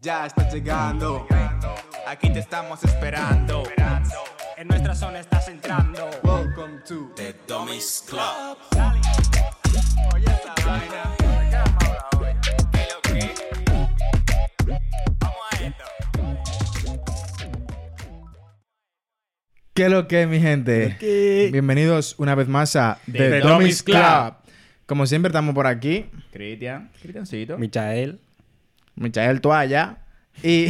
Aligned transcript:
Ya 0.00 0.26
estás 0.26 0.52
llegando. 0.52 1.26
Aquí 2.06 2.30
te 2.30 2.40
estamos 2.40 2.84
esperando. 2.84 3.62
En 4.56 4.68
nuestra 4.68 4.94
zona 4.94 5.20
estás 5.20 5.48
entrando. 5.48 6.10
Welcome 6.22 6.80
to 6.86 7.10
The 7.16 7.34
Dummies 7.48 8.04
Club. 8.08 8.58
Oye 10.14 10.26
esa 10.26 10.54
vaina. 10.66 11.16
¿De 12.20 12.36
qué 12.72 12.86
lo 12.92 13.00
que? 13.02 13.34
Vamos 15.18 15.38
a 15.50 15.56
esto. 15.64 15.84
¿Qué 19.74 19.88
lo 19.88 20.06
que, 20.06 20.26
mi 20.26 20.40
gente? 20.40 20.96
Bienvenidos 21.50 22.14
una 22.18 22.34
vez 22.34 22.46
más 22.46 22.76
a 22.76 22.98
The, 23.06 23.12
The 23.12 23.40
Dummies 23.40 23.52
Dummies 23.52 23.82
Club. 23.82 23.96
Club. 23.96 24.43
Como 24.86 25.06
siempre, 25.06 25.28
estamos 25.28 25.54
por 25.54 25.66
aquí. 25.66 26.06
Cristian, 26.32 26.90
Cristiancito. 27.00 27.56
Michael. 27.58 28.20
Michael 28.96 29.40
Toalla 29.40 29.98
y, 30.42 30.68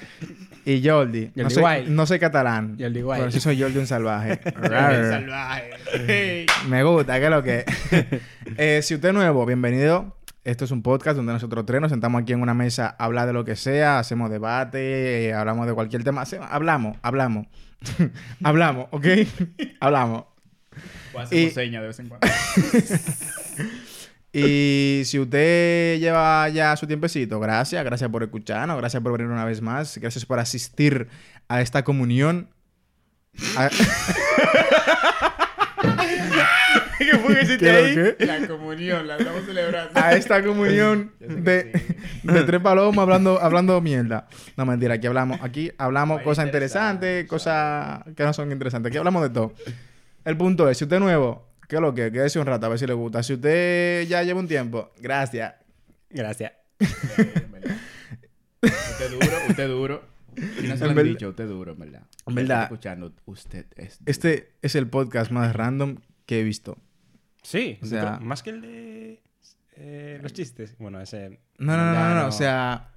y 0.64 0.86
Jordi. 0.86 1.30
No 1.34 1.44
Jordi 1.44 1.54
soy, 1.54 1.84
no 1.88 2.06
soy 2.06 2.18
catalán. 2.18 2.76
Jordi 2.78 3.02
Wild. 3.02 3.18
Pero 3.20 3.30
sí 3.30 3.40
soy 3.40 3.60
Jordi 3.60 3.78
un 3.78 3.86
salvaje. 3.86 4.40
salvaje. 4.62 6.46
Me 6.68 6.82
gusta, 6.82 7.18
¿qué 7.18 7.24
es 7.24 7.30
lo 7.30 7.42
que? 7.42 7.64
Eh, 8.56 8.80
si 8.82 8.94
usted 8.96 9.08
es 9.10 9.14
nuevo, 9.14 9.46
bienvenido. 9.46 10.16
Esto 10.42 10.66
es 10.66 10.72
un 10.72 10.82
podcast 10.82 11.16
donde 11.16 11.32
nosotros 11.32 11.64
tres 11.64 11.80
nos 11.80 11.90
sentamos 11.90 12.20
aquí 12.20 12.34
en 12.34 12.42
una 12.42 12.52
mesa 12.52 12.94
a 12.98 13.04
hablar 13.04 13.26
de 13.26 13.32
lo 13.32 13.46
que 13.46 13.56
sea, 13.56 13.98
hacemos 13.98 14.30
debate, 14.30 15.28
eh, 15.28 15.32
hablamos 15.32 15.66
de 15.66 15.72
cualquier 15.72 16.04
tema. 16.04 16.24
Hablamos, 16.50 16.98
hablamos. 17.00 17.46
hablamos, 18.42 18.88
¿ok? 18.90 19.06
hablamos. 19.80 20.24
O 21.14 21.20
hacemos 21.20 21.44
Y- 21.44 21.50
señas 21.50 21.80
de 21.80 21.86
vez 21.88 21.98
en 22.00 22.08
cuando. 22.08 22.26
Y 24.36 25.02
si 25.04 25.20
usted 25.20 26.00
lleva 26.00 26.48
ya 26.48 26.76
su 26.76 26.88
tiempecito, 26.88 27.38
gracias, 27.38 27.84
gracias 27.84 28.10
por 28.10 28.24
escucharnos, 28.24 28.76
gracias 28.78 29.00
por 29.00 29.12
venir 29.12 29.28
una 29.30 29.44
vez 29.44 29.62
más, 29.62 29.96
gracias 29.98 30.26
por 30.26 30.40
asistir 30.40 31.06
a 31.46 31.60
esta 31.60 31.84
comunión. 31.84 32.48
A- 33.56 33.70
¿Qué 36.98 37.18
fue 37.18 37.34
que 37.34 37.42
hiciste 37.42 37.64
¿Qué 37.64 37.72
lo 37.72 37.78
ahí? 37.78 37.94
que? 38.16 38.26
La 38.26 38.46
comunión, 38.48 39.06
la 39.06 39.16
estamos 39.18 39.44
celebrando. 39.44 40.00
a 40.00 40.12
esta 40.14 40.42
comunión 40.42 41.12
de, 41.20 41.70
sí. 41.74 42.28
de 42.28 42.42
tres 42.44 42.60
palomas 42.60 43.02
hablando, 43.02 43.40
hablando 43.40 43.80
mierda. 43.80 44.26
No, 44.56 44.64
mentira, 44.66 44.94
aquí 44.94 45.06
hablamos, 45.06 45.38
aquí 45.42 45.70
hablamos 45.78 46.22
cosas 46.22 46.46
interesante, 46.46 47.20
interesantes, 47.20 47.28
cosas 47.28 48.14
que 48.16 48.24
no 48.24 48.32
son 48.32 48.50
interesantes. 48.52 48.90
Aquí 48.90 48.98
hablamos 48.98 49.22
de 49.22 49.30
todo. 49.30 49.54
El 50.24 50.36
punto 50.36 50.68
es, 50.68 50.78
si 50.78 50.84
usted 50.84 50.96
es 50.96 51.02
nuevo, 51.02 51.46
¿qué 51.74 51.78
es 51.78 51.82
lo 51.82 51.92
que? 51.94 52.12
Quédese 52.12 52.38
un 52.38 52.46
rato 52.46 52.66
a 52.66 52.68
ver 52.68 52.78
si 52.78 52.86
le 52.86 52.92
gusta. 52.94 53.20
Si 53.24 53.32
usted 53.34 54.06
ya 54.06 54.22
lleva 54.22 54.38
un 54.38 54.46
tiempo, 54.46 54.92
gracias. 55.00 55.54
Gracias. 56.08 56.52
Usted 58.62 59.10
duro, 59.10 59.26
usted 59.48 59.68
duro. 59.68 60.02
Si 60.60 60.66
no 60.68 60.76
se 60.76 60.84
lo 60.84 60.90
han 61.00 61.04
dicho, 61.06 61.28
usted 61.28 61.46
duro, 61.48 61.72
en 61.72 61.78
verdad. 61.78 62.02
En 62.26 62.34
verdad. 62.34 62.62
Escuchando, 62.64 63.12
usted 63.26 63.66
es 63.76 63.98
duro. 63.98 64.10
Este 64.10 64.52
es 64.62 64.74
el 64.74 64.88
podcast 64.88 65.30
más 65.30 65.54
random 65.54 65.96
que 66.26 66.40
he 66.40 66.44
visto. 66.44 66.78
Sí. 67.42 67.78
O 67.82 67.86
sea- 67.86 68.18
más 68.20 68.42
que 68.42 68.50
el 68.50 68.60
de 68.62 69.22
eh, 69.76 70.18
los 70.22 70.32
chistes. 70.32 70.76
Bueno, 70.78 71.00
ese. 71.00 71.40
No, 71.58 71.76
no, 71.76 71.92
no, 71.92 72.08
no, 72.08 72.14
no, 72.22 72.26
o 72.28 72.32
sea, 72.32 72.90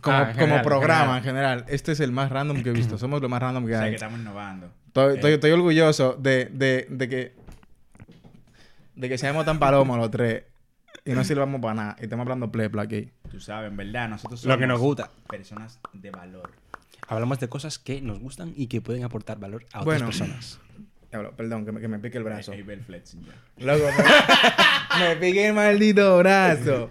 como, 0.00 0.16
Ah, 0.16 0.20
en 0.22 0.26
como 0.26 0.38
general, 0.40 0.58
en 0.58 0.64
programa 0.64 1.18
en 1.18 1.24
general. 1.24 1.64
Este 1.68 1.92
es 1.92 2.00
el 2.00 2.12
más 2.12 2.30
random 2.30 2.62
que 2.62 2.70
he 2.70 2.72
visto. 2.72 2.98
Somos 2.98 3.22
lo 3.22 3.28
más 3.28 3.40
random 3.40 3.64
que 3.66 3.72
O 3.72 3.76
sea, 3.76 3.84
hay. 3.84 3.90
que 3.90 3.96
estamos 3.96 4.20
innovando. 4.20 4.70
Estoy, 4.88 5.12
Eh. 5.12 5.14
estoy- 5.16 5.32
estoy 5.32 5.50
orgulloso 5.52 6.14
de, 6.20 6.46
de, 6.52 6.86
de 6.90 7.08
que 7.08 7.32
de 8.96 9.08
que 9.08 9.18
seamos 9.18 9.44
tan 9.44 9.58
palomos 9.58 9.96
los 9.98 10.10
tres 10.10 10.44
y 11.04 11.12
no 11.12 11.22
sirvamos 11.24 11.60
para 11.60 11.74
nada. 11.74 11.96
Y 12.00 12.04
estamos 12.04 12.24
hablando 12.24 12.50
plepla 12.50 12.82
aquí. 12.82 13.10
Tú 13.30 13.38
sabes, 13.40 13.70
en 13.70 13.76
verdad, 13.76 14.08
nosotros 14.08 14.40
somos 14.40 14.56
Lo 14.56 14.60
que 14.60 14.66
nos 14.66 14.80
gusta. 14.80 15.10
personas 15.28 15.78
de 15.92 16.10
valor. 16.10 16.50
Hablamos 17.08 17.38
de 17.38 17.48
cosas 17.48 17.78
que 17.78 18.00
nos 18.00 18.18
gustan 18.18 18.52
y 18.56 18.66
que 18.66 18.80
pueden 18.80 19.04
aportar 19.04 19.38
valor 19.38 19.62
a 19.72 19.82
otras 19.82 19.84
Bueno. 19.84 20.06
personas. 20.06 20.58
Diablo, 21.10 21.36
Perdón, 21.36 21.64
que 21.64 21.70
me, 21.72 21.80
que 21.80 21.86
me 21.88 21.98
pique 22.00 22.18
el 22.18 22.24
brazo. 22.24 22.50
Ahí 22.52 22.62
ve 22.62 22.74
el 22.74 22.82
flexing 22.82 23.24
ya. 23.24 23.32
Loco, 23.64 23.84
me, 24.98 24.98
me 25.08 25.16
pique 25.16 25.46
el 25.48 25.54
maldito 25.54 26.18
brazo. 26.18 26.90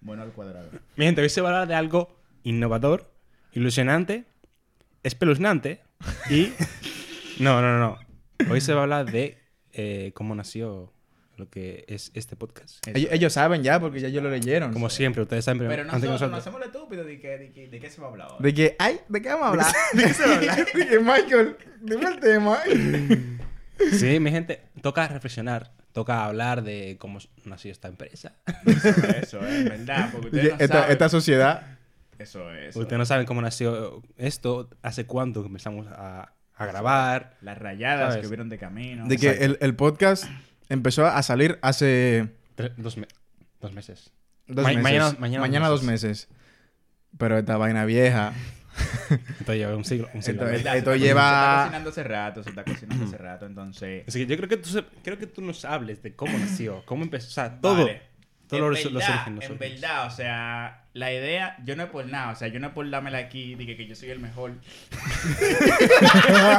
Bueno 0.00 0.22
al 0.22 0.32
cuadrado. 0.32 0.68
Mi 0.96 1.04
gente, 1.04 1.20
hoy 1.22 1.28
se 1.28 1.40
va 1.40 1.50
a 1.50 1.52
hablar 1.52 1.68
de 1.68 1.74
algo 1.74 2.16
innovador, 2.42 3.12
ilusionante, 3.52 4.24
espeluznante 5.02 5.82
y. 6.30 6.52
No, 7.38 7.60
no, 7.60 7.78
no, 7.78 7.78
no. 7.78 8.50
Hoy 8.50 8.62
se 8.62 8.72
va 8.72 8.80
a 8.80 8.82
hablar 8.84 9.10
de 9.12 9.36
eh, 9.74 10.12
cómo 10.14 10.34
nació 10.34 10.90
lo 11.36 11.48
que 11.50 11.84
es 11.88 12.10
este 12.14 12.36
podcast. 12.36 12.86
Ellos, 12.88 13.10
ellos 13.12 13.32
saben 13.32 13.62
ya 13.62 13.78
porque 13.80 14.00
ya 14.00 14.08
ellos 14.08 14.22
lo 14.22 14.30
leyeron. 14.30 14.72
Como 14.72 14.88
siempre, 14.90 15.22
ustedes 15.22 15.44
saben 15.44 15.66
Pero 15.68 15.84
nosotros, 15.84 16.30
no 16.30 16.36
hacemos 16.36 16.60
lo 16.60 16.66
estúpido 16.66 17.04
de, 17.04 17.20
que, 17.20 17.38
de, 17.38 17.52
que- 17.52 17.68
de 17.68 17.80
qué 17.80 17.90
se 17.90 18.00
va 18.00 18.06
a 18.06 18.10
hablar 18.10 18.28
ahora. 18.30 18.42
De 18.42 18.54
que, 18.54 18.76
ay, 18.78 19.00
¿de 19.08 19.22
qué 19.22 19.28
vamos 19.28 19.44
a 19.44 19.48
hablar? 19.50 19.66
¿De 19.92 20.02
qué 20.04 20.14
se 20.14 20.22
va 20.26 20.32
a 20.32 20.36
hablar? 20.36 20.66
De 20.74 20.86
que, 20.88 20.98
Michael, 21.00 21.56
dime 21.82 22.08
el 22.08 22.20
tema. 22.20 22.58
Sí, 23.92 24.18
mi 24.20 24.30
gente, 24.30 24.62
toca 24.80 25.06
reflexionar, 25.06 25.70
toca 25.92 26.24
hablar 26.24 26.62
de 26.62 26.96
cómo 26.98 27.18
nació 27.44 27.70
esta 27.70 27.88
empresa. 27.88 28.32
Eso 29.20 29.46
es, 29.46 29.64
verdad. 29.64 30.08
Porque 30.12 30.30
De 30.30 30.36
ustedes 30.38 30.52
que 30.52 30.56
no 30.58 30.64
esta, 30.64 30.74
saben. 30.78 30.92
esta 30.92 31.08
sociedad. 31.10 31.78
Eso 32.18 32.50
es. 32.54 32.74
Ustedes 32.74 32.98
no 32.98 33.04
saben 33.04 33.26
cómo 33.26 33.42
nació 33.42 34.02
esto, 34.16 34.70
hace 34.80 35.04
cuánto 35.04 35.42
que 35.42 35.48
empezamos 35.48 35.86
a, 35.88 36.32
a 36.54 36.66
grabar. 36.66 37.36
Las 37.42 37.58
rayadas 37.58 38.08
¿Sabes? 38.12 38.22
que 38.22 38.26
hubieron 38.28 38.48
de 38.48 38.56
camino. 38.56 39.06
De 39.06 39.18
que 39.18 39.28
el, 39.44 39.58
el 39.60 39.76
podcast 39.76 40.24
empezó 40.68 41.06
a 41.06 41.22
salir 41.22 41.58
hace 41.62 42.28
Tre- 42.56 42.72
dos, 42.76 42.96
me- 42.96 43.08
dos 43.60 43.72
meses. 43.72 44.10
dos 44.46 44.62
Ma- 44.64 44.72
meses. 44.72 45.18
mañana- 45.18 45.40
mañana 45.40 45.68
dos 45.68 45.80
dos 45.80 45.86
meses. 45.86 46.28
Pero 47.18 47.38
esta 47.38 47.56
vaina 47.56 47.84
vieja. 47.84 48.32
Entonces 49.10 49.56
lleva 49.56 49.74
un 49.74 49.84
siglo. 49.84 50.08
Un 50.12 50.22
siglo. 50.22 50.42
Esto- 50.48 50.56
esto 50.56 50.70
Se 50.70 50.78
está- 50.78 50.96
lleva- 50.96 51.22
Se 51.30 51.36
está 51.38 51.62
cocinando 51.62 51.90
hace 51.90 52.02
rato, 52.04 52.42
se 52.42 52.50
está 52.50 52.64
cocinando 52.64 53.04
hace 53.06 53.16
rato, 53.18 53.46
entonces... 53.46 54.04
Así 54.06 54.18
que 54.20 54.26
yo 54.26 54.36
creo 54.36 54.48
que 54.48 54.56
tú, 54.58 54.68
se- 54.68 54.84
creo 55.02 55.18
que 55.18 55.26
tú 55.26 55.40
nos 55.40 55.64
hables 55.64 56.02
de 56.02 56.14
cómo 56.14 56.36
nació, 56.38 56.82
cómo 56.84 57.02
empezó, 57.04 57.28
o 57.28 57.30
sea, 57.30 57.58
todo. 57.60 57.84
Vale. 57.86 58.02
Todo 58.48 58.60
en 58.60 58.70
los, 58.70 58.84
los 58.84 58.92
verdad, 58.94 59.10
orígenes. 59.10 59.36
los 59.36 59.44
En 59.44 59.50
orígenes. 59.56 59.80
verdad, 59.80 60.06
o 60.06 60.10
sea, 60.10 60.82
la 60.92 61.12
idea, 61.12 61.56
yo 61.64 61.76
no 61.76 61.84
es 61.84 61.90
por 61.90 62.06
nada, 62.06 62.32
o 62.32 62.36
sea, 62.36 62.48
yo 62.48 62.60
no 62.60 62.68
es 62.68 62.72
por 62.72 62.88
dármela 62.88 63.18
aquí, 63.18 63.54
de 63.54 63.66
que, 63.76 63.86
yo 63.86 63.94
soy 63.94 64.10
el 64.10 64.20
mejor. 64.20 64.52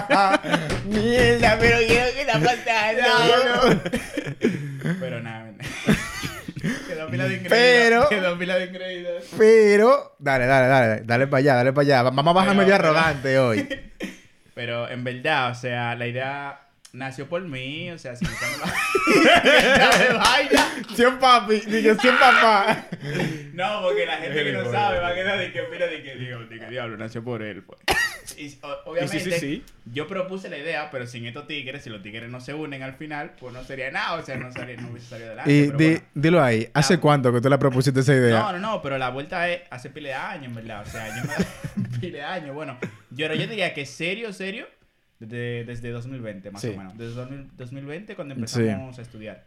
Mierda, 0.86 1.58
pero 1.60 1.78
quiero 1.88 2.06
que 2.14 2.26
la 2.26 2.34
pantalla. 2.34 3.80
Pero 5.00 5.22
nada. 5.22 5.52
Quedó 6.88 7.08
pila 7.10 7.28
de 7.28 7.36
increíbles. 7.36 7.50
Pero- 7.50 8.10
Quedó 8.10 8.38
pila 8.38 8.56
de 8.58 8.66
increíbles. 8.66 9.26
Pero, 9.38 10.16
dale, 10.20 10.46
dale, 10.48 10.68
dale, 10.68 11.02
dale 11.06 11.28
para 11.28 11.40
allá, 11.40 11.56
dale 11.56 11.74
para 11.74 11.86
allá. 11.86 12.04
Vamos 12.04 12.28
a 12.28 12.34
bajar 12.34 12.50
Pero- 12.52 12.62
medio 12.62 12.76
arrogante 12.76 13.40
hoy. 13.40 13.68
Pero 14.56 14.90
en 14.90 15.04
verdad, 15.04 15.52
o 15.52 15.56
sea, 15.56 15.96
la 15.96 16.08
idea 16.08 16.60
nació 16.98 17.28
por 17.30 17.42
mí, 17.44 17.92
o 17.92 17.98
sea, 17.98 18.16
si 18.16 18.26
buscando 18.26 18.66
la... 18.66 19.98
de 19.98 20.14
vaina. 20.14 20.74
Cien 20.96 21.20
papi, 21.20 21.56
dije 21.62 21.96
cien 21.96 22.16
papá. 22.18 22.86
No, 23.54 23.82
porque 23.84 24.06
la 24.06 24.18
gente 24.18 24.44
que 24.44 24.52
no 24.52 24.72
sabe 24.72 25.00
va 25.00 25.10
a 25.10 25.16
quedar 25.16 25.38
de 25.40 25.52
que, 25.52 25.62
mira, 25.72 25.88
de 25.88 26.04
que, 26.04 26.16
digo, 26.16 26.40
de 26.40 26.60
que 26.60 26.66
diablo, 26.68 26.98
nació 26.98 27.24
por 27.24 27.42
él, 27.42 27.64
pues. 27.64 27.80
Y, 28.38 28.58
o- 28.62 28.92
obviamente, 28.92 29.20
sí, 29.20 29.32
sí. 29.40 29.64
yo 29.86 30.08
propuse 30.08 30.50
la 30.50 30.58
idea, 30.58 30.90
pero 30.92 31.08
sin 31.08 31.26
estos 31.26 31.48
tigres, 31.48 31.84
si 31.84 31.90
los 31.90 32.04
tigres 32.04 32.30
no 32.30 32.40
se 32.40 32.54
unen 32.54 32.84
al 32.84 32.94
final, 32.96 33.32
pues 33.40 33.54
no 33.54 33.64
sería 33.64 33.90
nada, 33.90 34.14
o 34.16 34.24
sea, 34.26 34.36
no, 34.38 34.52
salía, 34.52 34.76
no 34.78 34.90
hubiese 34.90 35.08
salido 35.10 35.30
adelante. 35.30 35.52
Y 35.52 35.66
pero 35.68 35.78
di- 35.78 35.86
bueno. 35.88 36.02
dilo 36.14 36.44
ahí, 36.44 36.70
¿hace 36.74 36.96
Ah. 36.96 37.00
cuánto 37.00 37.34
que 37.34 37.42
tú 37.42 37.50
le 37.50 37.58
propusiste 37.58 38.00
esa 38.02 38.14
idea? 38.14 38.40
No, 38.40 38.52
no, 38.54 38.60
no, 38.60 38.82
pero 38.82 38.98
la 38.98 39.10
vuelta 39.10 39.50
es 39.50 39.62
hace 39.72 39.90
pile 39.90 40.10
de 40.10 40.16
años, 40.16 40.54
verdad. 40.54 40.84
O 40.86 40.90
sea, 40.90 41.08
me 41.76 41.90
pile 42.00 42.18
de 42.20 42.24
años. 42.24 42.54
Bueno, 42.54 42.78
yo, 43.12 43.34
yo 43.34 43.48
diría 43.48 43.74
que 43.74 43.86
serio, 43.88 44.32
serio, 44.34 44.68
desde, 45.20 45.64
desde 45.66 45.90
2020, 45.92 46.52
más 46.52 46.62
Sí. 46.62 46.70
o 46.70 46.78
menos. 46.78 46.98
Desde 46.98 47.14
2000 47.16 47.56
2020, 47.58 48.16
cuando 48.16 48.34
empezamos 48.36 48.98
a 49.00 49.02
estudiar. 49.02 49.46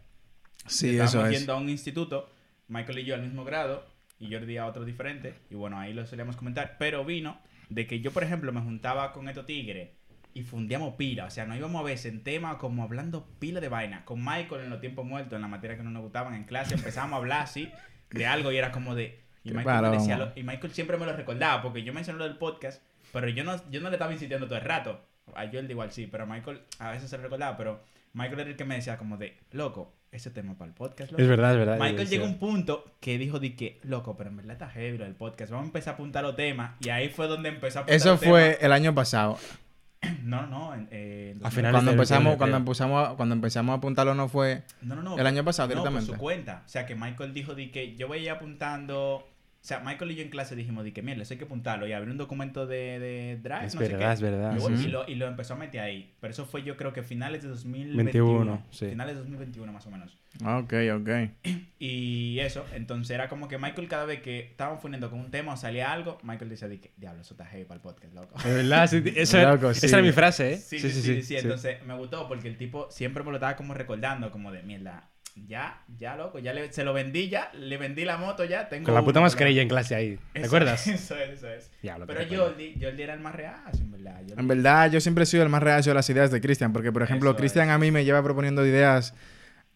sí, 0.66 0.90
Estábamos 0.90 1.14
eso 1.14 1.26
es. 1.26 1.38
yendo 1.38 1.52
a 1.52 1.56
un 1.56 1.68
instituto, 1.68 2.28
Michael 2.68 2.98
y 3.00 3.04
yo 3.04 3.14
al 3.14 3.22
mismo 3.22 3.44
grado, 3.44 3.84
y 4.18 4.32
Jordi 4.32 4.56
a 4.58 4.66
otro 4.66 4.84
diferente. 4.84 5.34
Y 5.50 5.54
bueno, 5.54 5.78
ahí 5.78 5.94
lo 5.94 6.06
solíamos 6.06 6.36
comentar. 6.36 6.76
Pero 6.78 7.04
vino 7.04 7.38
de 7.70 7.86
que 7.86 8.00
yo, 8.00 8.10
por 8.12 8.22
ejemplo, 8.22 8.52
me 8.52 8.60
juntaba 8.60 9.12
con 9.12 9.28
estos 9.28 9.46
tigres 9.46 9.90
y 10.34 10.42
fundíamos 10.42 10.94
pila. 10.96 11.24
O 11.24 11.30
sea, 11.30 11.46
nos 11.46 11.56
íbamos 11.56 11.80
a 11.80 11.84
veces 11.84 12.12
en 12.12 12.22
tema 12.22 12.58
como 12.58 12.82
hablando 12.82 13.26
pila 13.38 13.60
de 13.60 13.68
vaina. 13.68 14.04
Con 14.04 14.22
Michael 14.22 14.62
en 14.64 14.70
los 14.70 14.80
tiempos 14.80 15.06
muertos, 15.06 15.32
en 15.36 15.40
la 15.42 15.48
materia 15.48 15.76
que 15.76 15.82
no 15.82 15.90
nos 15.90 16.02
gustaban 16.02 16.34
en 16.34 16.44
clase, 16.44 16.74
empezábamos 16.74 17.14
a 17.14 17.16
hablar 17.16 17.42
así 17.42 17.70
de 18.10 18.26
algo 18.26 18.52
y 18.52 18.58
era 18.58 18.70
como 18.72 18.94
de. 18.94 19.18
Y 19.42 19.52
Michael, 19.52 19.90
decía 19.92 20.18
lo- 20.18 20.32
y 20.36 20.42
Michael 20.42 20.72
siempre 20.74 20.98
me 20.98 21.06
lo 21.06 21.16
recordaba 21.16 21.62
porque 21.62 21.82
yo 21.82 21.94
mencioné 21.94 22.18
lo 22.18 22.26
del 22.26 22.36
podcast, 22.36 22.82
pero 23.14 23.26
yo 23.30 23.42
no, 23.42 23.56
yo 23.70 23.80
no 23.80 23.88
le 23.88 23.94
estaba 23.96 24.12
insistiendo 24.12 24.46
todo 24.46 24.58
el 24.58 24.64
rato. 24.66 25.02
A 25.34 25.44
Jordi 25.46 25.70
igual 25.70 25.92
sí, 25.92 26.06
pero 26.10 26.24
a 26.24 26.26
Michael 26.26 26.60
a 26.78 26.90
veces 26.90 27.08
se 27.10 27.16
lo 27.16 27.22
recordaba, 27.24 27.56
pero 27.56 27.80
Michael 28.14 28.40
era 28.40 28.50
el 28.50 28.56
que 28.56 28.64
me 28.64 28.74
decía 28.74 28.98
como 28.98 29.16
de, 29.16 29.36
loco, 29.52 29.92
ese 30.10 30.30
tema 30.30 30.54
para 30.58 30.68
el 30.70 30.74
podcast, 30.74 31.12
loco. 31.12 31.22
Es 31.22 31.28
verdad, 31.28 31.52
es 31.52 31.58
verdad. 31.58 31.78
Michael 31.78 32.08
llegó 32.08 32.24
a 32.24 32.28
un 32.28 32.38
punto 32.38 32.96
que 33.00 33.16
dijo 33.16 33.38
de 33.38 33.54
que, 33.54 33.78
loco, 33.84 34.16
pero 34.16 34.30
en 34.30 34.36
verdad 34.38 34.52
está 34.54 34.68
heavy 34.68 34.98
del 34.98 35.14
podcast. 35.14 35.52
Vamos 35.52 35.64
a 35.64 35.68
empezar 35.68 35.92
a 35.92 35.94
apuntar 35.94 36.24
los 36.24 36.34
temas. 36.34 36.72
Y 36.80 36.88
ahí 36.88 37.08
fue 37.10 37.28
donde 37.28 37.48
empezó 37.48 37.78
a 37.78 37.82
apuntar 37.82 37.96
Eso 37.96 38.10
los 38.12 38.20
fue 38.20 38.42
temas. 38.42 38.58
el 38.64 38.72
año 38.72 38.94
pasado. 38.94 39.38
No, 40.24 40.46
no, 40.46 40.74
eh, 40.90 41.34
A 41.36 41.50
2000. 41.50 41.50
finales 41.52 41.72
Cuando 41.74 41.90
empezamos, 41.92 42.24
21, 42.24 42.38
cuando 42.38 42.56
empezamos, 42.56 43.08
a- 43.08 43.14
cuando 43.16 43.34
empezamos 43.34 43.72
a 43.74 43.76
apuntarlo 43.76 44.14
no 44.14 44.28
fue 44.28 44.62
No, 44.80 44.96
no, 44.96 45.02
no. 45.02 45.18
el 45.18 45.26
año 45.26 45.44
pasado 45.44 45.68
No, 45.68 45.74
por 45.74 45.82
directamente. 45.90 46.12
su 46.14 46.18
cuenta. 46.18 46.62
O 46.64 46.68
sea, 46.68 46.86
que 46.86 46.94
Michael 46.94 47.34
dijo 47.34 47.54
de 47.54 47.70
que 47.70 47.94
yo 47.96 48.08
voy 48.08 48.18
a 48.18 48.22
ir 48.22 48.30
apuntando... 48.30 49.28
O 49.62 49.62
sea, 49.70 49.80
Michael 49.80 50.10
y 50.12 50.14
yo 50.16 50.22
en 50.22 50.30
clase 50.30 50.56
dijimos 50.56 50.84
de 50.84 50.92
que, 50.94 51.02
mira, 51.02 51.20
eso 51.22 51.34
hay 51.34 51.38
que 51.38 51.44
apuntarlo. 51.44 51.86
Y 51.86 51.92
abrí 51.92 52.10
un 52.10 52.16
documento 52.16 52.66
de, 52.66 52.98
de 52.98 53.38
Drive, 53.42 53.66
Es 53.66 53.74
no 53.74 53.82
sé 53.82 53.88
verdad, 53.88 54.08
qué. 54.08 54.14
es 54.14 54.20
verdad, 54.22 54.52
Luego- 54.54 54.74
sí. 54.74 54.86
y, 54.86 54.88
lo, 54.90 55.06
y 55.06 55.14
lo 55.16 55.26
empezó 55.26 55.52
a 55.52 55.56
meter 55.58 55.82
ahí. 55.82 56.14
Pero 56.18 56.30
eso 56.30 56.46
fue 56.46 56.62
yo 56.62 56.78
creo 56.78 56.94
que 56.94 57.02
finales 57.02 57.42
de 57.42 57.50
2021. 57.50 58.04
21, 58.04 58.66
sí. 58.70 58.86
Finales 58.88 59.14
de 59.16 59.20
2021 59.20 59.70
más 59.70 59.86
o 59.86 59.90
menos. 59.90 60.16
Ok, 60.42 60.72
ok. 60.94 61.10
Y 61.82 62.38
eso, 62.40 62.64
entonces 62.74 63.10
era 63.14 63.28
como 63.30 63.48
que 63.48 63.56
Michael 63.58 63.88
cada 63.88 64.04
vez 64.04 64.20
que 64.20 64.40
estábamos 64.40 64.80
poniendo 64.82 65.08
con 65.10 65.18
un 65.20 65.30
tema 65.30 65.54
o 65.54 65.56
salía 65.56 65.90
algo, 65.92 66.18
Michael 66.22 66.50
decía 66.50 66.68
de 66.68 66.78
que, 66.80 66.92
diablo, 66.98 67.22
eso 67.22 67.32
está 67.34 67.46
heavy 67.46 67.64
para 67.64 67.76
el 67.76 67.80
podcast, 67.82 68.14
loco. 68.14 68.38
De 68.42 68.54
verdad, 68.54 68.86
sí, 68.86 69.02
eso 69.16 69.38
era- 69.38 69.52
Loco, 69.54 69.72
sí. 69.74 69.86
esa 69.86 69.96
era 69.98 70.06
mi 70.06 70.12
frase, 70.12 70.52
¿eh? 70.54 70.56
Sí, 70.58 70.78
sí, 70.78 70.90
sí, 70.90 71.22
sí, 71.22 71.36
Entonces 71.36 71.82
me 71.86 71.94
gustó 71.96 72.28
porque 72.28 72.48
el 72.48 72.56
tipo 72.58 72.90
siempre 72.90 73.22
me 73.24 73.30
lo 73.30 73.36
estaba 73.36 73.56
como 73.56 73.72
recordando, 73.74 74.30
como 74.30 74.52
de 74.52 74.62
mierda. 74.62 75.09
Ya, 75.46 75.82
ya, 75.98 76.16
loco, 76.16 76.38
ya 76.38 76.52
le- 76.52 76.72
se 76.72 76.84
lo 76.84 76.92
vendí 76.92 77.28
ya, 77.28 77.50
le 77.54 77.76
vendí 77.76 78.04
la 78.04 78.16
moto 78.16 78.44
ya, 78.44 78.68
tengo 78.68 78.84
Con 78.84 78.94
la 78.94 79.02
puta 79.04 79.20
mascarilla 79.20 79.62
en 79.62 79.68
clase 79.68 79.94
ahí. 79.94 80.18
¿Te 80.32 80.40
Eso- 80.40 80.46
acuerdas? 80.46 80.86
Eso 80.86 81.16
es, 81.16 81.30
eso 81.30 81.48
es. 81.48 81.70
Pero. 82.06 82.20
Jordi, 82.44 82.76
Jordi 82.80 83.02
era 83.02 83.14
el 83.14 83.20
más 83.20 83.34
real, 83.34 83.56
en 83.80 83.90
verdad. 83.90 84.20
Jordi- 84.26 84.38
En 84.40 84.48
verdad, 84.48 84.90
yo 84.92 85.00
siempre 85.00 85.24
he 85.24 85.26
sido 85.26 85.42
el 85.42 85.48
más 85.48 85.62
reacio 85.62 85.90
a 85.92 85.94
las 85.94 86.08
ideas 86.10 86.30
de 86.30 86.40
Cristian, 86.40 86.72
porque, 86.72 86.92
por 86.92 87.02
ejemplo, 87.02 87.34
Cristian 87.36 87.70
a 87.70 87.78
mí 87.78 87.90
me 87.90 88.04
lleva 88.04 88.22
proponiendo 88.22 88.64
ideas 88.66 89.14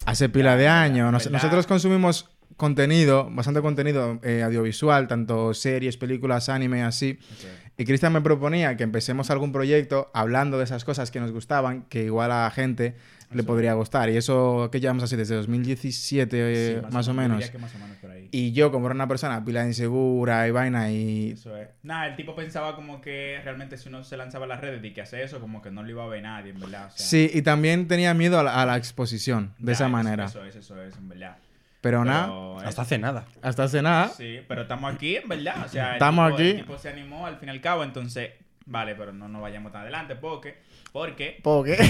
hace 0.05 0.29
pila 0.29 0.55
de 0.55 0.67
años. 0.67 1.29
nosotros 1.29 1.67
consumimos 1.67 2.29
contenido, 2.57 3.29
bastante 3.31 3.61
contenido 3.61 4.19
eh, 4.23 4.41
audiovisual, 4.43 5.07
tanto 5.09 5.53
series, 5.53 5.97
películas, 5.97 6.47
anime, 6.47 6.83
así. 6.83 7.19
Y 7.77 7.83
Cristian 7.83 8.13
me 8.13 8.21
proponía 8.21 8.77
que 8.77 8.83
empecemos 8.83 9.29
algún 9.29 9.51
proyecto 9.51 10.09
hablando 10.13 10.57
de 10.57 10.63
esas 10.63 10.85
cosas 10.85 11.11
que 11.11 11.19
nos 11.19 11.31
gustaban, 11.33 11.83
que 11.89 12.03
igual 12.03 12.31
a 12.31 12.43
la 12.45 12.51
gente 12.51 12.95
le 13.33 13.43
podría 13.43 13.73
gustar. 13.73 14.09
Y 14.09 14.17
eso 14.17 14.69
que 14.71 14.79
llevamos 14.79 15.03
así 15.03 15.15
desde 15.15 15.35
2017, 15.35 16.37
eh, 16.39 16.81
Sí, 16.81 16.93
más, 16.93 17.07
o 17.07 17.13
menos. 17.13 17.37
diría 17.37 17.51
que 17.51 17.57
más 17.57 17.73
o 17.75 17.79
menos 17.79 17.97
por 17.97 18.11
ahí. 18.11 18.29
Y 18.31 18.51
yo, 18.53 18.71
como 18.71 18.87
era 18.87 18.95
una 18.95 19.07
persona 19.07 19.43
pila 19.43 19.65
insegura 19.65 20.47
y 20.47 20.51
vaina, 20.51 20.91
y 20.91 21.31
Eso 21.31 21.55
es. 21.57 21.69
Nada, 21.83 22.07
el 22.07 22.15
tipo 22.15 22.35
pensaba 22.35 22.75
como 22.75 23.01
que 23.01 23.39
realmente 23.43 23.77
si 23.77 23.89
uno 23.89 24.03
se 24.03 24.17
lanzaba 24.17 24.45
a 24.45 24.47
las 24.47 24.61
redes 24.61 24.83
y 24.83 24.91
que 24.93 25.01
hace 25.01 25.23
eso, 25.23 25.39
como 25.39 25.61
que 25.61 25.71
no 25.71 25.83
lo 25.83 25.89
iba 25.89 26.03
a 26.03 26.07
ver 26.07 26.23
nadie, 26.23 26.51
en 26.51 26.59
verdad. 26.59 26.87
O 26.87 26.97
sea, 26.97 27.05
Sí, 27.05 27.29
y 27.33 27.41
también 27.41 27.87
tenía 27.87 28.13
miedo 28.13 28.39
a 28.39 28.43
la, 28.43 28.61
a 28.61 28.65
la 28.65 28.77
exposición, 28.77 29.53
de 29.59 29.67
ya, 29.67 29.71
esa 29.73 29.83
eso- 29.85 29.91
manera. 29.91 30.25
Eso 30.25 30.43
es, 30.45 30.55
eso 30.55 30.81
es, 30.81 30.95
en 30.97 31.09
verdad. 31.09 31.37
Pero 31.81 32.03
nada, 32.03 32.25
Pero 32.25 32.57
Hasta 32.57 32.69
eso- 32.69 32.81
hace 32.81 32.97
nada. 32.97 33.25
hasta 33.43 33.63
hace 33.63 33.81
nada. 33.81 34.09
Sí, 34.09 34.39
pero 34.47 34.63
estamos 34.63 34.93
aquí, 34.93 35.17
en 35.17 35.27
verdad. 35.29 35.65
O 35.65 35.69
sea, 35.69 35.89
el 35.89 35.93
Estamos 35.93 36.25
tipo- 36.29 36.35
aquí. 36.35 36.49
El 36.49 36.57
tipo 36.61 36.77
se 36.79 36.89
animó 36.89 37.27
al 37.27 37.37
fin 37.37 37.49
y 37.49 37.51
al 37.51 37.61
cabo, 37.61 37.83
entonces, 37.83 38.31
vale, 38.65 38.95
pero 38.95 39.13
no 39.13 39.27
nos 39.27 39.41
vayamos 39.41 39.71
tan 39.71 39.81
adelante 39.83 40.15
porque, 40.15 40.57
porque, 40.95 41.39
Porque. 41.43 41.75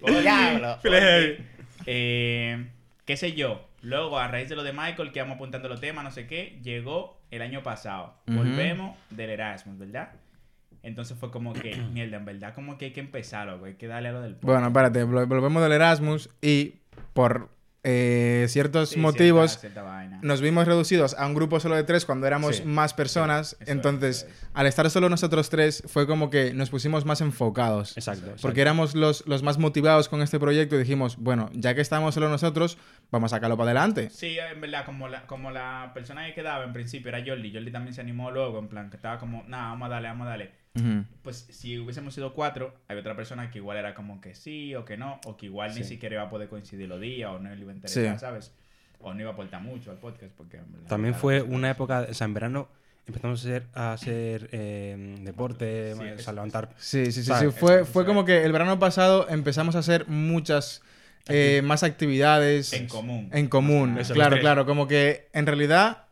porque, 0.00 0.20
Diablo. 0.20 0.78
porque, 0.82 1.40
eh, 1.86 2.66
qué 3.06 3.16
sé 3.16 3.32
yo. 3.32 3.64
Luego, 3.80 4.18
a 4.18 4.28
raíz 4.28 4.50
de 4.50 4.56
lo 4.56 4.62
de 4.62 4.74
Michael, 4.74 5.10
que 5.10 5.20
vamos 5.20 5.36
apuntando 5.36 5.70
los 5.70 5.80
temas, 5.80 6.04
no 6.04 6.10
sé 6.10 6.26
qué, 6.26 6.58
llegó 6.62 7.18
el 7.30 7.40
año 7.40 7.62
pasado. 7.62 8.14
Ujú. 8.26 8.36
Volvemos 8.38 8.94
del 9.08 9.30
Erasmus, 9.30 9.78
¿verdad? 9.78 10.10
Entonces 10.82 11.16
fue 11.18 11.30
como 11.30 11.54
que, 11.54 11.74
mierda, 11.92 12.18
en 12.18 12.26
verdad, 12.26 12.54
como 12.54 12.76
que 12.76 12.84
hay 12.86 12.90
que 12.92 13.00
empezar, 13.00 13.46
loco, 13.46 13.64
hay 13.64 13.76
que 13.76 13.86
darle 13.86 14.10
a 14.10 14.12
lo 14.12 14.20
del 14.20 14.34
Bueno, 14.42 14.66
espérate, 14.66 15.06
vol- 15.06 15.26
volvemos 15.28 15.62
del 15.62 15.72
Erasmus 15.72 16.28
y 16.42 16.74
por 17.14 17.48
eh, 17.90 18.44
ciertos 18.50 18.90
Sí, 18.90 19.00
motivos 19.00 19.58
cierta- 19.58 19.80
cierta 20.08 20.18
nos 20.20 20.42
vimos 20.42 20.66
reducidos 20.66 21.14
a 21.14 21.26
un 21.26 21.32
grupo 21.34 21.58
solo 21.58 21.74
de 21.74 21.84
tres 21.84 22.04
cuando 22.04 22.26
éramos 22.26 22.56
Sí. 22.56 22.64
más 22.64 22.92
personas. 22.92 23.56
Sí, 23.60 23.64
Entonces, 23.70 24.24
es, 24.24 24.34
es. 24.34 24.46
al 24.52 24.66
estar 24.66 24.90
solo 24.90 25.08
nosotros 25.08 25.48
tres, 25.48 25.82
fue 25.86 26.06
como 26.06 26.28
que 26.28 26.52
nos 26.52 26.68
pusimos 26.68 27.06
más 27.06 27.20
enfocados. 27.22 27.96
Exacto. 27.96 28.24
exacto. 28.26 28.42
Porque 28.42 28.60
éramos 28.60 28.94
los, 28.94 29.26
los 29.26 29.42
más 29.42 29.56
motivados 29.58 30.08
con 30.10 30.20
este 30.20 30.38
proyecto 30.38 30.76
y 30.76 30.80
dijimos, 30.80 31.16
bueno, 31.16 31.48
ya 31.54 31.74
que 31.74 31.80
estamos 31.80 32.14
solo 32.14 32.28
nosotros, 32.28 32.76
vamos 33.10 33.32
a 33.32 33.36
sacarlo 33.36 33.56
para 33.56 33.70
adelante. 33.70 34.10
Sí, 34.10 34.36
en 34.38 34.60
verdad, 34.60 34.84
como 34.84 35.08
la, 35.08 35.26
como 35.26 35.50
la 35.50 35.92
persona 35.94 36.26
que 36.26 36.34
quedaba 36.34 36.64
en 36.64 36.72
principio 36.74 37.08
era 37.08 37.24
Jordi. 37.26 37.52
Jordi 37.54 37.70
también 37.72 37.94
se 37.94 38.02
animó 38.02 38.30
luego, 38.30 38.58
en 38.58 38.68
plan, 38.68 38.90
que 38.90 38.96
estaba 38.96 39.18
como, 39.18 39.44
nada, 39.48 39.68
vamos 39.70 39.86
a 39.86 39.88
darle, 39.90 40.08
vamos 40.08 40.26
a 40.26 40.30
darle. 40.30 40.50
Ujú. 40.80 41.04
Pues 41.22 41.46
si 41.50 41.78
hubiésemos 41.78 42.14
sido 42.14 42.32
cuatro, 42.34 42.74
hay 42.88 42.96
otra 42.98 43.14
persona 43.16 43.50
que 43.50 43.58
igual 43.58 43.76
era 43.78 43.94
como 43.94 44.20
que 44.20 44.34
sí 44.34 44.74
o 44.74 44.84
que 44.84 44.96
no, 44.96 45.20
o 45.26 45.36
que 45.36 45.46
igual 45.46 45.70
ni 45.74 45.82
Sí. 45.82 45.90
siquiera 45.90 46.14
iba 46.16 46.24
a 46.24 46.30
poder 46.30 46.48
coincidir 46.48 46.88
los 46.88 47.00
días, 47.00 47.30
o 47.30 47.38
no 47.38 47.54
le 47.54 47.60
iba 47.60 47.72
a 47.72 47.74
interesar, 47.74 48.14
Sí. 48.14 48.20
¿sabes? 48.20 48.52
O 49.00 49.14
no 49.14 49.20
iba 49.20 49.30
a 49.30 49.32
aportar 49.32 49.62
mucho 49.62 49.90
al 49.90 49.98
podcast, 49.98 50.32
porque... 50.36 50.58
También 50.88 51.14
fue 51.14 51.42
una 51.42 51.70
época, 51.70 52.06
o 52.10 52.14
sea, 52.14 52.24
en 52.26 52.34
verano 52.34 52.68
empezamos 53.06 53.40
a 53.40 53.48
hacer, 53.48 53.66
a 53.74 53.92
hacer 53.92 54.48
eh, 54.52 55.16
deporte, 55.20 55.92
Sí, 55.94 55.98
o 56.00 56.02
sea, 56.02 56.14
eso- 56.14 56.32
levantar... 56.32 56.70
Sí, 56.78 57.06
sí, 57.06 57.22
sí, 57.22 57.24
¿Sabes? 57.24 57.54
sí. 57.54 57.60
Fue, 57.60 57.84
fue 57.84 58.04
como 58.04 58.24
que 58.24 58.44
el 58.44 58.52
verano 58.52 58.78
pasado 58.78 59.28
empezamos 59.30 59.76
a 59.76 59.78
hacer 59.78 60.06
muchas 60.08 60.82
eh, 61.28 61.62
más 61.62 61.82
actividades 61.84 62.72
En 62.72 62.86
común. 62.88 63.28
en 63.32 63.48
común. 63.48 63.98
Claro, 64.12 64.38
claro, 64.40 64.66
como 64.66 64.88
que 64.88 65.28
en 65.32 65.46
realidad 65.46 66.06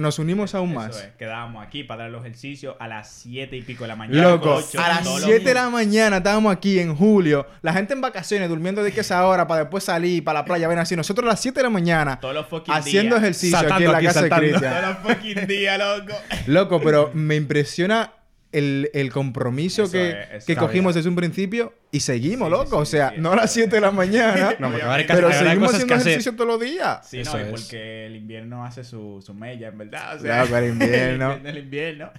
nos 0.00 0.18
unimos 0.18 0.54
aún 0.54 0.70
Eso 0.70 0.78
más. 0.80 0.96
es, 0.96 1.08
quedábamos 1.18 1.64
aquí 1.64 1.84
para 1.84 2.02
dar 2.04 2.10
los 2.10 2.22
ejercicios 2.24 2.74
a 2.80 2.88
las 2.88 3.08
siete 3.10 3.56
y 3.56 3.62
pico 3.62 3.84
de 3.84 3.88
la 3.88 3.96
mañana. 3.96 4.22
Loco, 4.30 4.54
a 4.78 4.88
las 4.88 5.02
todos 5.04 5.20
los 5.20 5.28
7 5.28 5.44
de 5.44 5.54
la 5.54 5.68
mañana 5.70 6.16
estábamos 6.18 6.52
aquí 6.52 6.78
en 6.80 6.94
julio, 6.96 7.46
la 7.62 7.72
gente 7.72 7.92
en 7.94 8.00
vacaciones 8.00 8.48
durmiendo 8.48 8.82
de 8.82 8.92
que 8.92 9.00
esa 9.00 9.26
hora 9.26 9.46
para 9.46 9.60
después 9.62 9.84
salir 9.84 10.24
para 10.24 10.40
la 10.40 10.44
playa, 10.44 10.66
ven 10.68 10.78
así, 10.78 10.96
nosotros 10.96 11.26
a 11.26 11.30
las 11.30 11.40
7 11.40 11.58
de 11.60 11.62
la 11.64 11.70
mañana 11.70 12.18
Todos 12.20 12.34
los 12.34 12.46
fucking 12.46 12.74
haciendo 12.74 13.16
días. 13.16 13.22
ejercicio 13.24 13.58
aquí 13.58 13.68
Saltando 13.68 13.86
en 13.86 13.92
la 13.92 13.98
aquí, 13.98 14.06
casa 14.06 14.20
saltando. 14.20 14.46
de 14.46 14.52
Todos 14.52 14.62
Cristian. 14.62 14.88
los 14.90 14.98
fucking 15.16 15.46
días, 15.46 15.78
loco. 15.78 16.12
Loco, 16.46 16.80
pero 16.80 17.10
me 17.14 17.36
impresiona 17.36 18.12
el, 18.52 18.90
el 18.94 19.12
compromiso 19.12 19.84
Eso 19.84 19.92
que, 19.92 20.16
es, 20.32 20.44
que 20.44 20.56
cogimos 20.56 20.94
desde 20.94 21.08
un 21.08 21.14
principio 21.16 21.72
y 21.92 22.00
seguimos, 22.00 22.48
Sí, 22.48 22.54
sí, 22.54 22.64
loco. 22.64 22.76
o 22.78 22.84
sí, 22.84 22.90
sea, 22.92 23.10
sí, 23.10 23.16
no 23.18 23.32
a 23.32 23.36
las 23.36 23.44
es. 23.46 23.52
7 23.52 23.74
de 23.76 23.80
la 23.80 23.90
mañana, 23.90 24.56
No, 24.58 24.70
porque 24.72 25.06
que 25.06 25.14
pero 25.14 25.32
seguimos 25.32 25.68
haciendo 25.70 25.86
que 25.86 25.94
hacer. 25.94 26.08
ejercicio 26.08 26.32
todos 26.34 26.48
los 26.48 26.60
días. 26.60 27.06
Sí, 27.08 27.20
Eso 27.20 27.34
no, 27.36 27.40
y 27.40 27.42
es. 27.46 27.50
porque 27.50 28.06
el 28.06 28.16
invierno 28.16 28.64
hace 28.64 28.82
su, 28.84 29.22
su 29.24 29.34
mella, 29.34 29.68
en 29.68 29.78
verdad. 29.78 30.20
O 30.20 30.24
Ya, 30.24 30.44
pero 30.50 30.66
invierno. 30.72 31.32
el 31.44 31.58
invierno. 31.58 32.10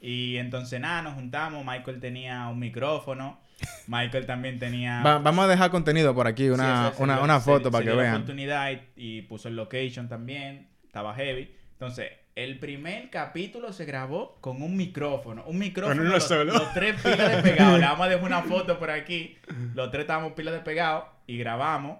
Y 0.00 0.36
entonces, 0.36 0.80
nada, 0.80 1.02
nos 1.02 1.14
juntamos. 1.14 1.64
Michael 1.64 2.00
tenía 2.00 2.48
un 2.48 2.58
micrófono. 2.58 3.40
Michael 3.88 4.26
también 4.26 4.58
tenía. 4.60 5.02
Va- 5.02 5.18
vamos 5.18 5.44
a 5.44 5.48
dejar 5.48 5.70
contenido 5.70 6.14
por 6.14 6.26
aquí, 6.28 6.44
Sí, 6.44 6.50
una, 6.50 6.88
eso 6.88 6.96
se 6.98 7.02
una, 7.02 7.14
dio- 7.16 7.24
una 7.24 7.38
se- 7.40 7.44
foto 7.44 7.64
se 7.64 7.70
para 7.72 7.84
que 7.84 7.90
dio 7.90 7.96
la 7.96 8.02
vean. 8.02 8.14
oportunidad 8.14 8.70
y, 8.70 9.18
y 9.18 9.22
puso 9.22 9.48
el 9.48 9.56
location 9.56 10.08
también. 10.08 10.68
Estaba 10.86 11.14
heavy. 11.14 11.52
Entonces, 11.72 12.10
el 12.44 12.58
primer 12.60 13.10
capítulo 13.10 13.72
se 13.72 13.84
grabó 13.84 14.38
con 14.40 14.62
un 14.62 14.76
micrófono. 14.76 15.42
Un 15.46 15.58
micrófono. 15.58 15.96
Con 15.96 16.06
uno 16.06 16.14
los, 16.14 16.24
solo. 16.24 16.52
los 16.52 16.72
tres 16.72 16.94
pilas 17.02 17.36
de 17.36 17.42
pegado. 17.42 17.78
Le 17.78 17.84
vamos 17.84 18.06
a 18.06 18.08
dejar 18.10 18.24
una 18.24 18.42
foto 18.42 18.78
por 18.78 18.90
aquí. 18.90 19.36
Los 19.74 19.90
tres 19.90 20.02
estábamos 20.02 20.34
pilas 20.34 20.54
de 20.54 20.60
pegado 20.60 21.08
y 21.26 21.36
grabamos. 21.38 21.98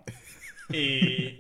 Y 0.71 1.39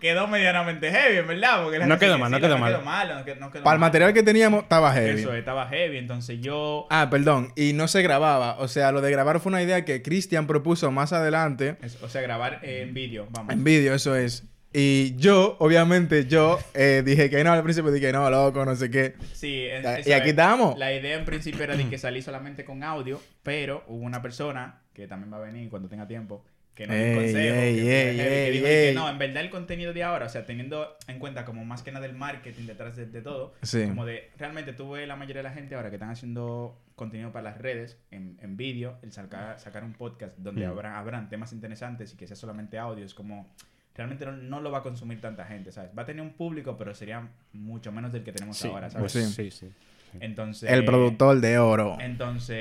quedó 0.00 0.26
medianamente 0.26 0.90
heavy, 0.90 1.18
en 1.18 1.26
verdad. 1.28 1.62
Porque 1.62 1.78
la 1.78 1.86
No 1.86 1.98
quedó 1.98 2.18
mal, 2.18 2.30
no 2.30 2.38
quedó 2.40 2.54
no 2.56 2.58
mal. 2.58 2.72
quedó 2.72 2.82
mal. 2.84 3.08
no 3.08 3.24
quedó- 3.24 3.40
no 3.40 3.50
quedó 3.50 3.62
Para 3.62 3.74
el 3.74 3.80
material 3.80 4.12
que 4.12 4.22
teníamos 4.22 4.64
estaba 4.64 4.92
heavy. 4.92 5.20
Eso, 5.22 5.32
estaba 5.34 5.66
heavy. 5.68 5.96
Entonces 5.98 6.40
yo. 6.40 6.86
Ah, 6.90 7.08
perdón, 7.10 7.52
y 7.56 7.72
no 7.72 7.88
se 7.88 8.02
grababa. 8.02 8.58
O 8.58 8.68
sea, 8.68 8.92
lo 8.92 9.00
de 9.00 9.10
grabar 9.10 9.40
fue 9.40 9.50
una 9.50 9.62
idea 9.62 9.84
que 9.84 10.02
Cristian 10.02 10.46
propuso 10.46 10.90
más 10.90 11.12
adelante. 11.12 11.76
es- 11.82 12.02
o 12.02 12.08
sea, 12.08 12.20
grabar 12.20 12.58
en 12.62 12.92
vídeo. 12.94 13.26
Vamos. 13.30 13.52
En 13.54 13.64
vídeo, 13.64 13.94
eso 13.94 14.14
es. 14.16 14.44
Y 14.76 15.14
yo, 15.16 15.56
obviamente, 15.60 16.26
yo 16.26 16.58
eh, 16.74 17.02
dije 17.06 17.30
que 17.30 17.44
no, 17.44 17.52
al 17.52 17.62
principio 17.62 17.92
dije 17.92 18.12
no, 18.12 18.28
loco, 18.28 18.64
no 18.64 18.74
sé 18.74 18.90
qué. 18.90 19.14
Sí, 19.32 19.66
en- 19.66 19.86
eso 19.86 20.08
y 20.10 20.12
aquí 20.12 20.24
es. 20.24 20.30
estamos. 20.30 20.76
La 20.76 20.92
idea 20.92 21.16
en 21.16 21.24
principio 21.24 21.62
era 21.62 21.76
de 21.76 21.88
que 21.88 21.96
salí 21.98 22.22
solamente 22.22 22.64
con 22.64 22.82
audio, 22.82 23.20
pero 23.44 23.84
hubo 23.86 24.02
una 24.04 24.20
persona 24.20 24.80
que 24.92 25.06
también 25.06 25.32
va 25.32 25.36
a 25.36 25.40
venir 25.46 25.70
cuando 25.70 25.88
tenga 25.88 26.08
tiempo 26.08 26.44
que 26.74 26.88
nos 26.88 26.96
dio 26.96 27.04
un 27.04 27.08
Ey, 27.10 27.14
consejo, 27.14 27.54
ey, 27.54 27.76
que, 27.76 28.10
ey, 28.10 28.16
que 28.16 28.50
dijo 28.50 28.64
que 28.66 28.92
no, 28.96 29.08
en 29.08 29.18
verdad 29.18 29.44
el 29.44 29.50
contenido 29.50 29.92
de 29.92 30.02
ahora, 30.02 30.26
o 30.26 30.28
sea, 30.28 30.44
teniendo 30.44 30.96
en 31.06 31.20
cuenta 31.20 31.44
como 31.44 31.64
más 31.64 31.82
que 31.84 31.92
nada 31.92 32.04
el 32.06 32.14
marketing 32.14 32.66
detrás 32.66 32.96
de, 32.96 33.06
de 33.06 33.22
todo, 33.22 33.54
Sí. 33.62 33.84
como 33.86 34.04
de 34.04 34.32
realmente 34.38 34.72
tuve 34.72 35.06
la 35.06 35.14
mayoría 35.14 35.42
de 35.44 35.48
la 35.50 35.54
gente 35.54 35.76
ahora 35.76 35.90
que 35.90 35.96
están 35.96 36.10
haciendo 36.10 36.80
contenido 36.96 37.30
para 37.30 37.44
las 37.50 37.58
redes 37.58 37.96
en, 38.10 38.38
en 38.42 38.56
vídeo, 38.56 38.98
el 39.02 39.12
sacar, 39.12 39.60
sacar 39.60 39.84
un 39.84 39.92
podcast 39.92 40.36
donde 40.38 40.66
Mm. 40.66 40.70
habrá, 40.70 40.98
habrán 40.98 41.28
temas 41.28 41.52
interesantes 41.52 42.12
y 42.12 42.16
que 42.16 42.26
sea 42.26 42.34
solamente 42.34 42.76
audio, 42.76 43.04
es 43.04 43.14
como 43.14 43.54
realmente 43.94 44.24
no, 44.26 44.32
no 44.32 44.60
lo 44.60 44.70
va 44.70 44.78
a 44.78 44.82
consumir 44.82 45.20
tanta 45.20 45.44
gente, 45.44 45.70
¿sabes? 45.72 45.90
Va 45.96 46.02
a 46.02 46.06
tener 46.06 46.22
un 46.22 46.32
público, 46.32 46.76
pero 46.76 46.94
sería 46.94 47.28
mucho 47.52 47.92
menos 47.92 48.12
del 48.12 48.24
que 48.24 48.32
tenemos 48.32 48.56
Sí, 48.56 48.68
ahora, 48.68 48.90
¿sabes? 48.90 49.12
pues 49.12 49.24
Sí. 49.26 49.50
sí, 49.50 49.50
sí. 49.50 49.72
Entonces, 50.20 50.70
El 50.70 50.84
productor 50.84 51.40
de 51.40 51.58
oro. 51.58 51.96
entonces, 52.00 52.56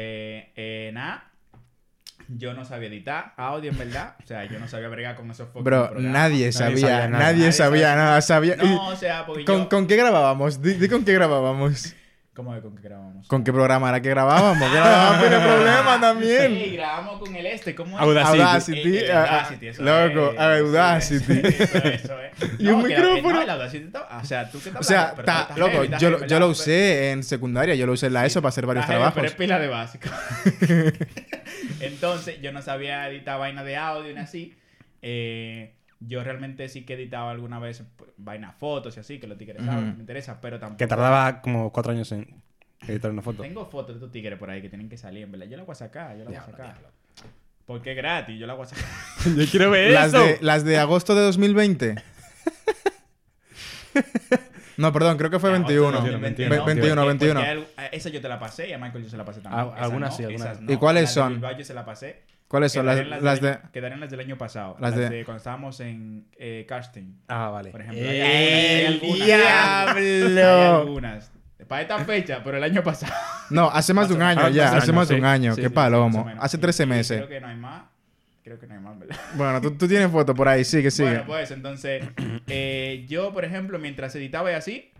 eh, 0.55 0.91
nada. 0.93 1.29
Yo 2.29 2.53
no 2.53 2.63
sabía 2.63 2.87
editar 2.87 3.33
audio, 3.35 3.69
en 3.71 3.77
verdad. 3.77 4.15
O 4.23 4.25
sea, 4.25 4.45
yo 4.45 4.57
no 4.57 4.67
sabía 4.67 4.87
bregar 4.87 5.15
con 5.15 5.29
esos 5.29 5.47
fucking 5.49 5.63
Bro, 5.65 5.91
nadie 5.99 6.51
sabía, 6.53 6.77
sabía 6.77 7.07
nada. 7.07 7.07
nadie 7.09 7.39
Nadie 7.39 7.51
sabía 7.51 7.87
sabía. 7.89 7.95
nada. 7.95 8.21
Sabía... 8.21 8.55
No, 8.55 8.87
o 8.87 8.95
sea, 8.95 9.25
porque 9.25 9.43
¿Con, 9.45 9.63
yo... 9.63 9.69
con 9.69 9.87
qué 9.87 9.97
grabábamos? 9.97 10.61
Di, 10.61 10.73
di 10.75 10.87
con 10.87 11.03
qué 11.03 11.13
grabábamos. 11.13 11.93
¿Cómo 12.35 12.51
que 12.55 12.61
con 12.61 12.75
qué 12.75 12.81
grabamos? 12.81 13.27
¿Con 13.27 13.43
qué 13.43 13.53
programa 13.53 13.89
era 13.89 14.01
que 14.01 14.09
grabábamos? 14.09 14.71
Grabábamos 14.71 15.19
tiene 15.21 15.37
problema 15.45 15.95
Sí, 15.95 16.01
también. 16.01 16.73
grabamos 16.73 17.19
con 17.19 17.35
el 17.35 17.45
este. 17.45 17.75
¿Cómo 17.75 17.95
es? 17.95 18.01
Audacity. 18.03 18.39
Audacity. 18.41 18.97
Ah, 19.11 19.13
ah, 19.13 19.21
Audacity, 19.35 19.67
eso 19.67 19.83
Loco, 19.83 20.31
es, 20.33 20.39
Audacity. 20.39 21.33
Eso, 21.43 21.77
eso, 21.77 21.87
eso 21.87 22.19
es. 22.21 22.33
Y 22.59 22.67
un 22.69 22.83
que 22.85 22.89
la- 22.97 22.99
micrófono. 23.01 23.35
no, 23.35 23.41
el 23.43 23.49
Audacity 23.51 23.85
está- 23.85 24.17
o 24.19 24.25
sea, 24.25 24.49
tú 24.49 24.59
qué 24.63 24.69
estás 24.69 24.81
O 24.81 24.83
sea, 24.83 25.01
hablando? 25.09 25.15
Pero 25.17 25.25
ta- 25.27 25.41
está 25.43 25.57
loco, 25.57 25.71
heavy, 25.73 25.87
yo, 25.89 25.97
heavy, 25.99 26.21
lo- 26.21 26.25
yo 26.27 26.39
lo 26.39 26.47
usé 26.47 27.11
en 27.11 27.23
secundaria, 27.23 27.75
yo 27.75 27.85
lo 27.85 27.91
usé 27.93 28.07
en 28.07 28.13
la 28.13 28.25
ESO 28.25 28.41
para 28.41 28.49
hacer 28.49 28.65
varios 28.65 28.83
Está 28.85 28.93
heavy, 28.93 29.01
trabajos. 29.01 29.15
Pero 29.15 29.27
es 29.27 29.33
pila 29.35 29.59
de 29.59 29.67
básico. 29.67 30.09
Entonces, 31.81 32.41
yo 32.41 32.51
no 32.51 32.61
sabía 32.63 33.07
editar 33.09 33.37
vaina 33.37 33.63
de 33.63 33.75
audio 33.77 34.11
ni 34.13 34.19
así. 34.19 34.55
Eh, 35.03 35.73
yo 36.07 36.23
realmente 36.23 36.67
sí 36.69 36.85
que 36.85 36.93
editaba 36.95 37.31
alguna 37.31 37.59
vez 37.59 37.83
pues, 37.95 38.11
vaina 38.17 38.51
fotos 38.51 38.97
y 38.97 38.99
así, 38.99 39.19
que 39.19 39.27
los 39.27 39.37
tigres 39.37 39.63
saben, 39.65 39.85
Ujú. 39.87 39.93
me 39.95 40.01
interesa, 40.01 40.39
pero 40.41 40.59
tampoco. 40.59 40.77
Que 40.77 40.87
tardaba 40.87 41.41
como 41.41 41.71
cuatro 41.71 41.91
años 41.91 42.11
en 42.11 42.41
editar 42.87 43.11
una 43.11 43.21
foto. 43.21 43.43
Tengo 43.43 43.65
fotos 43.65 43.89
de 43.89 43.93
estos 43.99 44.11
tigres 44.11 44.37
por 44.39 44.49
ahí 44.49 44.61
que 44.61 44.69
tienen 44.69 44.89
que 44.89 44.97
salir, 44.97 45.23
en 45.23 45.31
verdad. 45.31 45.47
Yo 45.47 45.57
la 45.57 45.63
voy 45.63 45.73
a 45.73 45.75
sacar, 45.75 46.11
yo 46.17 46.23
la 46.23 46.29
voy 46.29 46.35
a 46.35 46.45
sacar. 46.45 46.75
Porque 47.65 47.91
es 47.91 47.97
gratis, 47.97 48.37
yo 48.39 48.45
la 48.47 48.53
voy 48.55 48.63
a 48.63 48.67
sacar. 48.67 48.85
Yo 49.37 49.45
quiero 49.49 49.71
ver 49.71 49.91
Las 49.91 50.11
de, 50.11 50.37
las 50.41 50.63
de 50.65 50.77
agosto 50.77 51.15
de 51.15 51.21
2020. 51.21 51.95
No, 54.75 54.91
perdón, 54.91 55.17
creo 55.17 55.29
que 55.29 55.37
fue 55.39 55.51
Ya, 55.51 55.57
21. 55.59 55.87
otro 55.87 56.01
Ve- 56.03 56.11
2021, 56.13 56.65
21, 56.65 57.01
porque- 57.03 57.07
21. 57.25 57.39
porque 57.39 57.49
al- 57.51 57.67
a- 57.77 57.87
Esa 57.95 58.09
yo 58.09 58.19
te 58.21 58.27
la 58.27 58.39
pasé 58.39 58.69
y 58.69 58.73
a 58.73 58.79
Michael 58.79 59.03
yo 59.03 59.09
se 59.11 59.17
la 59.17 59.23
pasé 59.25 59.39
también. 59.41 59.67
Ah, 59.71 59.83
algunas 59.83 60.09
no, 60.11 60.17
sí, 60.17 60.23
algunas 60.23 60.61
no. 60.61 60.73
¿Y 60.73 60.77
cuáles 60.77 61.03
de 61.03 61.07
son? 61.09 61.33
Bilbao 61.33 61.55
yo 61.55 61.63
se 61.63 61.73
la 61.75 61.85
pasé. 61.85 62.23
¿Cuáles 62.53 62.71
son 62.71 62.85
las, 62.85 63.41
de...? 63.41 63.57
Quedarían 63.71 63.99
las 63.99 64.11
del 64.11 64.19
año 64.19 64.37
pasado. 64.37 64.77
las 64.79 64.91
Las, 64.91 64.99
de- 64.99 65.09
de... 65.09 65.25
cuando 65.25 65.39
estábamos 65.39 65.79
en 65.79 66.27
eh, 66.37 66.67
casting, 66.69 67.15
Ah, 67.27 67.49
vale. 67.49 67.71
por 67.71 67.81
ejemplo. 67.81 67.99
Hay 68.07 68.07
¡Eh, 68.15 68.85
algunas, 68.89 69.21
hay 69.21 69.31
algunas, 69.31 69.95
hay 69.95 70.33
diablo! 70.35 70.77
algunas. 70.81 71.31
Para 71.67 71.81
esta 71.81 71.97
fecha, 72.05 72.41
pero 72.43 72.57
el 72.57 72.63
año 72.63 72.83
pasado. 72.83 73.11
No, 73.49 73.71
hace 73.71 73.91
más 73.95 74.07
de 74.07 74.13
un 74.13 74.21
año 74.21 74.41
ah, 74.43 74.49
ya, 74.51 74.77
hace 74.77 74.91
más 74.91 75.07
de 75.07 75.15
sí. 75.15 75.19
un 75.19 75.25
año. 75.25 75.55
Sí, 75.55 75.61
Qué 75.61 75.69
sí, 75.69 75.73
palomo. 75.73 76.29
Hace 76.39 76.57
Y- 76.57 76.59
13 76.59 76.83
y 76.83 76.85
meses. 76.85 77.17
Creo 77.17 77.27
que 77.29 77.41
no 77.41 77.47
hay 77.47 77.55
más. 77.55 77.83
Creo 78.43 78.59
que 78.59 78.67
no 78.67 78.75
hay 78.75 78.79
más, 78.81 78.99
¿verdad? 78.99 79.15
Bueno, 79.33 79.59
tú, 79.59 79.71
tú 79.75 79.87
tienes 79.87 80.11
foto 80.11 80.35
por 80.35 80.47
ahí, 80.47 80.63
sigue, 80.63 80.91
sigue. 80.91 81.09
Bueno, 81.09 81.23
pues 81.25 81.49
entonces, 81.49 82.03
eh, 82.45 83.03
yo, 83.09 83.33
por 83.33 83.45
ejemplo, 83.45 83.79
mientras 83.79 84.15
editaba 84.15 84.51
y 84.51 84.53
así, 84.53 84.91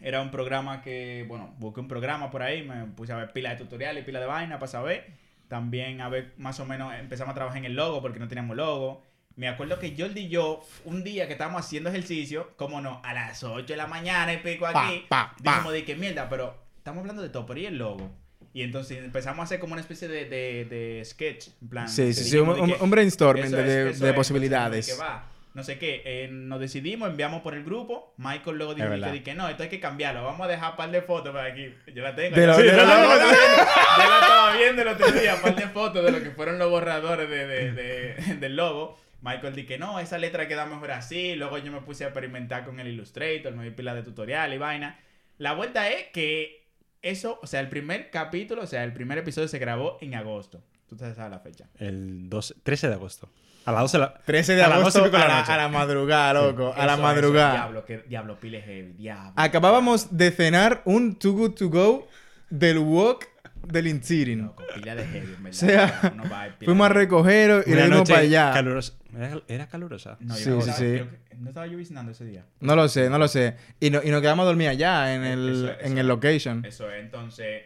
era 0.00 0.20
un 0.22 0.30
programa 0.30 0.82
que, 0.82 1.24
bueno, 1.26 1.52
busqué 1.58 1.80
un 1.80 1.88
programa 1.88 2.30
por 2.30 2.42
ahí, 2.44 2.62
me 2.62 2.84
puse 2.84 3.12
a 3.12 3.16
ver 3.16 3.32
pila 3.32 3.50
de 3.50 3.56
tutoriales, 3.56 4.04
pila 4.04 4.20
de 4.20 4.26
vaina 4.26 4.60
para 4.60 4.70
saber. 4.70 5.25
También 5.48 6.00
a 6.00 6.08
ver, 6.08 6.32
más 6.38 6.58
o 6.60 6.64
menos, 6.66 6.92
empezamos 6.94 7.32
a 7.32 7.34
trabajar 7.34 7.58
en 7.58 7.66
el 7.66 7.74
logo 7.76 8.02
porque 8.02 8.18
no 8.18 8.28
teníamos 8.28 8.56
logo. 8.56 9.02
Me 9.36 9.48
acuerdo 9.48 9.78
que 9.78 9.94
Jordi 9.96 10.22
y 10.22 10.28
yo, 10.28 10.64
un 10.86 11.04
día 11.04 11.26
que 11.26 11.32
estábamos 11.34 11.64
haciendo 11.64 11.90
ejercicio, 11.90 12.52
como 12.56 12.80
no, 12.80 13.00
a 13.04 13.12
las 13.12 13.44
8 13.44 13.66
de 13.66 13.76
la 13.76 13.86
mañana 13.86 14.32
y 14.32 14.38
pico 14.38 14.66
aquí, 14.66 15.04
pa, 15.08 15.34
pa. 15.44 15.50
dijimos 15.52 15.72
de 15.74 15.84
que 15.84 15.94
mierda, 15.94 16.28
pero 16.28 16.56
estamos 16.78 17.00
hablando 17.02 17.22
de 17.22 17.28
todo, 17.28 17.44
pero 17.46 17.60
¿y 17.60 17.66
el 17.66 17.76
logo? 17.76 18.10
Y 18.54 18.62
entonces 18.62 18.96
empezamos 19.04 19.40
a 19.40 19.42
hacer 19.44 19.60
como 19.60 19.74
una 19.74 19.82
especie 19.82 20.08
de, 20.08 20.24
de, 20.24 20.64
de 20.64 21.02
sketch, 21.04 21.48
en 21.60 21.68
plan. 21.68 21.88
Sí, 21.88 22.14
sí, 22.14 22.24
sí, 22.24 22.38
un, 22.38 22.66
que- 22.66 22.76
brainstorming 22.86 23.44
eso 23.44 23.56
de, 23.56 23.62
es, 23.62 23.66
de- 23.68 23.72
eso 23.72 23.82
de 23.82 23.90
es. 23.90 23.96
Entonces, 23.96 24.14
posibilidades. 24.14 24.86
que 24.86 24.94
va, 24.98 25.26
no 25.52 25.62
sé 25.62 25.78
qué, 25.78 26.02
eh, 26.06 26.28
nos 26.30 26.58
decidimos, 26.58 27.10
enviamos 27.10 27.42
por 27.42 27.54
el 27.54 27.64
grupo. 27.64 28.14
Michael 28.16 28.56
luego 28.56 28.74
dijo 28.74 28.88
que, 29.22 29.34
no, 29.34 29.48
esto 29.48 29.62
hay 29.64 29.68
que 29.68 29.80
cambiarlo. 29.80 30.24
Vamos 30.24 30.46
a 30.46 30.48
dejar 30.48 30.70
un 30.70 30.76
par 30.76 30.90
de 30.90 31.02
fotos 31.02 31.32
por 31.32 31.40
aquí. 31.40 31.74
Yo 31.94 32.02
la 32.02 32.14
tengo. 32.14 32.34
De 32.34 32.46
yo, 32.46 32.52
yo 32.60 32.72
la 32.72 32.72
yo 32.72 32.76
la 32.76 32.78
estaba 32.82 34.35
viendo 34.56 34.82
el 34.82 34.88
otro 34.88 35.10
día, 35.12 35.34
un 35.36 35.40
par 35.42 35.54
de 35.56 35.68
fotos 35.68 36.04
de 36.04 36.12
lo 36.12 36.22
que 36.22 36.30
fueron 36.30 36.58
los 36.58 36.70
borradores 36.70 37.28
de, 37.28 37.46
de- 37.46 37.72
de- 37.72 38.36
del 38.36 38.56
logo. 38.56 38.98
Michael 39.22 39.54
dijo 39.54 39.68
que 39.68 39.78
no, 39.78 39.98
esa 39.98 40.18
letra 40.18 40.46
queda 40.46 40.66
mejor 40.66 40.90
así. 40.92 41.34
Luego 41.36 41.58
yo 41.58 41.72
me 41.72 41.80
puse 41.80 42.04
a 42.04 42.08
experimentar 42.08 42.64
con 42.64 42.78
el 42.80 42.88
Illustrator, 42.88 43.52
me 43.54 43.64
di 43.64 43.70
pila 43.70 43.94
de 43.94 44.02
tutorial 44.02 44.52
y 44.52 44.58
vaina. 44.58 44.98
La 45.38 45.52
vuelta 45.52 45.88
es 45.90 46.06
que 46.12 46.64
eso, 47.02 47.38
o 47.42 47.46
sea, 47.46 47.60
el 47.60 47.68
primer 47.68 48.10
capítulo, 48.10 48.62
o 48.62 48.66
sea, 48.66 48.84
el 48.84 48.92
primer 48.92 49.18
episodio 49.18 49.48
se 49.48 49.58
grabó 49.58 49.98
en 50.00 50.14
agosto. 50.14 50.62
Tú 50.88 50.96
te 50.96 51.12
sabes 51.14 51.30
la 51.30 51.40
fecha. 51.40 51.66
El 51.78 52.28
12, 52.28 52.54
13 52.62 52.88
de 52.88 52.94
agosto. 52.94 53.28
A 53.64 53.72
las 53.72 53.80
12 53.82 53.96
de 53.96 54.00
la... 54.04 54.14
13 54.24 54.54
de 54.54 54.62
A 54.62 54.66
agosto 54.66 55.00
12 55.00 55.00
y 55.00 55.02
pico 55.10 55.16
de 55.16 55.24
a 55.24 55.28
la 55.28 55.34
la, 55.40 55.54
a 55.54 55.56
la 55.56 55.68
madrugada, 55.68 56.32
loco. 56.34 56.72
a 56.76 56.86
la 56.86 56.92
Eso, 56.92 57.02
madrugada. 57.02 57.48
eso, 57.54 57.62
diablo, 57.64 57.84
que, 57.84 57.98
diablo, 58.06 58.38
pile 58.38 58.60
heavy, 58.62 58.92
diablo. 58.92 59.32
Acabábamos 59.34 60.16
de 60.16 60.30
cenar 60.30 60.82
un 60.84 61.16
Too 61.18 61.32
Good 61.32 61.54
To 61.54 61.68
Go 61.68 62.08
del 62.48 62.78
Wok 62.78 63.26
del 63.66 63.86
Intirin. 63.88 64.42
Loco, 64.42 64.62
pila 64.74 64.94
de 64.94 65.04
heavy, 65.06 65.34
en 65.34 65.42
verdad. 65.42 65.48
O 65.50 65.52
sea, 65.52 66.12
Uno 66.14 66.22
va, 66.30 66.44
pila 66.44 66.56
Fuimos 66.64 66.86
a 66.86 66.92
recogerlo 66.92 67.62
y 67.66 67.74
le 67.74 67.82
dimos 67.84 68.08
para 68.08 68.20
allá. 68.20 68.50
calurosa. 68.52 68.92
¿Era, 69.16 69.40
era 69.48 69.66
calurosa? 69.68 70.16
No, 70.20 70.34
yo 70.36 70.40
Sí, 70.44 70.50
no 70.50 70.60
sí, 70.62 70.70
estaba- 70.70 70.78
sí. 70.78 70.84
que- 70.84 71.36
no 71.36 71.48
estaba 71.50 71.66
lloviznando 71.66 72.12
ese 72.12 72.24
día. 72.24 72.44
No 72.60 72.76
lo 72.76 72.88
sé, 72.88 73.10
no 73.10 73.18
lo 73.18 73.28
sé. 73.28 73.56
Y, 73.80 73.90
no- 73.90 74.02
y 74.02 74.10
nos 74.10 74.20
quedamos 74.22 74.44
a 74.44 74.46
dormir 74.46 74.68
allá 74.68 75.14
en 75.14 75.24
el, 75.24 75.64
Eso, 75.68 75.80
en 75.86 75.98
el 75.98 76.06
location. 76.08 76.64
Eso 76.64 76.90
es, 76.90 77.02
entonces 77.02 77.62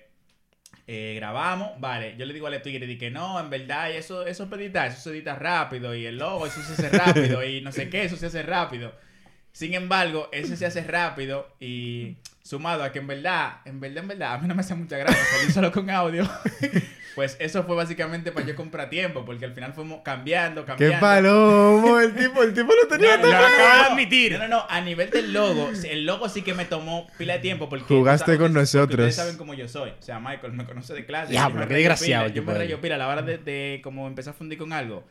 eh, 0.87 1.13
grabamos, 1.15 1.79
vale, 1.81 2.17
yo 2.19 2.27
le 2.27 2.35
digo 2.35 2.49
al 2.49 2.61
tigre 2.63 2.85
di 2.87 2.99
que 2.99 3.11
no, 3.13 3.39
en 3.39 3.49
verdad, 3.49 3.91
y 3.93 3.97
eso, 3.97 4.27
eso 4.27 4.45
es 4.45 4.53
editar, 4.53 4.89
eso 4.91 5.01
se 5.01 5.11
edita 5.11 5.37
rápido, 5.37 5.95
y 5.95 6.05
el 6.05 6.19
logo, 6.19 6.47
eso 6.49 6.61
se 6.63 6.73
hace 6.73 6.89
rápido, 6.99 7.45
y 7.45 7.61
no 7.61 7.71
sé 7.71 7.89
qué, 7.89 8.05
eso 8.05 8.17
se 8.17 8.27
hace 8.27 8.43
rápido. 8.43 8.93
Sin 9.53 9.75
embargo, 9.75 10.29
eso 10.33 10.57
se 10.57 10.67
hace 10.67 10.83
rápido 10.83 11.49
y 11.61 12.17
sumado 12.43 12.83
a 12.83 12.93
que 12.93 12.99
en 13.01 13.07
verdad, 13.07 13.59
en 13.65 13.81
verdad, 13.81 13.99
en 13.99 14.09
verdad, 14.09 14.35
a 14.35 14.39
mí 14.39 14.49
no 14.49 14.55
me 14.55 14.61
hace 14.61 14.75
mucha 14.75 14.97
gracia 14.97 15.23
salir 15.25 15.53
solo 15.53 15.73
con 15.73 15.91
audio. 15.91 16.29
Pues 17.15 17.37
eso 17.41 17.65
fue 17.65 17.75
básicamente 17.75 18.33
para 18.33 18.47
yo 18.47 18.55
comprar 18.55 18.89
tiempo, 18.89 19.25
porque 19.25 19.45
al 19.45 19.53
final 19.53 19.73
fuimos 19.73 20.01
cambiando, 20.03 20.65
cambiando. 20.65 20.97
¡Qué 20.97 21.01
palomo! 21.01 21.99
El 21.99 22.15
tipo, 22.15 22.43
el 22.43 22.55
tipo 22.55 22.73
lo 22.73 22.89
tenía 22.89 23.17
No, 23.17 23.23
todo 23.23 23.33
no, 23.33 23.39
no, 23.41 23.47
acaba 23.47 23.75
de 23.75 23.83
no, 23.83 23.91
admitir. 23.91 24.33
No, 24.33 24.39
no, 24.39 24.49
no, 24.49 24.67
a 24.69 24.81
nivel 24.81 25.11
del 25.11 25.33
logo, 25.33 25.71
el 25.85 26.07
logo 26.07 26.29
sí 26.29 26.43
que 26.43 26.55
me 26.55 26.65
tomó 26.65 27.09
pila 27.19 27.35
de 27.35 27.41
tiempo 27.41 27.69
porque... 27.69 27.85
Jugaste 27.85 28.39
con 28.39 28.39
porque 28.39 28.61
nosotros. 28.61 28.93
Ustedes 28.93 29.17
saben 29.17 29.37
cómo 29.37 29.55
yo 29.55 29.69
soy. 29.69 29.91
O 29.91 30.03
sea, 30.03 30.21
Michael 30.21 30.53
me 30.53 30.65
conoce 30.65 30.95
de 30.95 31.05
clase. 31.05 31.35
Yo 31.35 31.51
me 31.51 31.67
qué 31.67 31.75
desgraciado 31.75 32.29
Yo 32.29 32.43
me 32.43 32.55
rayo 32.55 32.81
pila 32.81 32.95
a 32.95 32.99
la 32.99 33.09
hora 33.09 33.23
de, 33.23 33.39
de 33.39 33.81
como 33.83 34.07
empezar 34.07 34.33
a 34.35 34.37
fundir 34.37 34.59
con 34.59 34.73
algo. 34.73 35.05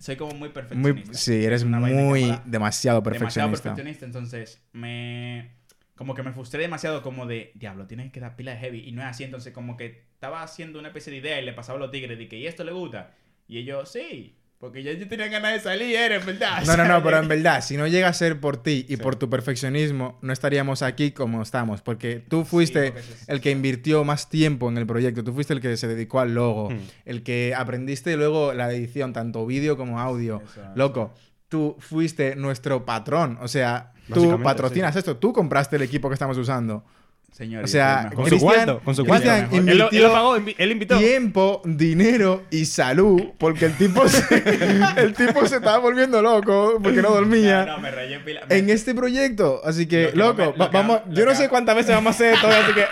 Soy 0.00 0.16
como 0.16 0.30
muy 0.32 0.48
Muy, 0.48 0.48
perfeccionista. 0.48 1.12
sí, 1.12 1.44
eres 1.44 1.62
una 1.62 1.78
muy 1.78 2.22
demasiado 2.22 2.42
demasiado 2.46 3.02
perfeccionista. 3.02 3.62
perfeccionista. 3.62 4.06
Entonces, 4.06 4.62
me... 4.72 5.50
Como 5.94 6.14
que 6.14 6.22
me 6.22 6.32
frustré 6.32 6.62
demasiado 6.62 7.02
como 7.02 7.26
de, 7.26 7.52
diablo, 7.54 7.86
tienes 7.86 8.10
que 8.10 8.18
dar 8.20 8.34
pila 8.34 8.52
de 8.52 8.58
heavy. 8.58 8.88
Y 8.88 8.92
no 8.92 9.02
es 9.02 9.08
así. 9.08 9.24
Entonces, 9.24 9.52
como 9.52 9.76
que 9.76 10.04
estaba 10.14 10.42
haciendo 10.42 10.78
una 10.78 10.88
especie 10.88 11.12
de 11.12 11.18
idea 11.18 11.38
y 11.38 11.44
le 11.44 11.52
pasaba 11.52 11.76
a 11.76 11.80
los 11.80 11.90
tigres 11.90 12.16
de 12.16 12.28
que, 12.28 12.38
¿y 12.38 12.46
esto 12.46 12.64
le 12.64 12.72
gusta? 12.72 13.14
Y 13.46 13.58
ellos, 13.58 13.90
sí. 13.92 14.39
Porque 14.60 14.82
ya 14.82 14.92
yo 14.92 15.08
tenía 15.08 15.28
ganas 15.28 15.54
de 15.54 15.60
salir, 15.60 15.96
eres, 15.96 16.26
¿verdad? 16.26 16.62
No, 16.66 16.76
no, 16.76 16.84
no, 16.84 17.02
pero 17.02 17.16
en 17.18 17.28
verdad, 17.28 17.62
si 17.64 17.78
no 17.78 17.86
llega 17.86 18.08
a 18.08 18.12
ser 18.12 18.40
por 18.40 18.62
ti 18.62 18.84
y 18.90 18.96
Sí. 18.96 19.02
por 19.02 19.16
tu 19.16 19.30
perfeccionismo, 19.30 20.18
no 20.20 20.34
estaríamos 20.34 20.82
aquí 20.82 21.12
como 21.12 21.40
estamos. 21.40 21.80
Porque 21.80 22.22
tú 22.28 22.44
fuiste 22.44 22.92
porque 22.92 23.00
eso 23.00 23.14
es- 23.14 23.28
el 23.30 23.40
que 23.40 23.52
invirtió 23.52 24.04
más 24.04 24.28
tiempo 24.28 24.68
en 24.68 24.76
el 24.76 24.86
proyecto. 24.86 25.24
Tú 25.24 25.32
fuiste 25.32 25.54
el 25.54 25.62
que 25.62 25.78
se 25.78 25.88
dedicó 25.88 26.20
al 26.20 26.34
logo. 26.34 26.68
Hmm. 26.70 26.78
El 27.06 27.22
que 27.22 27.54
aprendiste 27.56 28.14
luego 28.18 28.52
la 28.52 28.70
edición, 28.70 29.14
tanto 29.14 29.46
vídeo 29.46 29.78
como 29.78 29.98
audio. 29.98 30.42
Loco, 30.74 31.14
tú 31.48 31.76
fuiste 31.78 32.36
nuestro 32.36 32.84
patrón. 32.84 33.38
O 33.40 33.48
sea, 33.48 33.92
tú 34.12 34.42
patrocinas 34.42 34.94
esto. 34.94 35.16
Tú 35.16 35.32
compraste 35.32 35.76
el 35.76 35.82
equipo 35.82 36.08
que 36.10 36.14
estamos 36.14 36.36
usando. 36.36 36.84
Señor, 37.32 37.64
O 37.64 37.68
sea, 37.68 38.10
Con 38.14 38.28
su 38.28 38.38
cuarto, 38.38 38.80
con 38.84 38.94
su 38.94 39.06
cuarto. 39.06 39.30
Él 39.32 39.78
lo, 39.78 39.90
él 39.90 40.02
pagó, 40.10 40.36
él 40.36 40.72
invitó. 40.72 40.98
Tiempo, 40.98 41.62
dinero 41.64 42.42
y 42.50 42.66
salud. 42.66 43.22
Porque 43.38 43.66
el 43.66 43.76
tipo 43.78 44.06
se, 44.08 44.24
el 44.98 45.14
tipo 45.14 45.46
se 45.46 45.56
estaba 45.56 45.78
volviendo 45.78 46.20
loco 46.20 46.78
porque 46.82 47.00
no 47.00 47.10
dormía. 47.10 47.64
No, 47.64 47.76
no, 47.76 47.78
me 47.78 47.90
rayé 47.90 48.18
pila. 48.20 48.42
me- 48.48 48.56
en 48.58 48.68
este 48.68 48.94
proyecto. 48.94 49.60
Así 49.64 49.86
que, 49.86 50.10
Lo 50.12 50.36
que 50.36 50.42
loco, 50.42 50.42
más 50.42 50.48
me- 50.52 50.52
lo 50.52 50.58
va- 50.64 50.70
que 50.70 50.76
vamos. 50.76 51.00
yo 51.10 51.24
no 51.24 51.34
sé 51.34 51.48
cuántas 51.48 51.76
veces 51.76 51.94
vamos 51.94 52.08
a 52.08 52.14
hacer 52.14 52.34
esto. 52.34 52.46
Así 52.48 52.74
que, 52.74 52.84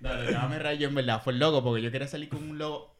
No, 0.00 0.14
lo 0.14 0.26
que 0.26 0.32
más 0.34 0.50
me 0.50 0.58
rayó 0.58 0.88
en 0.88 0.94
verdad 0.94 1.20
fue 1.22 1.32
el 1.32 1.38
logo, 1.38 1.62
porque 1.62 1.82
yo 1.82 1.90
quería 1.90 2.08
salir 2.08 2.28
con 2.28 2.42
un 2.48 2.58
logo. 2.58 2.94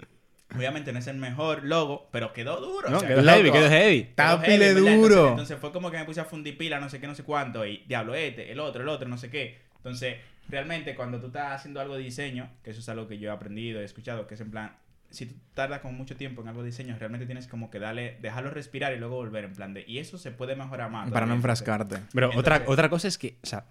Obviamente 0.57 0.93
no 0.93 0.99
es 0.99 1.07
el 1.07 1.17
mejor 1.17 1.65
logo, 1.65 2.09
pero 2.13 2.33
quedó 2.33 2.61
duro. 2.61 2.91
No, 2.91 2.99
o 2.99 3.01
sea, 3.01 3.09
quedó 3.09 3.23
loco. 3.23 3.31
heavy, 3.37 3.51
quedó 3.53 3.69
heavy. 3.69 4.09
Quedó 4.15 4.81
duro. 4.81 4.89
Entonces, 4.99 5.31
entonces 5.31 5.59
fue 5.59 5.73
como 5.73 5.91
que 5.91 5.97
me 5.99 6.05
puse 6.05 6.21
a 6.21 6.25
fundir 6.27 6.59
pila, 6.59 6.79
no 6.79 6.89
sé 6.91 7.01
qué, 7.01 7.07
no 7.07 7.15
sé 7.15 7.23
cuánto, 7.25 7.65
y 7.67 7.85
diablo, 7.89 8.15
este, 8.15 8.53
el 8.53 8.61
otro, 8.61 8.83
el 8.83 8.89
otro, 8.89 9.09
no 9.09 9.17
sé 9.17 9.31
qué. 9.31 9.61
Entonces, 9.83 10.17
realmente 10.49 10.95
cuando 10.95 11.21
tú 11.21 11.27
estás 11.27 11.53
haciendo 11.53 11.81
algo 11.81 11.97
de 11.97 12.03
diseño, 12.03 12.49
que 12.63 12.71
eso 12.71 12.81
es 12.81 12.89
algo 12.89 13.09
que 13.09 13.19
yo 13.19 13.31
he 13.31 13.33
aprendido, 13.33 13.81
he 13.81 13.85
escuchado, 13.85 14.27
que 14.29 14.35
es 14.35 14.41
en 14.41 14.51
plan, 14.51 14.77
si 15.11 15.27
tú 15.27 15.35
tardas 15.55 15.81
como 15.81 15.95
mucho 15.95 16.17
tiempo 16.17 16.41
en 16.43 16.49
algo 16.49 16.63
de 16.63 16.67
diseño, 16.67 16.97
realmente 16.99 17.27
tienes 17.27 17.47
como 17.49 17.71
que 17.71 17.79
darle, 17.79 18.17
dejarlo 18.23 18.51
respirar 18.51 18.95
y 18.95 18.99
luego 18.99 19.17
volver 19.17 19.45
en 19.45 19.55
plan 19.55 19.75
de, 19.75 19.85
y 19.87 19.99
eso 19.99 20.19
se 20.19 20.31
puede 20.31 20.57
mejorar 20.57 20.91
más. 20.91 21.11
para 21.11 21.27
no 21.27 21.35
enfrascarte. 21.35 21.99
Pero 22.13 22.31
otra, 22.37 22.63
otra 22.67 22.89
cosa 22.89 23.09
es 23.09 23.19
que, 23.19 23.37
o 23.43 23.47
sea, 23.47 23.65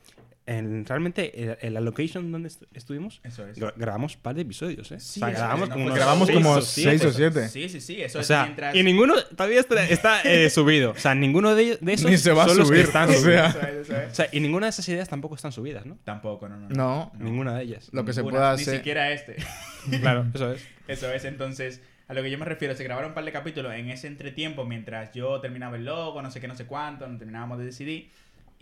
en, 0.47 0.85
realmente 0.85 1.43
en, 1.43 1.57
en 1.61 1.73
la 1.73 1.81
location 1.81 2.31
donde 2.31 2.47
est- 2.47 2.63
estuvimos, 2.73 3.21
Eso 3.23 3.45
es. 3.47 3.57
gra- 3.59 3.73
grabamos 3.77 4.15
un 4.15 4.21
par 4.21 4.35
de 4.35 4.41
episodios, 4.41 4.91
¿eh? 4.91 4.99
Sí, 4.99 5.19
o 5.21 5.25
sea, 5.27 5.29
grabamos 5.35 5.63
es, 5.63 5.69
no 5.69 5.73
como 5.75 5.85
unos 5.85 5.95
Grabamos 5.97 6.27
seis 6.27 6.37
como 6.37 6.51
o 6.53 6.61
seis 6.61 7.05
o 7.05 7.11
siete. 7.13 7.47
Sí, 7.49 7.69
sí, 7.69 7.79
sí, 7.79 8.01
eso 8.01 8.17
O 8.17 8.21
es 8.21 8.27
sea, 8.27 8.43
mientras... 8.43 8.75
y 8.75 8.83
ninguno 8.83 9.13
todavía 9.35 9.59
está, 9.59 9.83
está, 9.87 10.21
eh, 10.23 10.49
subido. 10.51 10.91
O 10.91 10.97
sea, 10.97 11.13
ninguno 11.15 11.53
de, 11.55 11.63
ellos- 11.63 11.77
de 11.81 11.93
esos 11.93 12.09
Ni 12.09 12.17
se 12.17 12.31
va 12.31 12.43
a 12.45 12.47
son 12.47 12.57
los 12.57 12.69
que 12.71 12.75
subir, 12.77 12.85
están 12.87 13.09
o 13.09 13.13
subidos. 13.13 13.25
sea. 13.25 13.47
Eso 13.49 13.59
es, 13.67 13.75
eso 13.89 13.97
es. 14.01 14.11
O 14.11 14.15
sea, 14.15 14.27
y 14.31 14.39
ninguna 14.39 14.65
de 14.65 14.69
esas 14.71 14.89
ideas 14.89 15.07
tampoco 15.09 15.35
están 15.35 15.51
subidas, 15.51 15.85
¿no? 15.85 15.97
Tampoco, 16.03 16.49
no, 16.49 16.57
no. 16.57 16.69
No. 16.69 17.11
Ninguna 17.19 17.55
de 17.57 17.63
ellas. 17.63 17.89
Lo 17.91 18.03
que 18.03 18.13
se 18.13 18.21
Ninguna, 18.21 18.37
pueda 18.39 18.55
Ni 18.55 18.61
hacer. 18.63 18.77
siquiera 18.77 19.11
este. 19.11 19.35
Claro, 20.01 20.25
eso 20.33 20.51
es. 20.53 20.65
Eso 20.87 21.11
es, 21.11 21.23
entonces, 21.25 21.81
a 22.07 22.13
lo 22.13 22.21
que 22.23 22.29
yo 22.29 22.37
me 22.37 22.45
refiero, 22.45 22.75
se 22.75 22.83
grabaron 22.83 23.11
un 23.11 23.15
par 23.15 23.23
de 23.25 23.31
capítulos 23.31 23.73
en 23.73 23.89
ese 23.89 24.07
entretiempo 24.07 24.65
mientras 24.65 25.11
yo 25.13 25.39
terminaba 25.39 25.77
el 25.77 25.85
logo, 25.85 26.21
no 26.21 26.29
sé 26.29 26.41
qué, 26.41 26.47
no 26.47 26.55
sé 26.55 26.65
cuánto, 26.65 27.07
no 27.07 27.17
terminábamos 27.17 27.57
de 27.59 27.65
decidir. 27.65 28.09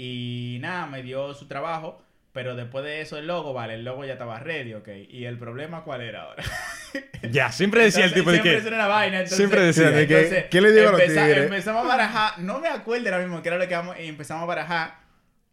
Y 0.01 0.59
nada, 0.61 0.85
me 0.87 1.03
dio 1.03 1.33
su 1.33 1.47
trabajo, 1.49 2.01
Pero 2.31 2.55
después 2.55 2.85
de 2.85 3.01
eso, 3.01 3.17
el 3.17 3.27
logo, 3.27 3.53
vale, 3.53 3.73
el 3.73 3.83
logo 3.83 4.05
ya 4.05 4.13
estaba 4.13 4.39
ready, 4.39 4.73
ok. 4.75 4.87
¿Y 5.09 5.25
el 5.25 5.37
problema 5.37 5.83
cuál 5.83 6.01
era 6.01 6.23
ahora? 6.23 6.43
Ya, 7.31 7.51
siempre 7.51 7.83
decía 7.83 8.05
el 8.05 8.13
tipo 8.13 8.31
de 8.31 8.41
siempre 8.41 8.63
que. 8.63 8.67
una 8.75 8.87
vaina, 8.87 9.17
entonces, 9.17 9.37
Siempre 9.37 9.61
decía 9.61 9.91
de 9.91 10.07
que- 10.07 10.15
entonces, 10.17 10.45
¿qué 10.49 10.61
le 10.61 10.71
digo 10.71 10.87
a 10.89 10.91
los? 10.93 11.01
Empezamos 11.01 11.83
a 11.83 11.87
barajar, 11.87 12.39
no 12.39 12.59
me 12.59 12.69
acuerdo 12.69 13.09
ahora 13.09 13.19
mismo 13.19 13.41
que 13.43 13.49
era 13.49 13.57
lo 13.57 13.67
que 13.67 13.75
vamos, 13.75 13.95
empezamos 13.99 14.43
a 14.43 14.45
barajar, 14.45 14.99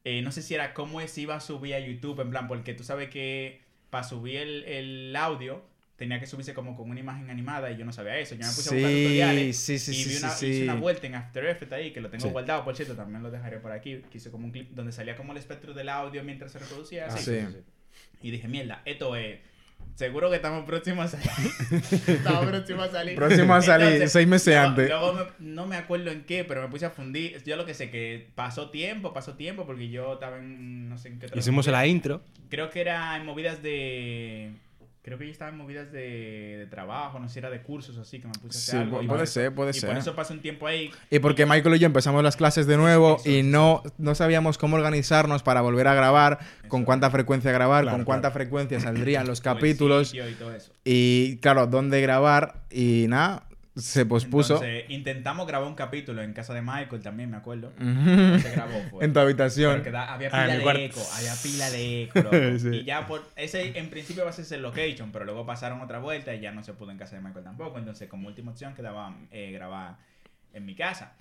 eh, 0.05 0.23
no 0.23 0.31
sé 0.31 0.41
si 0.43 0.55
era 0.55 0.73
cómo 0.73 1.01
se 1.07 1.21
iba 1.21 1.35
a 1.35 1.41
subir 1.41 1.75
a 1.75 1.81
YouTube, 1.81 2.21
en 2.21 2.31
plan, 2.31 2.47
porque 2.47 2.73
tú 2.73 2.85
sabes 2.85 3.11
que 3.11 3.61
para 3.91 4.05
subir 4.05 4.37
el, 4.37 4.65
el 4.65 5.17
audio 5.17 5.63
tenía 5.97 6.21
que 6.21 6.27
subirse 6.27 6.53
como 6.55 6.77
con 6.77 6.91
una 6.91 7.01
imagen 7.01 7.31
animada 7.31 7.71
y 7.71 7.77
yo 7.79 7.85
no 7.85 7.93
sabía 7.93 8.19
eso. 8.19 8.35
Yo 8.35 8.43
me 8.47 8.53
puse 8.53 8.69
a 8.69 8.73
buscar 8.73 8.91
Sí, 8.91 9.03
tutoriales 9.03 9.57
sí, 9.57 9.79
sí, 9.79 9.91
y 9.93 9.95
sí, 9.95 10.09
vi 10.11 10.17
una, 10.17 10.31
sí, 10.31 10.47
hice 10.47 10.57
sí. 10.59 10.63
una 10.65 10.75
vuelta 10.75 11.07
en 11.07 11.15
After 11.15 11.45
Effects 11.47 11.73
ahí, 11.73 11.93
que 11.93 12.01
lo 12.01 12.11
tengo 12.11 12.25
Sí. 12.27 12.31
guardado, 12.31 12.65
por 12.65 12.77
cierto, 12.77 12.95
también 12.95 13.23
lo 13.23 13.31
dejaré 13.31 13.59
por 13.61 13.73
aquí, 13.73 14.03
que 14.11 14.19
hice 14.19 14.31
como 14.31 14.45
un 14.45 14.53
clip 14.53 14.71
donde 14.73 14.93
salía 14.93 15.17
como 15.17 15.33
el 15.33 15.39
espectro 15.39 15.73
del 15.75 15.89
audio 15.89 16.23
mientras 16.23 16.53
se 16.53 16.59
reproducía. 16.59 17.07
Ah, 17.11 17.15
así. 17.15 17.25
sí. 17.41 17.47
Y 18.23 18.31
dije, 18.31 18.47
mierda, 18.49 18.83
esto 18.85 19.17
es... 19.17 19.39
Seguro 19.95 20.29
que 20.29 20.37
estamos 20.37 20.67
próximos 20.67 21.15
a 21.15 21.19
salir. 21.19 21.51
estamos 22.09 22.47
próximos 22.47 22.89
a 22.89 22.93
salir. 22.93 23.15
Próximo 23.15 23.55
a 23.55 23.63
salir, 23.63 24.07
seis 24.11 24.27
meses 24.29 24.49
luego- 24.55 24.69
antes. 24.69 24.89
Luego 24.91 25.13
me- 25.15 25.25
no 25.39 25.67
me 25.67 25.77
acuerdo 25.77 26.11
en 26.11 26.25
qué, 26.25 26.45
pero 26.45 26.61
me 26.61 26.69
puse 26.69 26.85
a 26.85 26.91
fundir. 26.91 27.43
Yo 27.45 27.57
lo 27.57 27.65
que 27.65 27.73
sé 27.73 27.89
que 27.91 28.29
pasó 28.35 28.69
tiempo, 28.71 29.15
pasó 29.15 29.35
tiempo, 29.37 29.65
porque 29.65 29.89
yo 29.89 30.15
estaba 30.15 30.37
en 30.39 30.91
no 30.91 30.99
sé 30.99 31.09
en 31.09 31.19
qué 31.19 31.27
otra 31.27 31.39
Hicimos 31.39 31.67
la 31.69 31.87
intro. 31.87 32.23
Creo 32.51 32.69
que 32.69 32.83
era 32.83 33.17
en 33.17 33.25
movidas 33.25 33.63
de... 33.63 34.53
Creo 35.07 35.19
que 35.19 35.27
yo 35.27 35.31
estaba 35.31 35.53
en 35.53 35.57
movidas 35.57 35.93
de, 35.93 36.57
de 36.59 36.67
trabajo, 36.67 37.21
no 37.21 37.29
sé 37.29 37.35
si 37.35 37.39
era 37.39 37.49
de 37.49 37.63
cursos 37.63 37.97
o 37.97 38.01
así, 38.01 38.19
que 38.21 38.27
me 38.27 38.33
puse 38.35 38.59
a 38.59 38.61
hacer 38.61 38.75
Sí, 38.75 38.77
algo. 38.77 39.03
y 39.03 39.07
puede 39.07 39.23
eso- 39.23 39.33
ser, 39.35 39.55
puede 39.55 39.71
y 39.71 39.75
ser. 39.75 39.89
por 39.91 39.99
eso 39.99 40.17
pasó 40.17 40.35
un 40.35 40.41
tiempo 40.43 40.67
ahí. 40.67 40.91
Y 41.13 41.21
porque 41.21 41.47
Michael 41.47 41.77
y 41.77 41.79
yo 41.79 41.87
empezamos 41.87 42.25
las 42.25 42.35
clases 42.37 42.67
de 42.67 42.77
nuevo 42.77 43.19
Eso 43.21 43.31
y 43.31 43.45
no, 43.45 43.85
no 43.99 44.17
sabíamos 44.17 44.59
cómo 44.59 44.75
organizarnos 44.75 45.45
para 45.45 45.61
volver 45.61 45.87
a 45.87 45.95
grabar, 45.95 46.41
con 46.67 46.85
cuánta 46.85 47.09
frecuencia 47.11 47.53
grabar, 47.53 47.85
Claro, 47.85 47.99
con 47.99 48.05
cuánta 48.05 48.33
frecuencia 48.33 48.81
saldrían 48.81 49.29
los 49.29 49.41
capítulos 49.41 50.09
sitio 50.09 50.29
y 50.29 50.33
todo 50.35 50.53
eso. 50.53 50.73
y 50.85 51.37
claro, 51.37 51.69
dónde 51.69 52.01
grabar 52.01 52.65
y 52.69 53.07
nada, 53.09 53.47
se 53.77 54.07
pospuso. 54.07 54.55
Entonces, 54.55 54.85
intentamos 54.89 55.47
grabar 55.47 55.69
un 55.69 55.75
capítulo 55.75 56.23
en 56.23 56.33
casa 56.33 56.55
de 56.55 56.63
Michael 56.63 57.03
también, 57.03 57.31
me 57.31 57.37
acuerdo. 57.37 57.73
Se 57.79 58.51
grabó, 58.53 58.81
fue. 58.91 59.05
en 59.05 59.13
tu 59.13 59.21
habitación. 59.21 59.83
Da- 59.85 60.13
había 60.15 60.29
Ah, 60.33 60.43
pila 60.45 60.57
de 60.57 60.63
cuarto. 60.63 60.81
eco, 60.81 61.01
había 61.17 61.35
pila 61.43 61.71
de 61.71 62.03
eco, 62.05 62.19
loco. 62.23 62.37
Sí. 62.59 62.69
Y 62.69 62.85
ya 62.85 63.07
por 63.07 63.23
ese 63.37 63.79
en 63.79 63.91
principio 63.91 64.25
va 64.25 64.31
a 64.31 64.33
ser 64.33 64.47
el 64.57 64.63
location, 64.63 65.13
pero 65.13 65.25
luego 65.25 65.45
pasaron 65.45 65.81
otra 65.81 65.99
vuelta 65.99 66.35
y 66.35 66.41
ya 66.41 66.53
no 66.53 66.65
se 66.65 66.73
pudo 66.73 66.91
en 66.91 66.99
casa 66.99 67.17
de 67.17 67.23
Michael 67.23 67.45
tampoco. 67.45 67.79
Entonces, 67.79 68.09
como 68.09 68.29
última 68.29 68.51
opción 68.53 68.75
quedaba 68.75 69.15
eh, 69.31 69.51
grabar 69.53 69.97
en 70.55 70.65
mi 70.65 70.75
casa. 70.75 71.13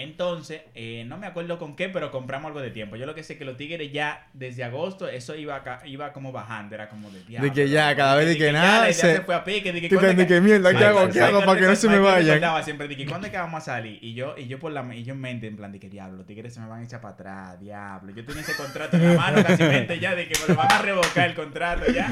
Entonces, 0.00 0.60
eh, 0.76 1.02
no 1.08 1.18
me 1.18 1.26
acuerdo 1.26 1.58
con 1.58 1.74
qué, 1.74 1.88
pero 1.88 2.12
compramos 2.12 2.50
algo 2.50 2.60
de 2.60 2.70
tiempo. 2.70 2.94
Yo 2.94 3.04
lo 3.04 3.16
que 3.16 3.24
sé 3.24 3.36
que 3.36 3.44
los 3.44 3.56
tigres 3.56 3.90
ya 3.92 4.28
desde 4.32 4.62
agosto, 4.62 5.08
eso 5.08 5.34
iba, 5.34 5.60
ca- 5.64 5.80
iba 5.86 6.12
como 6.12 6.30
bajando, 6.30 6.76
era 6.76 6.88
como 6.88 7.10
de 7.10 7.20
diablo. 7.24 7.52
que 7.52 7.68
ya, 7.68 7.96
cada 7.96 8.14
vez 8.14 8.28
de 8.28 8.38
que 8.38 8.44
ya 8.44 8.52
nada, 8.52 8.84
idea 8.84 8.92
se- 8.92 9.16
se 9.16 9.20
fue 9.22 9.34
a 9.34 9.42
pique, 9.42 9.72
de 9.72 9.80
que 9.80 9.88
Tú 9.88 9.96
¿cuándo 9.96 10.14
te 10.14 10.22
es 10.22 10.28
que- 10.28 10.34
que 10.34 10.40
mierda, 10.40 10.72
¿qué 10.72 10.84
hago? 10.84 11.08
¿Qué 11.10 11.20
hago 11.20 11.44
para 11.44 11.58
que 11.58 11.66
no 11.66 11.74
se 11.74 11.88
me 11.88 11.98
vayan? 11.98 12.64
siempre 12.64 12.86
de 12.86 12.96
que 12.96 13.06
¿cuándo 13.06 13.26
es 13.26 13.32
que 13.32 13.38
vamos 13.38 13.60
a 13.62 13.64
salir? 13.64 13.98
Y 14.00 14.14
yo, 14.14 14.34
y 14.38 14.46
yo 14.46 14.60
por 14.60 14.70
la 14.70 14.84
y 14.94 15.02
yo 15.02 15.14
en 15.14 15.20
mente, 15.20 15.48
en 15.48 15.56
plan 15.56 15.72
de 15.72 15.80
que 15.80 15.88
diablo, 15.88 16.18
los 16.18 16.26
tigres 16.26 16.54
se 16.54 16.60
me 16.60 16.68
van 16.68 16.80
a 16.82 16.84
echar 16.84 17.00
para 17.00 17.14
atrás, 17.14 17.58
diablo. 17.60 18.12
Yo 18.14 18.24
tenía 18.24 18.42
ese 18.42 18.54
contrato 18.54 18.96
en 18.96 19.04
la 19.16 19.20
mano 19.20 19.42
casi 19.44 19.64
mente 19.64 19.98
ya 19.98 20.14
de 20.14 20.28
que 20.28 20.38
me 20.40 20.54
lo 20.54 20.54
van 20.54 20.70
a 20.70 20.78
revocar 20.80 21.28
el 21.28 21.34
contrato 21.34 21.90
ya. 21.90 22.06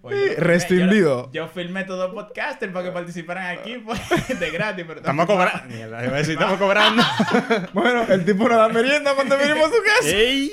Pues 0.00 0.16
yo 0.16 0.20
lo 0.22 0.28
firmé, 0.28 0.34
Rescindido. 0.44 1.26
Yo, 1.26 1.44
yo 1.44 1.48
filmé 1.48 1.84
todos 1.84 2.12
los 2.12 2.24
podcasters 2.24 2.72
para 2.72 2.86
que 2.86 2.90
participaran 2.92 3.56
aquí 3.58 3.78
pues, 3.78 4.00
de 4.40 4.50
gratis, 4.50 4.84
pero 4.88 4.98
Estamos 5.00 5.26
cobrando. 5.26 5.74
Estamos 6.18 6.58
cobrando. 6.58 7.02
Bueno, 7.72 8.02
el 8.08 8.24
tipo 8.24 8.48
no 8.48 8.56
da 8.56 8.68
merienda 8.68 9.14
cuando 9.14 9.36
venimos 9.36 9.64
a 9.66 9.68
su 9.76 9.82
casa. 9.82 10.16
¡Ey! 10.16 10.52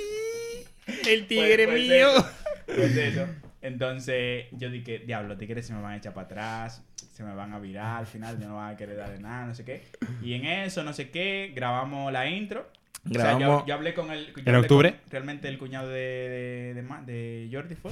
El 1.07 1.27
tigre 1.27 1.65
Pues- 1.65 1.67
pues 1.67 1.81
mío. 1.89 2.07
eso, 2.09 2.29
pues 2.67 2.97
eso. 2.97 3.25
Entonces 3.61 4.45
yo 4.51 4.69
dije, 4.69 4.99
diablo, 4.99 5.29
los 5.29 5.37
tigres 5.39 5.65
se 5.65 5.73
me 5.73 5.81
van 5.81 5.93
a 5.93 5.97
echar 5.97 6.13
para 6.13 6.25
atrás, 6.25 6.83
se 7.13 7.23
me 7.23 7.33
van 7.33 7.51
a 7.53 7.59
virar 7.59 7.97
al 7.97 8.07
final, 8.07 8.39
yo 8.39 8.47
no 8.47 8.57
van 8.57 8.73
a 8.73 8.77
querer 8.77 8.95
darle 8.97 9.19
nada, 9.19 9.47
no 9.47 9.55
sé 9.55 9.65
qué. 9.65 9.81
Y 10.21 10.33
en 10.33 10.45
eso, 10.45 10.83
no 10.83 10.93
sé 10.93 11.09
qué, 11.09 11.51
grabamos 11.55 12.11
la 12.13 12.29
intro. 12.29 12.69
O 13.09 13.13
sea, 13.13 13.33
yo, 13.33 13.37
Grabamos- 13.39 13.65
yo 13.67 13.73
hablé 13.75 13.93
con 13.93 14.11
el... 14.11 14.33
¿En 14.45 14.55
octubre? 14.55 14.91
con 15.01 15.11
realmente 15.11 15.47
el 15.47 15.57
cuñado 15.59 15.89
de, 15.89 16.73
de, 16.75 16.81
de, 16.81 17.11
de 17.13 17.49
Jordi 17.51 17.75
fue. 17.75 17.91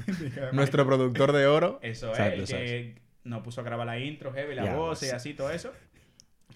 Nuestro 0.52 0.86
productor 0.86 1.32
de 1.32 1.46
oro. 1.46 1.78
Eso 1.82 2.12
es, 2.12 2.18
exacto. 2.18 2.46
que 2.46 2.94
nos 3.24 3.42
puso 3.42 3.60
a 3.60 3.64
grabar 3.64 3.86
la 3.86 3.98
intro, 3.98 4.32
heavy, 4.32 4.54
la 4.54 4.64
Ya, 4.64 4.74
voz 4.74 5.02
y 5.02 5.06
pues. 5.06 5.14
así, 5.14 5.34
todo 5.34 5.50
eso. 5.50 5.72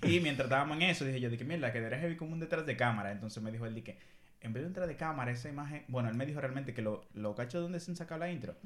Y 0.03 0.21
mientras 0.21 0.47
estábamos 0.47 0.77
en 0.77 0.85
eso, 0.85 1.05
dije 1.05 1.21
yo, 1.21 1.31
dije, 1.31 1.45
mierda, 1.45 1.73
quedaría 1.73 1.99
heavy 1.99 2.17
como 2.17 2.33
un 2.33 2.41
detrás 2.41 2.67
de 2.67 2.77
cámara. 2.77 3.13
Entonces 3.13 3.43
me 3.43 3.51
dijo 3.51 3.67
él, 3.67 3.75
dije, 3.75 3.99
en 4.41 4.53
vez 4.53 4.63
de 4.63 4.69
un 4.69 4.73
detrás 4.73 4.89
de 4.89 4.97
cámara, 4.97 5.31
esa 5.31 5.49
imagen... 5.49 5.85
Bueno, 5.89 6.09
él 6.09 6.15
me 6.15 6.27
dijo 6.27 6.41
realmente 6.41 6.75
que 6.75 6.83
los 6.83 7.01
lo 7.15 7.35
cachos 7.35 7.63
donde 7.63 7.81
se 7.81 7.91
han 7.91 7.97
sacado 7.97 8.21
la 8.21 8.31
intro 8.31 8.57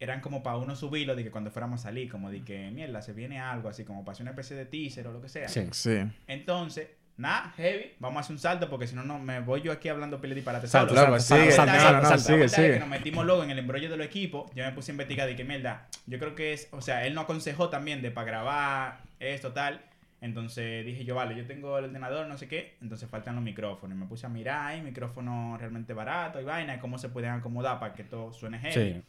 eran 0.00 0.20
como 0.20 0.42
para 0.42 0.56
uno 0.56 0.76
subirlo 0.76 1.16
de 1.16 1.24
que 1.24 1.30
cuando 1.30 1.50
fuéramos 1.50 1.80
a 1.80 1.84
salir, 1.84 2.10
como 2.10 2.30
de 2.30 2.42
que, 2.42 2.70
mierda, 2.70 3.00
se 3.02 3.12
viene 3.12 3.40
algo 3.40 3.68
así, 3.68 3.84
como 3.84 4.04
para 4.04 4.12
hacer 4.12 4.24
una 4.24 4.32
especie 4.32 4.56
de 4.56 4.66
teaser 4.66 5.06
o 5.06 5.12
lo 5.12 5.20
que 5.20 5.28
sea. 5.28 5.48
Sí. 5.48 5.68
Sí. 5.72 6.02
Entonces, 6.26 6.88
nada, 7.16 7.52
heavy, 7.56 7.92
vamos 8.00 8.18
a 8.18 8.20
hacer 8.20 8.32
un 8.32 8.38
salto 8.38 8.68
porque 8.68 8.86
si 8.86 8.94
no, 8.94 9.04
no 9.04 9.18
me 9.18 9.40
voy 9.40 9.62
yo 9.62 9.72
aquí 9.72 9.88
hablando 9.88 10.20
pile 10.20 10.34
disparate. 10.34 10.66
Salto, 10.66 10.94
salto, 10.94 11.18
sigue, 11.20 11.52
salto, 11.52 11.74
salto, 11.74 12.02
no, 12.02 12.10
no, 12.10 12.18
sigue, 12.18 12.44
es 12.44 12.54
que 12.54 12.62
sigue. 12.62 12.80
nos 12.80 12.88
metimos 12.88 13.24
luego 13.24 13.44
en 13.44 13.50
el 13.50 13.58
embrollo 13.58 13.88
de 13.88 13.96
los 13.96 14.06
equipos. 14.06 14.50
Yo 14.54 14.64
me 14.64 14.72
puse 14.72 14.90
a 14.90 14.94
investigar 14.94 15.30
y 15.30 15.36
que 15.36 15.44
mierda. 15.44 15.88
Yo 16.06 16.18
creo 16.18 16.34
que 16.34 16.52
es, 16.52 16.68
o 16.72 16.80
sea, 16.80 17.06
él 17.06 17.14
nos 17.14 17.24
aconsejó 17.24 17.68
también 17.68 18.02
de 18.02 18.10
para 18.10 18.26
grabar 18.26 19.00
esto, 19.20 19.52
tal. 19.52 19.80
Entonces 20.24 20.86
dije 20.86 21.04
yo, 21.04 21.14
vale, 21.14 21.36
yo 21.36 21.46
tengo 21.46 21.76
el 21.78 21.84
ordenador, 21.84 22.26
no 22.26 22.38
sé 22.38 22.48
qué. 22.48 22.76
Entonces 22.80 23.06
faltan 23.10 23.34
los 23.34 23.44
micrófonos. 23.44 23.94
Y 23.94 24.00
me 24.00 24.06
puse 24.06 24.24
a 24.24 24.30
mirar 24.30 24.68
ahí, 24.68 24.80
micrófonos 24.80 25.60
realmente 25.60 25.92
baratos 25.92 26.40
y 26.40 26.46
vaina, 26.46 26.74
y 26.74 26.78
cómo 26.78 26.96
se 26.96 27.10
pueden 27.10 27.32
acomodar 27.32 27.78
para 27.78 27.92
que 27.92 28.04
todo 28.04 28.32
suene 28.32 28.58
heavy. 28.58 28.94
Sí. 28.94 29.02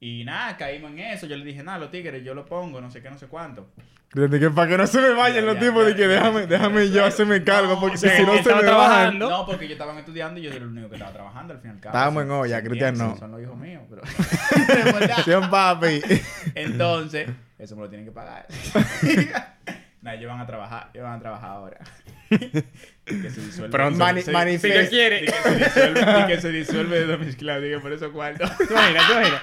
Y 0.00 0.24
nada, 0.24 0.56
caímos 0.56 0.90
en 0.90 0.98
eso. 0.98 1.26
Yo 1.26 1.36
le 1.36 1.44
dije, 1.44 1.62
nada, 1.62 1.78
los 1.78 1.92
tigres, 1.92 2.24
yo 2.24 2.34
lo 2.34 2.44
pongo, 2.44 2.80
no 2.80 2.90
sé 2.90 3.00
qué, 3.00 3.10
no 3.10 3.16
sé 3.16 3.28
cuánto. 3.28 3.68
Desde 4.12 4.40
que 4.40 4.50
para 4.50 4.68
que 4.68 4.76
no 4.76 4.86
se 4.88 5.00
me 5.00 5.10
vayan 5.10 5.44
Ya, 5.44 5.52
los 5.52 5.54
ya, 5.54 5.60
tipos 5.60 5.82
ya, 5.82 5.88
de 5.88 5.94
que 5.94 6.00
ya, 6.02 6.08
déjame, 6.08 6.46
déjame 6.48 6.90
yo 6.90 7.04
hacerme 7.04 7.44
cargo 7.44 7.74
No, 7.74 7.80
porque 7.80 7.98
si 7.98 8.06
no 8.06 8.12
se 8.42 8.54
me 8.54 8.60
trabajando. 8.60 9.26
bajan. 9.26 9.40
No, 9.40 9.46
porque 9.46 9.66
yo 9.68 9.72
estaba 9.72 9.96
estudiando 9.98 10.40
y 10.40 10.42
yo 10.42 10.50
era 10.50 10.58
el 10.58 10.66
único 10.66 10.88
que 10.88 10.96
estaba 10.96 11.12
trabajando 11.12 11.54
al 11.54 11.60
fin 11.60 11.70
y 11.70 11.74
al 11.74 11.80
cabo. 11.80 11.96
Estábamos 11.96 12.22
en 12.24 12.30
olla, 12.32 12.62
Cristian, 12.62 12.98
no. 12.98 13.16
Son 13.16 13.30
los 13.30 13.40
hijos 13.40 13.56
míos, 13.56 13.82
pero. 13.88 14.02
Papi. 15.50 16.00
Entonces, 16.56 17.28
eso 17.58 17.76
me 17.76 17.82
lo 17.82 17.88
tienen 17.88 18.04
que 18.04 18.12
pagar. 18.12 18.46
Nada, 20.04 20.16
ellos 20.18 20.30
van 20.30 20.40
a 20.40 20.46
trabajar, 20.46 20.90
ellos 20.92 21.04
van 21.04 21.14
a 21.16 21.18
trabajar 21.20 21.50
ahora. 21.50 21.78
que 22.28 23.30
se 23.30 23.40
disuelve. 23.40 23.70
Pronto. 23.70 23.98
Mani- 23.98 24.58
Se- 24.58 24.70
que 24.70 24.88
quiere. 24.88 25.24
Y 25.24 25.26
que 25.26 25.32
se 25.32 25.54
disuelve, 25.56 26.00
y 26.20 26.26
que 26.26 26.40
se 26.40 26.48
disuelve 26.50 27.06
de. 27.06 27.60
Dije, 27.60 27.78
por 27.80 27.92
eso 27.92 28.12
cuarto. 28.12 28.44
Tú 28.58 28.64
imaginas, 28.74 29.06
tú 29.06 29.12
imaginas. 29.14 29.42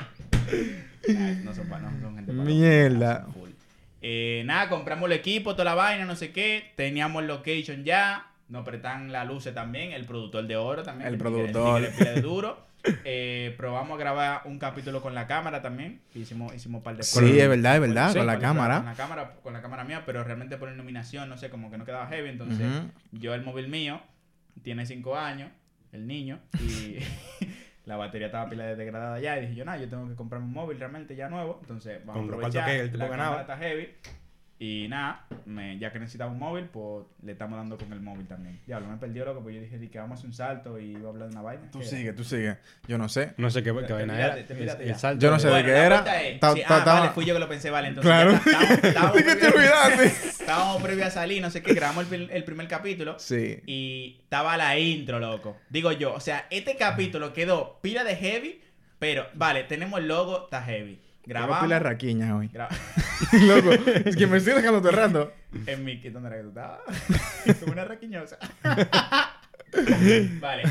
Nah, 1.08 1.44
no 1.46 1.54
son 1.56 1.68
pa- 1.68 1.80
no 1.80 1.90
son 2.00 2.16
gente 2.16 2.32
pa- 2.32 2.44
Mierda. 2.44 3.26
son. 3.34 3.56
Eh, 4.04 4.44
nada, 4.46 4.70
compramos 4.70 5.08
el 5.08 5.14
equipo, 5.14 5.54
toda 5.54 5.66
la 5.66 5.76
vaina, 5.76 6.06
no 6.06 6.16
sé 6.16 6.32
qué. 6.32 6.72
Teníamos 6.76 7.22
el 7.24 7.28
location 7.28 7.84
ya. 7.84 8.28
Nos 8.50 8.64
prestan 8.66 9.12
las 9.12 9.28
luces 9.28 9.54
también. 9.56 9.94
El 9.94 10.06
productor 10.06 10.46
de 10.46 10.58
oro 10.58 10.84
también. 10.84 11.08
El 11.08 11.16
tigre- 11.18 11.20
productor. 11.24 11.82
tigre 11.82 11.92
pila 11.98 12.12
de 12.12 12.22
duro. 12.22 12.68
Eh, 13.06 13.54
probamos 13.58 13.96
a 13.96 14.00
grabar 14.00 14.42
un 14.46 14.58
capítulo 14.58 15.02
con 15.02 15.14
la 15.14 15.28
cámara 15.28 15.62
también. 15.62 16.02
Hicimos, 16.16 16.54
hicimos 16.54 16.80
un 16.80 16.84
par 16.84 16.98
de 16.98 17.04
Sí, 17.04 17.40
es 17.40 17.48
verdad, 17.50 17.76
es 17.76 17.82
verdad, 17.82 18.12
Sí, 18.12 18.18
con 18.18 18.26
la 18.28 18.34
con 18.34 18.42
cámara. 18.42 18.78
Con 18.78 18.86
la 18.86 18.94
cámara, 18.96 19.32
con 19.44 19.54
la 19.54 19.62
cámara 19.62 19.84
mía, 19.84 20.04
pero 20.06 20.24
realmente 20.24 20.58
por 20.58 20.72
iluminación, 20.72 21.30
no 21.30 21.38
sé, 21.38 21.50
como 21.50 21.70
que 21.70 21.78
no 21.78 21.86
quedaba 21.86 22.08
heavy. 22.08 22.30
Entonces, 22.30 22.68
yo 23.12 23.34
el 23.34 23.44
móvil 23.44 23.68
mío 23.68 24.02
tiene 24.64 24.86
5 24.86 25.16
años, 25.18 25.50
el 25.92 26.08
niño, 26.08 26.40
y 26.60 26.98
la 27.86 27.98
batería 27.98 28.28
estaba 28.28 28.50
pila 28.50 28.66
de 28.66 28.76
degradada 28.76 29.20
ya. 29.20 29.38
Y 29.38 29.42
dije 29.42 29.56
yo, 29.56 29.66
nada, 29.66 29.78
yo 29.78 29.88
tengo 29.90 30.08
que 30.08 30.16
comprarme 30.16 30.48
un 30.48 30.54
móvil 30.54 30.80
realmente 30.80 31.16
ya 31.16 31.30
nuevo. 31.30 31.60
Entonces, 31.62 32.00
vamos 32.06 32.24
Con 32.26 32.34
a 32.34 32.36
aprovechar. 32.48 32.84
tipo 32.86 32.98
la 32.98 33.08
ganaba. 33.08 33.36
cámara 33.38 33.42
está 33.42 33.58
heavy. 33.58 33.90
Y 34.64 34.86
nada, 34.90 35.26
me- 35.48 35.80
ya 35.80 35.92
que 35.92 35.98
necesitaba 35.98 36.30
un 36.32 36.38
móvil, 36.38 36.66
pues 36.66 37.04
le 37.24 37.32
estamos 37.32 37.58
dando 37.58 37.80
con 37.80 37.92
el 37.94 38.00
móvil 38.00 38.28
también. 38.28 38.60
Diablo, 38.68 38.90
me 38.90 38.98
perdió 38.98 39.26
loco, 39.26 39.42
pues 39.42 39.56
yo 39.56 39.62
dije 39.62 39.80
di 39.80 39.88
que 39.88 39.98
vamos 39.98 40.12
a 40.12 40.20
hacer 40.20 40.28
un 40.28 40.34
salto 40.36 40.80
y 40.80 40.92
iba 40.92 41.08
a 41.08 41.12
hablar 41.12 41.30
de 41.30 41.34
una 41.34 41.42
vaina. 41.42 41.72
Tú 41.72 41.82
sigue, 41.82 42.14
tú 42.14 42.24
sigue. 42.24 42.58
Yo 42.88 43.00
no 43.00 43.10
sé. 43.10 43.34
No 43.38 43.50
sé 43.50 43.64
qué, 43.64 43.74
qué 43.88 43.94
vaina 43.94 44.20
era. 44.24 44.36
te 44.36 44.54
El 44.84 44.96
salto. 44.96 45.20
Yo 45.20 45.32
no 45.32 45.40
sé 45.40 45.48
de 45.48 45.64
qué 45.66 45.72
era. 45.72 46.04
Ta- 46.04 46.20
sí, 46.22 46.38
ta- 46.40 46.52
ah, 46.78 46.84
ta- 46.86 46.94
vale, 47.00 47.10
fui 47.10 47.26
yo 47.26 47.34
que 47.34 47.40
lo 47.40 47.50
pensé, 47.50 47.72
vale. 47.72 47.88
Entonces, 47.88 48.12
Claro. 48.12 48.32
ya 48.34 48.38
estábamos, 48.38 48.84
estábamos 48.84 49.16
¿De 49.16 49.24
qué 49.24 49.36
te 49.36 49.48
olvidaste? 49.48 50.06
estábamos 50.06 50.84
previo 50.84 51.06
a 51.08 51.10
salir, 51.10 51.42
no 51.42 51.50
sé 51.50 51.64
qué, 51.64 51.74
grabamos 51.74 52.12
el, 52.12 52.30
el 52.30 52.44
primer 52.44 52.68
capítulo. 52.68 53.18
Sí. 53.18 53.62
Y 53.66 54.20
estaba 54.22 54.58
la 54.58 54.78
intro, 54.78 55.20
loco. 55.20 55.58
Digo 55.72 55.92
yo, 55.92 56.14
o 56.14 56.20
sea, 56.20 56.46
este 56.52 56.76
capítulo 56.78 57.34
quedó 57.34 57.80
pila 57.82 58.04
de 58.04 58.16
heavy, 58.16 58.62
pero 59.00 59.26
vale, 59.34 59.64
tenemos 59.64 60.00
el 60.02 60.08
logo, 60.08 60.44
está 60.44 60.62
heavy. 60.62 61.00
Grabamos. 61.26 61.70
de 61.70 61.80
raquiña 61.80 62.36
hoy. 62.36 62.50
Loco, 63.44 63.72
es 64.06 64.16
que 64.16 64.28
me 64.28 64.38
estoy 64.38 64.54
dejando 64.56 64.80
todo 64.80 64.90
el 64.90 64.98
rato. 64.98 65.34
en 65.68 65.84
mi. 65.86 65.96
¿Dónde 65.98 66.30
era 66.30 66.38
que 66.38 66.44
tú 66.44 66.50
estabas? 66.50 66.80
Como 67.60 67.74
una 67.74 67.86
raquiñosa. 67.86 68.38
vale. 70.40 70.64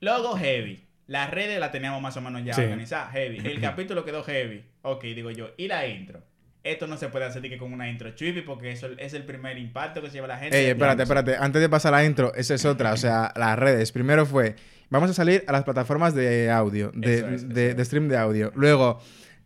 Logo 0.00 0.36
heavy. 0.36 0.86
Las 1.06 1.30
redes 1.30 1.60
las 1.60 1.72
teníamos 1.72 2.00
más 2.00 2.16
o 2.16 2.20
menos 2.20 2.42
ya 2.44 2.54
Sí. 2.54 2.62
organizadas. 2.62 3.12
Heavy. 3.12 3.38
El 3.46 3.60
capítulo 3.60 4.04
quedó 4.04 4.22
heavy. 4.24 4.64
Ok, 4.82 5.02
digo 5.04 5.30
yo. 5.30 5.50
¿Y 5.56 5.68
la 5.68 5.86
intro? 5.86 6.22
Esto 6.64 6.86
no 6.86 6.96
se 6.96 7.08
puede 7.08 7.24
hacer 7.24 7.42
que 7.42 7.58
con 7.58 7.72
una 7.72 7.90
intro 7.90 8.14
trippy 8.14 8.42
porque 8.42 8.70
eso 8.70 8.88
es 8.96 9.14
el 9.14 9.24
primer 9.24 9.58
impacto 9.58 10.00
que 10.00 10.08
se 10.08 10.14
lleva 10.14 10.28
la 10.28 10.38
gente. 10.38 10.56
Ey, 10.58 10.70
espérate, 10.70 11.02
espérate. 11.02 11.36
Antes 11.36 11.60
de 11.60 11.68
pasar 11.68 11.92
a 11.92 11.98
la 11.98 12.04
intro, 12.04 12.32
esa 12.34 12.54
es 12.54 12.64
otra. 12.64 12.92
O 12.92 12.96
sea, 12.96 13.32
las 13.36 13.58
redes. 13.58 13.90
Primero 13.92 14.24
fue 14.26 14.54
vamos 14.88 15.10
a 15.10 15.14
salir 15.14 15.42
a 15.48 15.52
las 15.52 15.64
plataformas 15.64 16.14
de 16.14 16.50
audio, 16.50 16.92
de, 16.94 17.34
es, 17.34 17.48
de- 17.48 17.84
stream 17.84 18.08
de 18.08 18.16
audio. 18.16 18.52
Luego, 18.54 19.00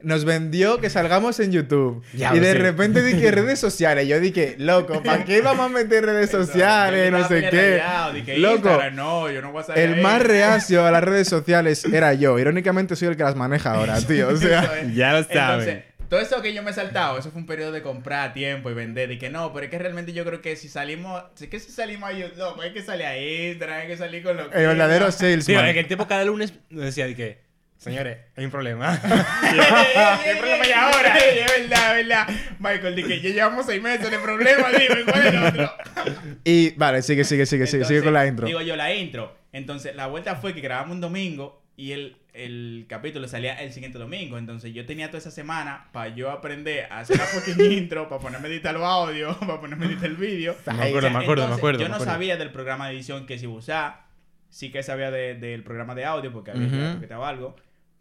nos 0.06 0.24
vendió 0.24 0.78
que 0.80 0.88
salgamos 0.88 1.40
en 1.40 1.50
YouTube. 1.50 2.04
Ya, 2.14 2.32
y 2.34 2.38
de 2.38 2.52
sí. 2.52 2.58
repente 2.58 3.02
dije 3.02 3.28
redes 3.32 3.58
sociales. 3.58 4.06
Yo 4.06 4.20
dije, 4.20 4.54
loco, 4.56 5.02
¿para 5.02 5.24
qué 5.24 5.40
vamos 5.42 5.66
a 5.66 5.68
meter 5.68 6.06
redes 6.06 6.30
sociales? 6.30 7.10
No 7.10 7.26
sé 7.26 7.48
qué. 7.50 7.82
Loco, 8.38 8.68
Loco. 8.70 8.90
No, 8.92 9.28
yo 9.30 9.42
no 9.42 9.50
voy 9.50 9.62
a 9.62 9.64
salir 9.64 9.82
el 9.82 9.94
ahí. 9.94 10.00
más 10.02 10.22
reacio 10.26 10.86
a 10.86 10.92
las 10.92 11.02
redes 11.02 11.26
sociales 11.28 11.84
era 11.84 12.14
yo. 12.14 12.38
Irónicamente 12.38 12.94
soy 12.94 13.08
el 13.08 13.16
que 13.16 13.24
las 13.24 13.34
maneja 13.34 13.72
ahora, 13.74 14.00
tío. 14.00 14.28
O 14.28 14.36
sea, 14.36 14.78
es. 14.80 14.94
Ya 14.94 15.12
lo 15.12 15.24
saben. 15.24 15.84
todo 16.08 16.20
eso 16.20 16.40
que 16.40 16.54
yo 16.54 16.62
me 16.62 16.70
he 16.70 16.74
saltado, 16.74 17.18
eso 17.18 17.32
fue 17.32 17.40
un 17.40 17.46
periodo 17.48 17.72
de 17.72 17.82
comprar 17.82 18.30
a 18.30 18.32
tiempo 18.32 18.70
y 18.70 18.74
vender. 18.74 19.10
Y 19.10 19.18
que 19.18 19.28
no, 19.28 19.52
pero 19.52 19.64
es 19.64 19.70
que 19.72 19.78
realmente 19.80 20.12
yo 20.12 20.24
creo 20.24 20.40
que 20.40 20.54
si 20.54 20.68
salimos, 20.68 21.20
es 21.40 21.48
que 21.48 21.58
si 21.58 21.72
salimos 21.72 22.08
ahí, 22.08 22.32
loco, 22.36 22.62
hay 22.62 22.72
que 22.72 22.82
salir 22.82 23.06
a 23.06 23.18
Instagram, 23.18 23.80
hay 23.80 23.88
que 23.88 23.96
salir 23.96 24.22
con 24.22 24.36
los. 24.36 24.46
el 24.54 24.66
verdadero 24.68 25.06
Tío, 25.06 25.12
salesman. 25.12 25.66
es 25.66 25.74
que 25.74 25.80
el 25.80 25.88
tipo 25.88 26.06
cada 26.06 26.24
lunes 26.24 26.52
decía 26.70 27.06
de 27.06 27.16
que, 27.16 27.45
señores, 27.78 28.18
hay 28.36 28.44
un 28.44 28.50
problema. 28.50 28.98
¿Qué 30.24 30.34
problema 30.36 30.64
hay 30.64 30.72
ahora? 30.72 31.16
Es 31.18 31.60
verdad, 31.60 31.98
es 32.00 32.06
verdad. 32.08 32.28
Michael, 32.58 32.96
di 32.96 33.02
que 33.04 33.20
ya 33.20 33.30
llevamos 33.30 33.66
seis 33.66 33.82
meses 33.82 34.10
de 34.10 34.18
problema, 34.18 34.68
dime, 34.70 35.04
¿cuál 35.04 35.26
es 35.26 35.34
el 35.34 35.42
otro? 35.44 35.72
Y 36.44 36.70
vale, 36.76 37.02
sigue, 37.02 37.24
sigue, 37.24 37.46
sigue, 37.46 37.66
sigue, 37.66 37.84
sigue 37.84 38.02
con 38.02 38.12
la 38.12 38.26
intro. 38.26 38.46
Digo 38.46 38.60
yo, 38.60 38.76
la 38.76 38.92
intro. 38.94 39.36
Entonces, 39.52 39.94
la 39.96 40.06
vuelta 40.06 40.36
fue 40.36 40.54
que 40.54 40.60
grabamos 40.60 40.94
un 40.96 41.00
domingo 41.00 41.62
y 41.78 41.92
el, 41.92 42.16
el 42.32 42.86
capítulo 42.88 43.28
salía 43.28 43.54
el 43.54 43.72
siguiente 43.72 43.98
domingo. 43.98 44.36
Entonces, 44.38 44.72
yo 44.74 44.84
tenía 44.86 45.06
toda 45.08 45.18
esa 45.18 45.30
semana 45.30 45.88
para 45.92 46.14
yo 46.14 46.30
aprender 46.30 46.86
a 46.90 47.00
hacer 47.00 47.16
la 47.18 47.24
fucking 47.24 47.72
intro, 47.72 48.08
para 48.08 48.20
ponerme 48.20 48.48
a 48.48 48.50
editar 48.50 48.74
los 48.74 48.82
audios, 48.82 49.36
para 49.38 49.60
ponerme 49.60 49.86
a 49.86 49.88
editar 49.88 50.06
el 50.06 50.16
vídeo. 50.16 50.56
Me 50.66 50.84
acuerdo, 50.88 51.10
me 51.10 51.18
acuerdo, 51.18 51.48
me 51.48 51.54
acuerdo, 51.54 51.80
Yo 51.80 51.88
no 51.88 51.94
acuerdo. 51.94 52.12
sabía 52.12 52.36
del 52.36 52.50
programa 52.50 52.88
de 52.88 52.94
edición 52.94 53.26
que 53.26 53.38
se 53.38 53.44
iba 53.44 53.54
a 53.54 53.56
usar. 53.56 54.06
Sí 54.48 54.70
que 54.70 54.82
sabía 54.82 55.10
de- 55.10 55.34
del 55.34 55.62
programa 55.64 55.94
de 55.94 56.04
audio 56.04 56.32
porque 56.32 56.52
había 56.52 56.66
Ujú. 56.66 56.76
ya 56.76 56.94
toqueteado 56.94 57.24
algo. 57.26 57.56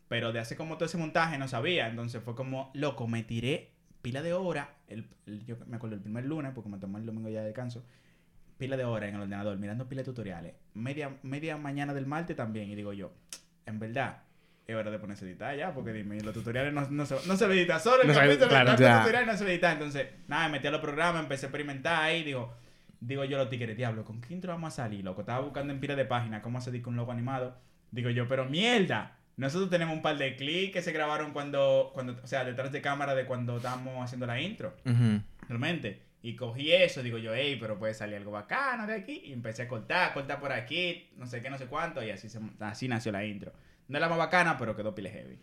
Pero 0.07 0.31
de 0.31 0.39
hacer 0.39 0.57
como 0.57 0.75
todo 0.75 0.85
ese 0.85 0.97
montaje 0.97 1.37
no 1.37 1.47
sabía. 1.47 1.87
Entonces 1.87 2.21
fue 2.23 2.35
como, 2.35 2.71
loco, 2.73 3.07
me 3.07 3.23
tiré 3.23 3.71
pila 4.01 4.21
de 4.21 4.33
hora. 4.33 4.69
El, 4.87 5.07
el- 5.25 5.43
yo 5.45 5.57
me 5.67 5.77
acuerdo 5.77 5.95
el 5.95 6.01
primer 6.01 6.25
lunes, 6.25 6.51
porque 6.53 6.69
me 6.69 6.77
tomé 6.77 6.99
el 6.99 7.05
domingo 7.05 7.29
ya 7.29 7.39
de 7.41 7.47
descanso. 7.47 7.83
Pila 8.57 8.77
de 8.77 8.85
hora 8.85 9.07
en 9.07 9.15
el 9.15 9.21
ordenador, 9.21 9.57
mirando 9.57 9.89
pila 9.89 10.01
de 10.01 10.05
tutoriales. 10.05 10.53
Media, 10.75 11.17
media 11.23 11.57
mañana 11.57 11.93
del 11.93 12.05
martes 12.05 12.35
también. 12.37 12.69
Y 12.69 12.75
digo 12.75 12.93
yo, 12.93 13.11
en 13.65 13.79
verdad, 13.79 14.19
es 14.67 14.75
hora 14.75 14.89
de 14.91 14.99
ponerse 14.99 15.25
a 15.25 15.27
editar 15.27 15.57
ya. 15.57 15.73
Porque 15.73 15.91
dime, 15.91 16.21
los 16.21 16.33
tutoriales 16.33 16.71
no, 16.71 16.87
no, 16.89 17.05
se, 17.05 17.15
no 17.27 17.35
se 17.35 17.47
ve 17.47 17.55
editar. 17.55 17.79
Solo 17.81 18.03
el 18.03 18.07
No 18.07 18.13
se 18.13 18.19
capítulo, 18.19 18.47
claro, 18.49 18.69
los 18.71 18.77
tutoriales 19.01 19.27
no 19.27 19.37
se 19.37 19.43
ve 19.43 19.51
editar. 19.53 19.73
Entonces, 19.73 20.07
nada, 20.27 20.45
me 20.47 20.53
metí 20.53 20.67
a 20.67 20.71
los 20.71 20.81
programas, 20.81 21.23
empecé 21.23 21.47
a 21.47 21.49
experimentar 21.49 22.03
ahí. 22.03 22.23
Digo, 22.23 22.53
digo 23.01 23.25
yo 23.25 23.37
los 23.37 23.49
tigres, 23.49 23.75
diablo, 23.75 24.05
¿con 24.05 24.21
qué 24.21 24.33
intro 24.33 24.53
vamos 24.53 24.71
a 24.73 24.83
salir, 24.83 25.03
loco? 25.03 25.21
Estaba 25.21 25.39
buscando 25.41 25.73
en 25.73 25.79
pila 25.81 25.95
de 25.95 26.05
páginas 26.05 26.41
cómo 26.41 26.59
hacer 26.59 26.79
con 26.81 26.93
un 26.93 26.97
logo 26.97 27.11
animado. 27.11 27.57
Digo 27.91 28.09
yo, 28.11 28.27
pero 28.29 28.45
mierda. 28.45 29.14
Nosotros 29.37 29.69
tenemos 29.69 29.95
un 29.95 30.01
par 30.01 30.17
de 30.17 30.35
clics 30.35 30.73
que 30.73 30.81
se 30.81 30.91
grabaron 30.91 31.31
cuando, 31.31 31.91
cuando, 31.93 32.17
o 32.23 32.27
sea, 32.27 32.45
detrás 32.45 32.71
de 32.71 32.81
cámara 32.81 33.15
de 33.15 33.25
cuando 33.25 33.57
estábamos 33.57 34.03
haciendo 34.03 34.25
la 34.25 34.39
intro, 34.39 34.75
realmente. 35.49 36.01
Y 36.21 36.35
cogí 36.35 36.71
eso, 36.71 37.03
digo 37.03 37.19
yo, 37.19 37.35
hey, 37.35 37.57
pero 37.59 37.77
puede 37.77 37.93
salir 37.93 38.15
algo 38.15 38.31
bacano 38.31 38.87
de 38.87 38.95
aquí. 38.95 39.21
Y 39.25 39.33
empecé 39.33 39.63
a 39.63 39.67
cortar, 39.67 40.11
cortar 40.13 40.39
por 40.39 40.51
aquí, 40.51 41.09
no 41.17 41.27
sé 41.27 41.41
qué, 41.41 41.51
no 41.51 41.57
sé 41.57 41.67
cuánto. 41.67 42.03
Y 42.03 42.09
así, 42.09 42.29
se, 42.29 42.39
así 42.61 42.87
nació 42.87 43.11
la 43.11 43.23
intro. 43.23 43.53
No 43.87 43.97
es 43.97 44.01
la 44.01 44.09
más 44.09 44.17
bacana, 44.17 44.57
pero 44.57 44.75
quedó 44.75 44.95
pile 44.95 45.11
heavy. 45.11 45.37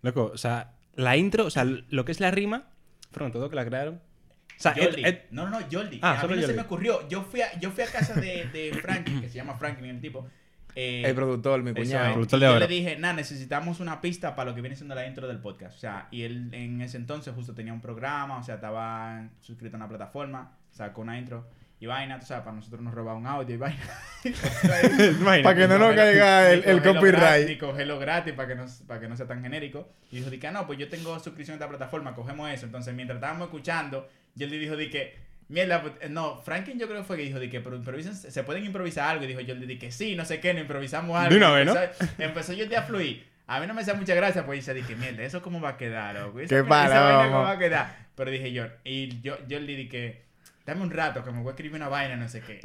Loco, 0.00 0.30
o 0.32 0.38
sea, 0.38 0.72
la 0.94 1.16
intro, 1.18 1.44
o 1.44 1.50
sea, 1.50 1.64
lo 1.64 2.04
que 2.06 2.12
es 2.12 2.20
la 2.20 2.30
rima, 2.30 2.70
fueron 3.12 3.32
todo 3.32 3.50
que 3.50 3.56
la 3.56 3.66
crearon. 3.66 3.96
O 3.96 4.60
sea, 4.62 4.72
Jordi. 4.72 5.02
no, 5.30 5.48
no, 5.48 5.60
no, 5.60 5.66
Jordi. 5.70 5.98
Ah, 6.00 6.20
a 6.20 6.26
mí 6.26 6.28
no 6.28 6.34
se 6.36 6.40
Jordi. 6.42 6.56
me 6.56 6.62
ocurrió. 6.62 7.06
Yo 7.08 7.22
fui 7.22 7.42
a, 7.42 7.58
yo 7.58 7.70
fui 7.70 7.84
a 7.84 7.86
casa 7.88 8.14
de, 8.18 8.46
de 8.46 8.72
Franklin, 8.80 9.20
que 9.20 9.28
se 9.28 9.34
llama 9.34 9.58
Franklin 9.58 9.90
el 9.90 10.00
tipo. 10.00 10.26
Eh, 10.74 11.02
El 11.04 11.14
productor, 11.14 11.62
mi 11.62 11.72
cuñado. 11.72 12.06
es. 12.06 12.12
Productor 12.12 12.38
Y 12.38 12.42
de 12.42 12.48
yo 12.48 12.58
le 12.58 12.68
dije, 12.68 12.96
nah, 12.96 13.12
necesitamos 13.12 13.80
una 13.80 14.00
pista 14.00 14.34
para 14.34 14.50
lo 14.50 14.54
que 14.54 14.60
viene 14.60 14.76
siendo 14.76 14.94
la 14.94 15.06
intro 15.06 15.28
del 15.28 15.38
podcast. 15.38 15.76
O 15.76 15.80
sea, 15.80 16.08
y 16.10 16.22
él 16.22 16.48
en 16.52 16.80
ese 16.80 16.96
entonces 16.96 17.34
justo 17.34 17.54
tenía 17.54 17.72
un 17.72 17.80
programa, 17.80 18.38
o 18.38 18.42
sea, 18.42 18.56
estaba 18.56 19.28
suscrito 19.40 19.76
a 19.76 19.78
una 19.78 19.88
plataforma, 19.88 20.56
sacó 20.70 21.02
una 21.02 21.18
intro 21.18 21.46
y 21.80 21.86
vaina, 21.86 22.18
tú 22.18 22.26
sabes, 22.26 22.44
para 22.44 22.56
nosotros 22.56 22.80
nos 22.80 22.94
robaba 22.94 23.18
un 23.18 23.26
audio 23.26 23.56
y 23.56 23.58
vaina. 23.58 23.82
Para 25.42 25.54
que 25.54 25.68
no 25.68 25.78
nos 25.78 25.94
caiga 25.94 26.50
el, 26.50 26.64
el 26.64 26.82
copyright. 26.82 27.14
gratis, 27.14 27.46
Ni 27.46 27.58
cogerlo 27.58 27.98
gratis 27.98 28.32
para 28.32 28.48
que, 28.48 28.54
no, 28.54 28.64
para 28.86 29.00
que 29.00 29.08
no 29.08 29.16
sea 29.16 29.26
tan 29.26 29.42
genérico. 29.42 29.88
Y 30.10 30.16
dijo, 30.16 30.30
di 30.30 30.38
que 30.38 30.50
no, 30.50 30.66
pues 30.66 30.78
yo 30.78 30.88
tengo 30.88 31.18
suscripción 31.18 31.54
a 31.54 31.56
esta 31.56 31.68
plataforma, 31.68 32.14
cogemos 32.14 32.50
eso. 32.50 32.64
Entonces, 32.64 32.94
mientras 32.94 33.16
estábamos 33.16 33.48
escuchando, 33.48 34.08
yo 34.34 34.46
le 34.46 34.58
dijo, 34.58 34.76
di 34.76 34.88
que, 34.88 35.14
mierda, 35.48 35.82
pues, 35.82 36.10
no, 36.10 36.38
Franklin 36.42 36.78
yo 36.78 36.86
creo 36.86 37.00
que 37.00 37.04
fue 37.06 37.16
que 37.16 37.22
dijo, 37.24 37.38
di 37.38 37.48
que, 37.50 37.60
pero 37.60 37.76
improvisen, 37.76 38.14
se 38.14 38.42
pueden 38.44 38.64
improvisar 38.64 39.08
algo. 39.10 39.24
Y 39.24 39.28
dijo, 39.28 39.40
yo 39.40 39.54
le 39.54 39.66
dije, 39.66 39.90
sí, 39.92 40.14
no 40.16 40.24
sé 40.24 40.40
qué, 40.40 40.54
no 40.54 40.60
improvisamos 40.60 41.16
algo. 41.16 41.30
De 41.30 41.36
una 41.36 41.50
vez, 41.52 41.66
¿no? 41.66 41.74
empezó, 42.18 42.52
yo 42.52 42.66
a 42.78 42.82
fluir. 42.82 43.24
A 43.46 43.60
mí 43.60 43.66
no 43.66 43.74
me 43.74 43.82
hacía 43.82 43.94
mucha 43.94 44.14
gracia, 44.14 44.46
pues 44.46 44.60
dice, 44.60 44.72
dije, 44.72 44.96
mierda, 44.96 45.22
¿eso 45.22 45.42
cómo 45.42 45.60
va 45.60 45.70
a 45.70 45.76
quedar, 45.76 46.14
loco? 46.14 46.40
Esa- 46.40 46.48
Qué 46.48 46.60
esa 46.60 46.68
vaina. 47.00 47.24
¿Cómo 47.26 47.42
va 47.42 47.50
a 47.52 47.58
quedar? 47.58 47.96
Pero 48.14 48.30
dije 48.30 48.52
yo, 48.52 48.66
y 48.84 49.20
yo, 49.20 49.36
yo 49.46 49.60
le 49.60 49.76
dije, 49.76 50.22
dame 50.64 50.80
un 50.82 50.90
rato, 50.90 51.22
que 51.22 51.30
me 51.30 51.38
voy 51.40 51.48
a 51.48 51.50
escribir 51.50 51.76
una 51.76 51.88
vaina, 51.88 52.16
no 52.16 52.26
sé 52.28 52.40
qué. 52.40 52.60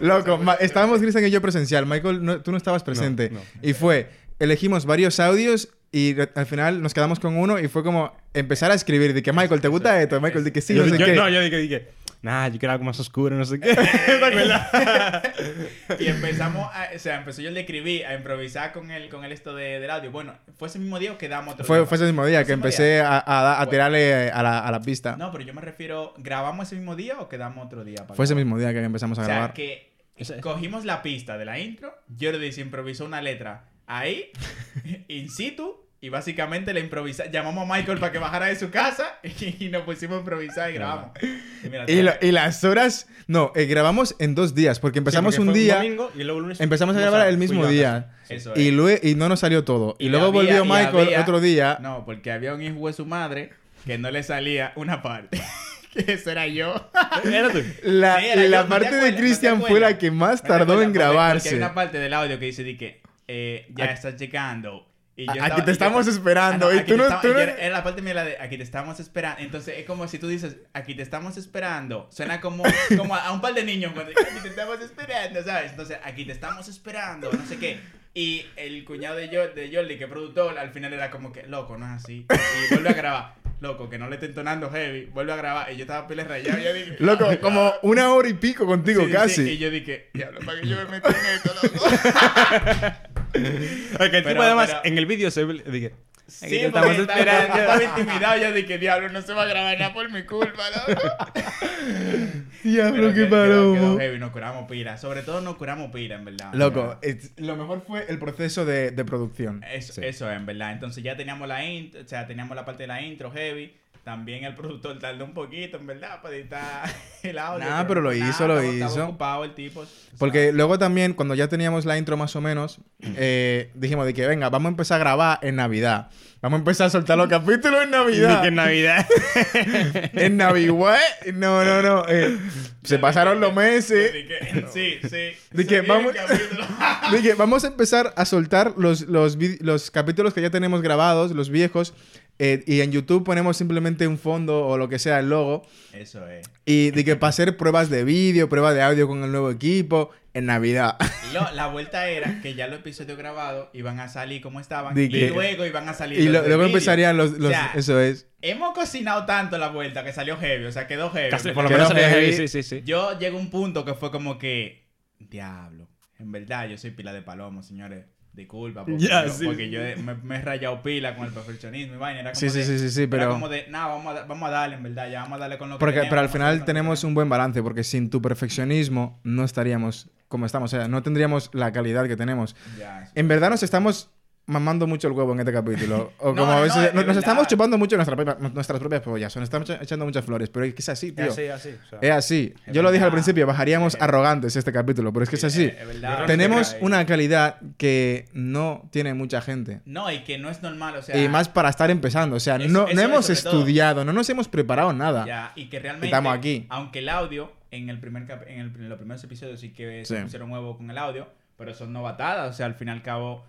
Loco, 0.00 0.38
puso- 0.38 0.58
estábamos 0.60 1.00
Cristian 1.00 1.26
y 1.26 1.30
yo 1.30 1.40
presencial. 1.42 1.86
Michael, 1.86 2.24
no- 2.24 2.40
tú 2.42 2.50
no 2.52 2.56
estabas 2.56 2.84
presente. 2.84 3.30
no. 3.30 3.40
Y 3.62 3.72
fue, 3.72 4.08
elegimos 4.38 4.86
varios 4.86 5.18
audios 5.20 5.68
y 5.90 6.14
al 6.34 6.46
final 6.46 6.82
nos 6.82 6.94
quedamos 6.94 7.18
con 7.18 7.36
uno 7.36 7.58
y 7.58 7.66
fue 7.68 7.82
como 7.82 8.16
empezar 8.34 8.70
a 8.70 8.74
escribir. 8.74 9.14
De 9.14 9.22
que, 9.22 9.32
Michael, 9.32 9.60
¿te 9.60 9.68
gusta 9.68 10.00
esto? 10.00 10.20
Michael, 10.20 10.44
de 10.44 10.52
que 10.52 10.60
sí, 10.60 10.74
yo, 10.74 10.84
no 10.84 10.92
sé 10.92 10.98
yo- 10.98 11.06
qué. 11.06 11.12
no, 11.14 11.28
yo 11.28 11.40
dije, 11.40 11.56
dije, 11.56 11.88
nah, 12.24 12.48
yo 12.48 12.58
quiero 12.58 12.72
algo 12.72 12.84
más 12.84 12.98
oscuro, 12.98 13.36
no 13.36 13.44
sé 13.44 13.60
qué. 13.60 13.70
Y 16.00 16.06
empezamos, 16.08 16.68
a, 16.72 16.88
o 16.94 16.98
sea, 16.98 17.16
empezó 17.16 17.42
yo 17.42 17.48
el 17.48 17.54
de 17.54 17.60
escribir, 17.60 18.06
a 18.06 18.14
improvisar 18.14 18.72
con 18.72 18.90
el, 18.90 19.08
con 19.08 19.24
el 19.24 19.32
esto 19.32 19.54
de, 19.54 19.80
del 19.80 19.90
audio. 19.90 20.10
Bueno, 20.10 20.34
fue 20.56 20.68
ese 20.68 20.78
mismo 20.78 20.98
día 20.98 21.12
o 21.12 21.18
quedamos 21.18 21.54
otro 21.54 21.64
Fue, 21.66 21.78
día? 21.78 21.86
fue 21.86 21.96
ese 21.96 22.06
mismo 22.06 22.26
día 22.26 22.44
que 22.44 22.52
empecé 22.52 23.00
a, 23.00 23.18
a 23.18 23.52
a 23.52 23.56
Bueno. 23.58 23.70
tirarle 23.70 24.30
a 24.30 24.42
la, 24.42 24.60
a 24.60 24.70
la 24.72 24.80
pista. 24.80 25.16
No, 25.16 25.30
pero 25.30 25.44
yo 25.44 25.54
me 25.54 25.60
refiero, 25.60 26.14
¿grabamos 26.18 26.66
ese 26.66 26.76
mismo 26.76 26.96
día 26.96 27.20
o 27.20 27.28
quedamos 27.28 27.64
otro 27.66 27.84
día? 27.84 27.98
para 27.98 28.14
Fue 28.14 28.24
ese 28.24 28.34
mismo 28.34 28.58
día 28.58 28.72
que 28.72 28.82
empezamos 28.82 29.18
a 29.18 29.22
O 29.22 29.24
sea, 29.24 29.34
grabar. 29.34 29.52
que 29.52 29.92
cogimos 30.40 30.84
la 30.84 31.02
pista 31.02 31.36
de 31.38 31.44
la 31.44 31.58
intro, 31.58 31.94
Jordi 32.20 32.52
se 32.52 32.60
improvisó 32.62 33.04
una 33.04 33.20
letra 33.20 33.68
ahí, 33.86 34.30
in 35.08 35.28
situ, 35.30 35.83
y 36.04 36.10
básicamente 36.10 36.74
le 36.74 36.80
improvisa, 36.80 37.30
llamamos 37.30 37.68
a 37.68 37.74
Michael 37.74 37.98
para 37.98 38.12
que 38.12 38.18
bajara 38.18 38.46
de 38.46 38.56
su 38.56 38.68
casa 38.70 39.18
y, 39.58 39.68
nos 39.70 39.84
pusimos 39.84 40.16
a 40.16 40.18
improvisar 40.20 40.70
y 40.70 40.74
grabamos. 40.74 41.10
Y 41.22 41.68
mira, 41.68 41.84
Y, 41.90 42.02
lo- 42.02 42.12
y 42.20 42.30
las 42.30 42.62
horas... 42.64 43.08
No, 43.26 43.52
eh, 43.56 43.64
grabamos 43.64 44.14
en 44.18 44.34
dos 44.34 44.54
días 44.54 44.80
porque 44.80 44.98
empezamos 44.98 45.34
Sí, 45.34 45.38
porque 45.38 45.48
un 45.48 45.54
día... 45.54 45.76
domingo 45.76 46.10
y 46.14 46.24
luego 46.24 46.38
el 46.40 46.42
lunes 46.42 46.60
Empezamos 46.60 46.94
a 46.94 47.00
grabar 47.00 47.26
el 47.28 47.38
mismo 47.38 47.66
día. 47.66 48.12
Eso 48.28 48.52
Y, 48.54 48.68
es. 48.68 48.74
lue- 48.74 49.00
y 49.02 49.14
no 49.14 49.30
nos 49.30 49.40
salió 49.40 49.64
todo. 49.64 49.96
Y, 49.98 50.10
luego 50.10 50.26
había- 50.26 50.60
volvió 50.60 50.64
y 50.64 50.68
Michael 50.68 51.06
había- 51.06 51.20
otro 51.22 51.40
día. 51.40 51.78
No, 51.80 52.04
porque 52.04 52.30
había 52.32 52.52
un 52.52 52.60
hijo 52.60 52.86
de 52.86 52.92
su 52.92 53.06
madre 53.06 53.54
que 53.86 53.96
no 53.96 54.10
le 54.10 54.22
salía 54.22 54.72
una 54.76 55.00
parte. 55.00 55.40
que 55.94 56.12
ese 56.12 56.32
era 56.32 56.46
yo. 56.48 56.90
Era 57.24 57.50
tú. 57.50 57.62
La, 57.82 58.18
Sí, 58.20 58.26
era 58.26 58.42
la 58.42 58.44
yo, 58.44 58.50
¿no 58.50 58.62
te 58.64 58.68
parte 58.68 58.86
acuerdas? 58.88 59.04
de 59.04 59.10
¿No 59.10 59.16
te 59.16 59.22
Cristian 59.22 59.62
fue 59.62 59.80
la 59.80 59.96
que 59.96 60.10
más 60.10 60.36
¿No 60.36 60.42
te 60.42 60.48
tardó 60.48 60.72
acuerdas? 60.74 60.84
en 60.84 60.90
Porque- 60.92 60.98
Porque 60.98 61.04
hay 61.06 61.12
grabarse. 61.14 61.56
una 61.56 61.72
parte 61.74 61.98
del 61.98 62.12
audio 62.12 62.38
que 62.38 62.44
dice 62.44 62.62
di 62.62 62.76
que 62.76 63.00
eh, 63.26 63.66
ya 63.74 63.84
Aquí- 63.86 63.94
estás 63.94 64.16
llegando. 64.20 64.86
Y 65.16 65.26
yo 65.26 65.30
aquí 65.32 65.38
estaba- 65.40 65.54
te 65.56 65.62
y 65.62 65.66
yo 65.66 65.72
estamos 65.72 66.00
estaba- 66.08 66.16
esperando, 66.18 66.74
y 66.74 66.84
tú 66.84 66.96
no- 66.96 67.02
estaba- 67.04 67.22
tú 67.22 67.28
no- 67.28 67.38
era, 67.38 67.52
era 67.56 67.76
la 67.76 67.84
parte 67.84 68.02
mía 68.02 68.14
la 68.14 68.24
de 68.24 68.36
aquí 68.40 68.56
te 68.56 68.62
estamos 68.64 68.98
esperando. 68.98 69.40
Entonces 69.42 69.78
es 69.78 69.86
como 69.86 70.08
si 70.08 70.18
tú 70.18 70.26
dices 70.28 70.56
aquí 70.72 70.94
te 70.94 71.02
estamos 71.02 71.36
esperando. 71.36 72.08
Suena 72.10 72.40
como, 72.40 72.64
como 72.96 73.14
a, 73.14 73.26
a 73.26 73.32
un 73.32 73.40
par 73.40 73.54
de 73.54 73.62
niños 73.64 73.92
cuando 73.92 74.10
aquí 74.12 74.40
te 74.42 74.48
estamos 74.48 74.80
esperando, 74.80 75.42
¿sabes? 75.44 75.70
Entonces 75.70 75.98
aquí 76.04 76.24
te 76.24 76.32
estamos 76.32 76.68
esperando, 76.68 77.30
no 77.32 77.46
sé 77.46 77.58
qué. 77.58 77.78
Y 78.16 78.46
el 78.56 78.84
cuñado 78.84 79.16
de, 79.16 79.28
yo, 79.28 79.48
de 79.48 79.70
Jordi, 79.74 79.98
que 79.98 80.04
es 80.04 80.10
productor, 80.10 80.56
al 80.58 80.70
final 80.70 80.92
era 80.92 81.10
como 81.10 81.32
que, 81.32 81.44
loco, 81.48 81.76
no 81.76 81.84
es 81.86 82.02
así. 82.02 82.26
Y 82.70 82.74
vuelve 82.74 82.90
a 82.90 82.92
grabar. 82.92 83.34
Loco, 83.60 83.88
que 83.88 83.98
no 83.98 84.08
le 84.08 84.16
esté 84.16 84.26
entonando 84.26 84.70
heavy. 84.70 85.06
Vuelve 85.06 85.32
a 85.32 85.36
grabar. 85.36 85.72
Y 85.72 85.76
yo 85.76 85.82
estaba 85.84 86.06
pile 86.06 86.24
rayado. 86.24 86.58
Y 86.60 86.64
yo 86.64 86.74
dije, 86.74 86.96
Loco, 86.98 87.26
como 87.40 87.72
una 87.82 88.12
hora 88.12 88.28
y 88.28 88.34
pico 88.34 88.66
contigo 88.66 89.04
Sí, 89.06 89.10
casi. 89.12 89.44
sí. 89.46 89.50
Y 89.52 89.58
yo 89.58 89.70
dije, 89.70 90.10
diablo, 90.12 90.40
para 90.44 90.60
que 90.60 90.68
yo 90.68 90.76
me 90.76 90.84
meta 90.86 91.08
en 91.08 91.26
esto, 91.34 91.54
loco. 91.62 91.84
Ok, 93.34 94.00
el 94.00 94.10
Pero- 94.10 94.28
tipo 94.28 94.42
además 94.42 94.68
pero- 94.68 94.80
en 94.84 94.98
el 94.98 95.06
vídeo 95.06 95.30
se 95.30 95.44
ve- 95.44 95.64
dije, 95.66 95.92
Sí, 96.26 96.46
aquí 96.46 96.56
te 96.58 96.70
porque 96.70 96.78
estamos 96.92 96.98
estaba, 96.98 97.18
esperando. 97.20 97.58
estaba 97.60 97.84
intimidado. 97.84 98.42
Yo 98.42 98.52
dije, 98.52 98.78
diablo, 98.78 99.08
no 99.10 99.20
se 99.22 99.32
va 99.34 99.42
a 99.42 99.46
grabar 99.46 99.78
nada 99.78 99.92
por 99.92 100.10
mi 100.10 100.22
culpa, 100.24 100.62
loco. 100.70 101.02
Diablo, 102.64 103.08
qué 103.08 103.14
que- 103.22 103.26
palomo. 103.26 103.98
nos 104.18 104.30
curamos 104.30 104.68
pira. 104.70 104.96
Sobre 104.96 105.22
todo 105.22 105.40
nos 105.40 105.56
curamos 105.56 105.90
pira, 105.92 106.16
en 106.16 106.24
verdad. 106.24 106.52
Loco, 106.54 106.98
lo 107.36 107.56
mejor 107.56 107.82
fue 107.86 108.06
el 108.08 108.18
proceso 108.18 108.64
de, 108.64 108.90
de 108.90 109.04
producción. 109.04 109.62
Eso, 109.70 109.92
Sí. 109.92 110.00
eso 110.04 110.30
es, 110.30 110.36
en 110.36 110.46
verdad. 110.46 110.72
Entonces 110.72 111.04
ya 111.04 111.16
teníamos 111.16 111.46
la 111.46 111.64
intro, 111.64 112.00
o 112.00 112.08
sea, 112.08 112.26
teníamos 112.26 112.56
la 112.56 112.64
parte 112.64 112.84
de 112.84 112.86
la 112.88 113.02
intro 113.02 113.30
heavy. 113.30 113.74
También 114.04 114.44
el 114.44 114.54
productor 114.54 114.98
tardó 114.98 115.24
un 115.24 115.32
poquito, 115.34 115.78
en 115.78 115.86
verdad, 115.86 116.20
para 116.22 116.36
editar 116.36 116.90
el 117.22 117.38
audio. 117.38 117.68
Nah, 117.68 117.84
pero 117.86 118.00
lo 118.02 118.12
hizo, 118.12 118.46
lo 118.46 118.62
hizo. 118.62 119.04
ocupado 119.04 119.44
el 119.44 119.54
tipo. 119.54 119.84
Porque 120.18 120.52
luego 120.52 120.78
también, 120.78 121.14
cuando 121.14 121.34
ya 121.34 121.48
teníamos 121.48 121.84
la 121.86 121.96
intro 121.98 122.16
más 122.16 122.36
o 122.36 122.40
menos, 122.40 122.78
eh, 123.00 123.70
dijimos 123.74 124.04
de 124.06 124.14
que 124.14 124.26
venga, 124.26 124.50
vamos 124.50 124.66
a 124.66 124.70
empezar 124.70 124.96
a 124.96 124.98
grabar 125.04 125.38
en 125.42 125.56
Navidad. 125.56 126.10
Vamos 126.42 126.58
a 126.58 126.60
empezar 126.60 126.88
a 126.88 126.90
soltar 126.90 127.16
los 127.16 127.28
capítulos 127.30 127.84
en 127.84 127.90
Navidad. 127.92 128.42
que 128.42 128.48
en 128.48 128.54
Navidad. 128.54 129.06
en 130.12 130.36
Navidad. 130.36 130.98
No, 131.32 131.64
no, 131.64 131.80
no. 131.82 132.04
eh, 132.08 132.36
se 132.82 132.98
pasaron 132.98 133.40
los 133.40 133.54
meses. 133.54 134.10
Que- 134.12 134.66
Sí, 134.72 134.98
sí. 135.02 135.38
De 135.52 135.66
que 135.66 135.80
vamos- 135.80 136.12
capítulo. 136.14 136.66
Dije, 137.12 137.34
vamos 137.34 137.64
a 137.64 137.68
empezar 137.68 138.12
a 138.16 138.24
soltar 138.26 138.74
los, 138.76 139.02
los, 139.02 139.38
los 139.60 139.90
capítulos 139.90 140.34
que 140.34 140.42
ya 140.42 140.50
tenemos 140.50 140.82
grabados, 140.82 141.30
los 141.32 141.48
viejos, 141.48 141.94
eh, 142.38 142.62
y 142.66 142.80
en 142.80 142.90
YouTube 142.92 143.24
ponemos 143.24 143.56
simplemente 143.56 144.06
un 144.08 144.18
fondo 144.18 144.66
o 144.66 144.76
lo 144.78 144.88
que 144.88 144.98
sea, 144.98 145.20
el 145.20 145.28
logo, 145.30 145.62
Eso 145.92 146.26
es. 146.28 146.48
y 146.64 146.90
de 146.90 147.04
que 147.04 147.16
para 147.16 147.30
hacer 147.30 147.56
pruebas 147.56 147.90
de 147.90 148.04
vídeo, 148.04 148.48
pruebas 148.48 148.74
de 148.74 148.82
audio 148.82 149.06
con 149.06 149.22
el 149.22 149.30
nuevo 149.30 149.50
equipo, 149.50 150.10
en 150.34 150.46
Navidad. 150.46 150.96
Lo- 151.32 151.48
la 151.52 151.68
vuelta 151.68 152.08
era 152.08 152.40
que 152.42 152.54
ya 152.54 152.66
los 152.66 152.80
episodios 152.80 153.16
grabados 153.16 153.68
iban 153.72 154.00
a 154.00 154.08
salir 154.08 154.40
como 154.42 154.58
estaban 154.58 154.94
Di 154.94 155.02
y 155.04 155.08
que- 155.08 155.28
luego 155.30 155.64
iban 155.64 155.88
a 155.88 155.94
salir 155.94 156.18
y 156.18 156.24
los 156.24 156.32
lo- 156.32 156.42
de 156.42 156.48
luego 156.48 156.64
empezarían 156.64 157.16
los... 157.16 157.32
los- 157.38 157.50
O 157.50 157.50
sea, 157.50 157.70
eso 157.76 158.00
es. 158.00 158.26
Hemos 158.42 158.74
cocinado 158.74 159.24
tanto 159.26 159.56
la 159.58 159.68
vuelta 159.68 160.02
que 160.04 160.12
salió 160.12 160.36
heavy, 160.36 160.64
o 160.64 160.72
sea, 160.72 160.86
quedó 160.88 161.10
heavy. 161.10 161.30
Por 161.54 161.64
lo 161.64 161.70
menos 161.70 161.86
salió 161.88 162.02
heavy. 162.02 162.32
heavy, 162.32 162.36
sí, 162.36 162.48
sí, 162.48 162.62
sí. 162.64 162.82
Yo 162.84 163.16
llego 163.18 163.38
a 163.38 163.40
un 163.40 163.50
punto 163.50 163.84
que 163.84 163.94
fue 163.94 164.10
como 164.10 164.36
que, 164.38 164.88
diablo, 165.18 165.88
en 166.18 166.32
verdad 166.32 166.68
yo 166.68 166.76
soy 166.78 166.90
pila 166.90 167.12
de 167.12 167.22
palomo, 167.22 167.62
señores. 167.62 168.04
Disculpa, 168.34 168.84
porque, 168.84 168.98
yo, 168.98 169.28
sí. 169.30 169.44
porque 169.44 169.70
yo 169.70 169.80
me, 170.02 170.14
me 170.14 170.36
he 170.36 170.42
rayado 170.42 170.82
pila 170.82 171.14
con 171.14 171.26
el 171.26 171.32
perfeccionismo 171.32 171.94
y 171.94 171.98
vaina. 171.98 172.20
Era 172.20 172.32
como 172.32 172.40
Sí, 172.40 172.50
sí, 172.50 172.58
de- 172.58 172.64
sí, 172.64 172.78
sí, 172.80 172.90
sí, 172.90 173.00
era 173.02 173.10
pero... 173.10 173.30
como 173.30 173.48
de, 173.48 173.66
nada, 173.68 173.86
vamos 173.94 174.16
a, 174.16 174.24
vamos 174.24 174.48
a 174.48 174.52
darle, 174.52 174.76
en 174.76 174.82
verdad, 174.82 175.08
ya 175.10 175.22
vamos 175.22 175.36
a 175.36 175.40
darle 175.42 175.56
con 175.58 175.68
lo 175.68 175.76
que 175.76 175.80
Porque, 175.80 175.94
tenemos, 176.00 176.10
pero 176.10 176.20
al 176.22 176.28
final 176.28 176.58
que 176.58 176.64
tenemos 176.64 177.04
un 177.04 177.14
buen 177.14 177.28
balance, 177.28 177.62
porque 177.62 177.84
sin 177.84 178.10
tu 178.10 178.20
perfeccionismo 178.20 179.20
no 179.22 179.44
estaríamos 179.44 180.10
como 180.28 180.46
estamos, 180.46 180.72
o 180.74 180.76
sea, 180.76 180.88
no 180.88 181.02
tendríamos 181.02 181.50
la 181.52 181.70
calidad 181.72 182.08
que 182.08 182.16
tenemos. 182.16 182.56
sí. 182.76 182.82
En 183.14 183.28
verdad 183.28 183.50
nos 183.50 183.62
estamos 183.62 184.10
mamando 184.46 184.86
mucho 184.86 185.08
el 185.08 185.14
huevo 185.14 185.32
en 185.32 185.40
este 185.40 185.52
capítulo. 185.52 186.12
O 186.18 186.28
No, 186.32 186.42
como 186.42 186.46
no, 186.46 186.52
a 186.52 186.56
no, 186.56 186.62
veces 186.62 186.76
de 186.82 186.86
nos, 186.88 186.94
nos 186.96 187.06
verdad. 187.06 187.18
estamos 187.18 187.46
chupando 187.46 187.78
mucho 187.78 187.96
nuestra 187.96 188.14
propia- 188.16 188.36
nuestras 188.52 188.78
propias 188.78 189.00
pollas, 189.02 189.34
nos 189.36 189.44
estamos 189.44 189.70
echa- 189.70 189.82
echando 189.82 190.04
muchas 190.04 190.24
flores, 190.24 190.50
pero 190.50 190.66
es 190.66 190.74
que 190.74 190.82
es 190.82 190.88
así, 190.88 191.12
tío. 191.12 191.24
Es 191.24 191.32
así, 191.32 191.46
así. 191.48 191.68
o 191.70 191.88
sea. 191.88 191.98
Es 192.02 192.10
así. 192.10 192.54
Es 192.66 192.74
Yo 192.74 192.82
lo 192.82 192.90
dije 192.92 193.04
al 193.04 193.10
verdad. 193.10 193.24
principio, 193.24 193.46
bajaríamos 193.46 193.96
arrogantes 194.00 194.54
este 194.56 194.72
capítulo, 194.72 195.12
pero 195.12 195.24
es 195.24 195.30
que 195.30 195.36
es 195.36 195.44
así. 195.44 195.64
Es 195.64 195.86
verdad. 195.86 196.26
Tenemos 196.26 196.76
una 196.80 197.04
calidad 197.06 197.56
que 197.78 198.26
no 198.34 198.88
tiene 198.90 199.14
mucha 199.14 199.40
gente. 199.40 199.80
No, 199.86 200.10
y 200.12 200.24
que 200.24 200.36
no 200.38 200.50
es 200.50 200.62
normal, 200.62 200.96
o 200.96 201.02
sea... 201.02 201.16
Y 201.22 201.28
más 201.28 201.48
para 201.48 201.70
estar 201.70 201.90
empezando. 201.90 202.36
O 202.36 202.40
sea, 202.40 202.56
Eso- 202.56 202.68
no, 202.68 202.86
eso 202.86 202.94
no 202.94 203.00
hemos 203.02 203.26
sobre 203.26 203.40
todo. 203.40 203.58
estudiado, 203.60 204.04
no 204.04 204.12
nos 204.12 204.28
hemos 204.28 204.48
preparado 204.48 204.92
nada. 204.92 205.24
Ya, 205.26 205.52
y 205.56 205.66
que 205.70 205.78
realmente, 205.80 206.08
Estamos 206.08 206.36
aquí. 206.36 206.66
aunque 206.68 206.98
el 206.98 207.08
audio, 207.08 207.50
en 207.70 207.88
el 207.88 207.98
primer 207.98 208.26
cap- 208.26 208.44
en, 208.46 208.60
el- 208.60 208.72
en 208.76 208.88
los 208.88 208.98
primeros 208.98 209.24
episodios 209.24 209.58
sí 209.60 209.70
que 209.70 210.04
se 210.04 210.16
Sí. 210.18 210.22
pusieron 210.22 210.50
huevo 210.52 210.76
con 210.76 210.90
el 210.90 210.98
audio, 210.98 211.28
pero 211.56 211.72
son 211.74 211.92
novatadas, 211.92 212.50
o 212.50 212.56
sea, 212.56 212.66
al 212.66 212.74
fin 212.74 212.88
y 212.88 212.90
al 212.90 213.02
cabo, 213.02 213.44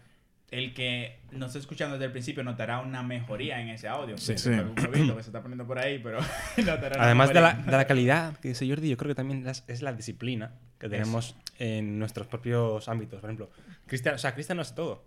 el 0.52 0.74
que 0.74 1.20
nos 1.32 1.48
está 1.50 1.60
escuchando 1.60 1.96
desde 1.96 2.06
el 2.06 2.12
principio 2.12 2.44
notará 2.44 2.80
una 2.80 3.04
mejoría 3.04 3.60
en 3.62 3.70
ese 3.70 3.88
audio. 3.88 4.18
Sí. 4.18 4.38
Sí. 4.38 4.50
Sí. 4.50 4.54
Algún 4.54 4.76
que 4.76 5.24
se 5.24 5.30
está 5.30 5.42
poniendo 5.42 5.66
por 5.66 5.80
ahí, 5.80 6.00
pero 6.00 6.20
notará 6.66 7.04
Además 7.04 7.30
de 7.30 7.42
la, 7.42 7.54
de 7.54 7.72
la 7.72 7.86
calidad 7.86 8.38
que 8.38 8.50
dice 8.50 8.68
Jordi, 8.68 8.90
yo 8.90 8.98
creo 8.98 9.10
que 9.10 9.16
también 9.16 9.44
las- 9.44 9.64
es 9.68 9.82
la 9.82 9.92
disciplina 9.94 10.54
que 10.80 10.88
tenemos 10.90 11.36
en 11.58 11.98
nuestros 12.00 12.28
propios 12.28 12.88
ámbitos. 12.90 13.20
Por 13.22 13.30
ejemplo, 13.30 13.50
Cristian, 13.88 14.16
o 14.16 14.18
sea, 14.18 14.34
Cristian 14.34 14.58
no 14.58 14.62
hace 14.62 14.76
todo. 14.76 15.04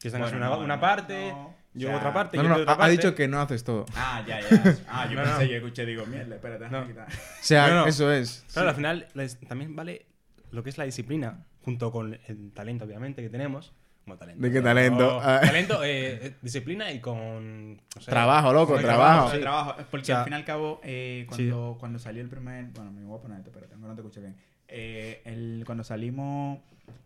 Cristian 0.00 0.22
hace 0.22 0.32
Bueno, 0.32 0.46
una, 0.48 0.56
no, 0.56 0.64
una 0.64 0.74
no, 0.76 0.80
parte, 0.80 1.28
no. 1.30 1.54
yo 1.74 1.88
O 1.88 1.90
sea, 1.90 1.98
otra 1.98 2.12
parte, 2.14 2.36
No, 2.38 2.42
yo 2.44 2.48
no, 2.48 2.54
no, 2.56 2.60
otra 2.62 2.74
ha, 2.74 2.78
parte. 2.78 2.92
dicho 2.92 3.14
que 3.14 3.28
no 3.28 3.40
haces 3.40 3.62
todo. 3.64 3.84
Ah, 3.94 4.24
ya, 4.26 4.40
ya. 4.40 4.48
Ah, 4.88 5.06
yo 5.08 5.16
No, 5.16 5.22
pensé, 5.22 5.44
no. 5.44 5.50
yo 5.50 5.56
escuché, 5.58 5.86
digo, 5.86 6.06
mierda, 6.06 6.34
espérate, 6.36 6.68
No. 6.70 6.80
O 6.80 7.06
sea, 7.40 7.68
No, 7.68 7.74
no. 7.82 7.86
eso 7.86 8.10
es. 8.12 8.44
Claro, 8.52 8.70
al 8.70 8.74
final 8.74 9.06
les- 9.14 9.38
también 9.40 9.76
vale 9.76 10.06
lo 10.50 10.62
que 10.64 10.70
es 10.70 10.78
la 10.78 10.84
disciplina, 10.84 11.44
junto 11.62 11.92
con 11.92 12.18
el 12.26 12.52
talento, 12.52 12.84
obviamente, 12.84 13.22
que 13.22 13.28
tenemos. 13.28 13.72
Como 14.04 14.16
talento. 14.16 14.42
¿De 14.42 14.50
qué 14.50 14.60
talento? 14.60 15.20
Ah. 15.22 15.40
Talento, 15.42 15.84
eh, 15.84 16.26
eh, 16.26 16.34
disciplina 16.42 16.90
y 16.90 16.98
con. 17.00 17.80
Trabajo, 18.04 18.52
loco, 18.52 18.72
con 18.74 18.82
trabajo. 18.82 19.30
Sí. 19.30 19.38
trabajo. 19.40 19.76
Porque 19.90 20.02
O 20.02 20.04
sea, 20.06 20.18
al 20.18 20.24
fin 20.24 20.32
y 20.32 20.36
al 20.36 20.44
cabo, 20.44 20.80
eh, 20.82 21.24
cuando, 21.28 21.76
cuando 21.78 21.98
salió 21.98 22.20
el 22.22 22.28
primer. 22.28 22.64
Bueno, 22.74 22.90
me 22.90 23.04
voy 23.04 23.18
a 23.18 23.22
poner 23.22 23.38
esto, 23.38 23.50
espérate, 23.50 23.74
aunque 23.74 23.88
no 23.88 23.94
te 23.94 24.00
escuché 24.00 24.20
bien. 24.20 24.36
Eh, 24.66 25.22
el, 25.24 25.62
cuando 25.66 25.84
salimos 25.84 26.58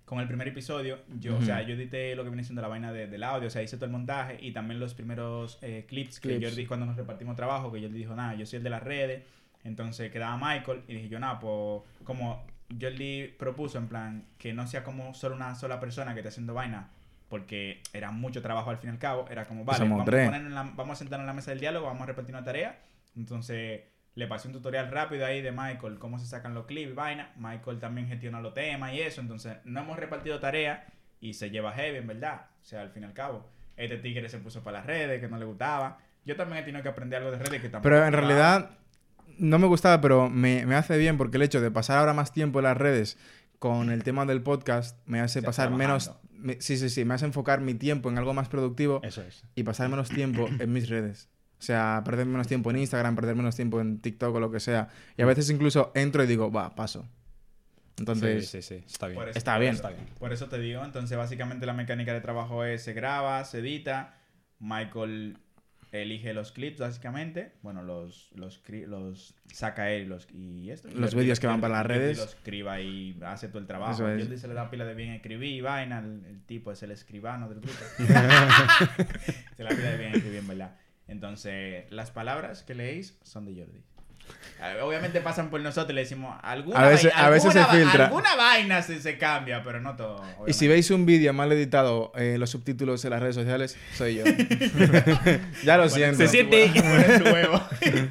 con 0.06 0.20
el 0.20 0.26
primer 0.28 0.48
episodio, 0.48 1.00
yo, 1.18 1.36
o 1.36 1.42
sea, 1.42 1.62
yo 1.62 1.74
edité 1.74 2.14
lo 2.14 2.22
que 2.22 2.30
viene 2.30 2.44
siendo 2.44 2.62
la 2.62 2.68
vaina 2.68 2.92
de- 2.92 3.08
del 3.08 3.22
audio, 3.24 3.48
o 3.48 3.50
sea, 3.50 3.62
hice 3.62 3.76
todo 3.76 3.86
el 3.86 3.92
montaje 3.92 4.38
y 4.40 4.52
también 4.52 4.78
los 4.78 4.94
primeros 4.94 5.58
eh, 5.62 5.84
clips, 5.88 6.20
que 6.20 6.28
Clips. 6.28 6.42
yo 6.42 6.56
di 6.56 6.64
cuando 6.64 6.86
nos 6.86 6.96
repartimos 6.96 7.34
trabajo, 7.34 7.72
que 7.72 7.80
yo 7.80 7.88
le 7.88 7.94
dijo, 7.94 8.14
nada, 8.14 8.34
yo 8.36 8.46
soy 8.46 8.58
el 8.58 8.62
de 8.62 8.70
las 8.70 8.82
redes, 8.84 9.24
entonces 9.64 10.12
quedaba 10.12 10.36
Michael 10.36 10.82
y 10.86 10.94
dije 10.94 11.08
yo, 11.08 11.18
nada, 11.18 11.40
pues 11.40 11.82
como 12.04 12.46
Jordi 12.80 13.28
propuso 13.38 13.78
en 13.78 13.88
plan 13.88 14.24
que 14.38 14.52
no 14.52 14.66
sea 14.66 14.82
como 14.84 15.14
solo 15.14 15.34
una 15.36 15.54
sola 15.54 15.78
persona 15.80 16.12
que 16.14 16.20
esté 16.20 16.28
haciendo 16.28 16.54
vaina, 16.54 16.88
porque 17.28 17.80
era 17.92 18.10
mucho 18.10 18.42
trabajo 18.42 18.70
al 18.70 18.78
fin 18.78 18.90
y 18.90 18.92
al 18.92 18.98
cabo, 18.98 19.26
era 19.30 19.46
como, 19.46 19.64
vale, 19.64 19.78
Somos 19.78 19.98
vamos 19.98 20.06
tres. 20.06 20.22
a, 20.22 20.30
ponernos 20.30 20.48
en 20.50 20.54
la- 20.54 20.72
vamos 20.76 20.92
a 20.92 20.98
sentarnos 20.98 21.22
en 21.24 21.26
la 21.28 21.32
mesa 21.32 21.50
del 21.50 21.60
diálogo, 21.60 21.86
vamos 21.86 22.02
a 22.02 22.06
repartir 22.06 22.34
una 22.34 22.44
tarea, 22.44 22.78
entonces 23.16 23.82
le 24.14 24.26
pasé 24.26 24.48
un 24.48 24.54
tutorial 24.54 24.90
rápido 24.90 25.26
ahí 25.26 25.42
de 25.42 25.52
Michael, 25.52 25.98
cómo 25.98 26.18
se 26.18 26.26
sacan 26.26 26.54
los 26.54 26.66
clips 26.66 26.90
y 26.92 26.94
vaina, 26.94 27.32
Michael 27.36 27.78
también 27.78 28.08
gestiona 28.08 28.40
los 28.40 28.54
temas 28.54 28.92
y 28.94 29.00
eso, 29.00 29.20
entonces 29.20 29.56
no 29.64 29.80
hemos 29.80 29.98
repartido 29.98 30.38
tareas 30.40 30.80
y 31.20 31.34
se 31.34 31.50
lleva 31.50 31.72
heavy, 31.72 31.98
en 31.98 32.06
verdad, 32.06 32.46
o 32.62 32.64
sea, 32.64 32.82
al 32.82 32.90
fin 32.90 33.02
y 33.02 33.06
al 33.06 33.12
cabo, 33.12 33.46
este 33.76 33.98
tigre 33.98 34.28
se 34.28 34.38
puso 34.38 34.62
para 34.62 34.78
las 34.78 34.86
redes, 34.86 35.20
que 35.20 35.28
no 35.28 35.36
le 35.38 35.44
gustaba, 35.44 35.98
yo 36.24 36.34
también 36.36 36.62
he 36.62 36.64
tenido 36.64 36.82
que 36.82 36.88
aprender 36.88 37.18
algo 37.22 37.30
de 37.30 37.38
redes 37.38 37.60
que 37.60 37.68
tampoco 37.68 37.82
Pero 37.90 38.04
en 38.06 38.12
realidad 38.12 38.70
no 39.38 39.58
me 39.58 39.66
gustaba, 39.66 40.00
pero 40.00 40.28
me, 40.30 40.64
me 40.66 40.74
hace 40.74 40.96
bien 40.98 41.16
porque 41.18 41.36
el 41.36 41.42
hecho 41.42 41.60
de 41.60 41.70
pasar 41.70 41.98
ahora 41.98 42.12
más 42.14 42.32
tiempo 42.32 42.58
en 42.60 42.64
las 42.64 42.76
redes 42.76 43.18
con 43.58 43.90
el 43.90 44.02
tema 44.02 44.26
del 44.26 44.42
podcast 44.42 44.98
me 45.06 45.20
hace 45.20 45.42
pasar 45.42 45.70
menos... 45.70 46.12
me- 46.32 46.60
sí, 46.60 46.76
sí, 46.76 46.90
sí, 46.90 47.04
me 47.04 47.14
hace 47.14 47.24
enfocar 47.24 47.60
mi 47.60 47.74
tiempo 47.74 48.08
en 48.10 48.18
algo 48.18 48.34
más 48.34 48.48
productivo 48.48 49.00
Eso 49.02 49.22
es. 49.22 49.44
y 49.54 49.62
pasar 49.62 49.88
menos 49.88 50.08
tiempo 50.10 50.46
en 50.58 50.72
mis 50.72 50.88
redes. 50.88 51.28
O 51.58 51.62
sea, 51.62 52.02
perder 52.04 52.26
menos 52.26 52.46
tiempo 52.48 52.70
en 52.70 52.76
Instagram, 52.78 53.14
perder 53.16 53.34
menos 53.34 53.56
tiempo 53.56 53.80
en 53.80 53.98
TikTok 54.00 54.34
o 54.34 54.40
lo 54.40 54.50
que 54.50 54.60
sea. 54.60 54.88
Y 55.16 55.22
a 55.22 55.26
veces 55.26 55.48
incluso 55.48 55.90
entro 55.94 56.22
y 56.22 56.26
digo, 56.26 56.52
va, 56.52 56.74
paso. 56.74 57.08
Entonces, 57.98 58.50
sí, 58.50 58.60
sí, 58.60 58.76
sí, 58.80 58.84
está 58.86 59.06
bien. 59.06 59.18
Por 59.18 59.28
eso- 59.30 59.38
Está 59.38 59.58
bien. 59.58 59.74
eso- 59.74 59.88
Por 60.18 60.32
eso 60.34 60.48
te 60.50 60.58
digo, 60.58 60.84
entonces 60.84 61.16
básicamente 61.16 61.64
la 61.64 61.72
mecánica 61.72 62.12
de 62.12 62.20
trabajo 62.20 62.62
es 62.64 62.82
se 62.84 62.92
graba, 62.92 63.42
se 63.46 63.60
edita, 63.60 64.14
Michael 64.60 65.38
elige 65.92 66.34
los 66.34 66.52
clips 66.52 66.78
básicamente, 66.80 67.52
bueno, 67.62 67.82
los 67.82 68.30
los, 68.34 68.62
los 68.68 69.34
saca 69.52 69.90
él 69.90 70.02
y 70.02 70.06
los 70.06 70.28
y 70.32 70.70
esto. 70.70 70.88
Los 70.88 71.14
Y 71.14 71.16
vídeos 71.16 71.40
que 71.40 71.46
van 71.46 71.60
para 71.60 71.74
las 71.74 71.86
redes. 71.86 72.18
Los 72.18 72.34
escriba 72.34 72.80
y 72.80 73.18
hace 73.22 73.48
todo 73.48 73.58
el 73.58 73.66
trabajo. 73.66 74.08
Es. 74.08 74.22
Jordi 74.22 74.38
se 74.38 74.48
le 74.48 74.54
da 74.54 74.70
pila 74.70 74.84
de 74.84 74.94
bien 74.94 75.12
escribir 75.12 75.52
y 75.52 75.60
vaina, 75.60 75.98
el, 75.98 76.24
el 76.26 76.42
tipo 76.44 76.72
es 76.72 76.82
el 76.82 76.90
escribano 76.90 77.48
del 77.48 77.60
grupo. 77.60 77.78
se 77.96 78.02
le 79.62 79.64
da 79.64 79.76
pila 79.76 79.90
de 79.90 79.98
bien 79.98 80.14
escribir, 80.14 80.38
en 80.38 80.48
verdad. 80.48 80.76
Entonces, 81.08 81.90
las 81.90 82.10
palabras 82.10 82.62
que 82.62 82.74
leéis 82.74 83.18
son 83.22 83.46
de 83.46 83.60
Jordi. 83.60 83.82
Eh, 84.62 84.80
Obviamente 84.80 85.20
pasan 85.20 85.50
por 85.50 85.60
nosotros 85.60 85.90
y 85.90 85.94
le 85.94 86.00
decimos 86.00 86.36
alguna 86.42 86.80
A 86.80 86.88
veces- 86.88 87.12
vaina- 87.12 87.26
a 87.26 87.30
veces 87.30 87.52
se 87.52 87.58
alguna 87.60 87.78
filtra. 87.78 88.04
Alguna 88.06 88.36
vaina 88.36 88.82
se, 88.82 89.00
se 89.00 89.18
cambia, 89.18 89.62
pero 89.62 89.80
no 89.80 89.94
todo. 89.96 90.24
y 90.46 90.52
si 90.54 90.66
veis 90.66 90.90
un 90.90 91.04
vídeo 91.06 91.32
mal 91.34 91.52
editado, 91.52 92.10
eh, 92.16 92.36
los 92.38 92.50
subtítulos 92.50 93.04
en 93.04 93.10
las 93.10 93.20
redes 93.20 93.34
sociales, 93.34 93.76
soy 93.94 94.16
yo. 94.16 94.24
ya 95.62 95.76
lo 95.76 95.88
siento. 95.88 96.16
Se 96.18 96.28
siente. 96.28 96.70
Huevo. 97.32 97.60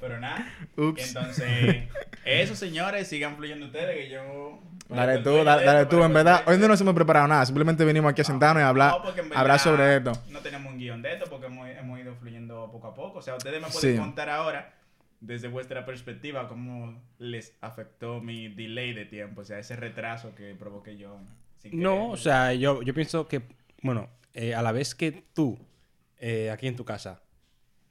Pero 0.00 0.20
nada. 0.20 0.46
Ups. 0.76 1.08
Entonces, 1.08 1.84
eso 2.24 2.54
señores, 2.54 3.08
sigan 3.08 3.36
fluyendo 3.36 3.66
ustedes 3.66 3.96
que 3.96 4.08
yo. 4.10 4.60
Dale 4.88 5.18
tú, 5.18 5.42
dale, 5.44 5.64
dale 5.64 5.86
tú, 5.86 6.02
en 6.02 6.12
verdad. 6.14 6.42
Hoy 6.46 6.56
no 6.56 6.68
nos 6.68 6.80
hemos 6.80 6.94
preparado 6.94 7.26
nada, 7.28 7.44
simplemente 7.44 7.84
venimos 7.84 8.10
aquí 8.10 8.20
a 8.20 8.24
sentarnos 8.24 8.62
y 8.62 8.64
hablar, 8.64 8.92
No, 8.92 9.02
porque 9.02 9.20
en 9.20 9.28
verdad 9.28 9.42
hablar 9.42 9.58
sobre 9.58 9.96
esto. 9.96 10.12
No 10.30 10.38
tenemos 10.38 10.72
un 10.72 10.78
guion 10.78 11.02
de 11.02 11.12
esto 11.14 11.26
porque 11.28 11.46
hemos, 11.46 11.68
hemos 11.68 11.98
ido 11.98 12.14
fluyendo 12.14 12.70
poco 12.70 12.86
a 12.88 12.94
poco. 12.94 13.18
O 13.18 13.22
sea, 13.22 13.34
ustedes 13.34 13.60
me 13.60 13.68
Sí. 13.70 13.78
pueden 13.80 13.98
contar 13.98 14.30
ahora, 14.30 14.72
desde 15.20 15.48
vuestra 15.48 15.84
perspectiva, 15.84 16.48
cómo 16.48 17.02
les 17.18 17.56
afectó 17.60 18.20
mi 18.20 18.48
delay 18.48 18.92
de 18.94 19.04
tiempo. 19.04 19.40
O 19.40 19.44
sea, 19.44 19.58
ese 19.58 19.76
retraso 19.76 20.34
que 20.34 20.54
provoqué 20.54 20.96
yo. 20.96 21.18
sin. 21.58 21.80
No, 21.80 22.10
o 22.10 22.16
sea, 22.16 22.54
yo, 22.54 22.82
yo 22.82 22.94
pienso 22.94 23.26
que, 23.26 23.42
bueno, 23.82 24.08
eh, 24.34 24.54
a 24.54 24.62
la 24.62 24.72
vez 24.72 24.94
que 24.94 25.24
tú, 25.34 25.58
eh, 26.18 26.50
aquí 26.50 26.66
en 26.68 26.76
tu 26.76 26.84
casa, 26.84 27.20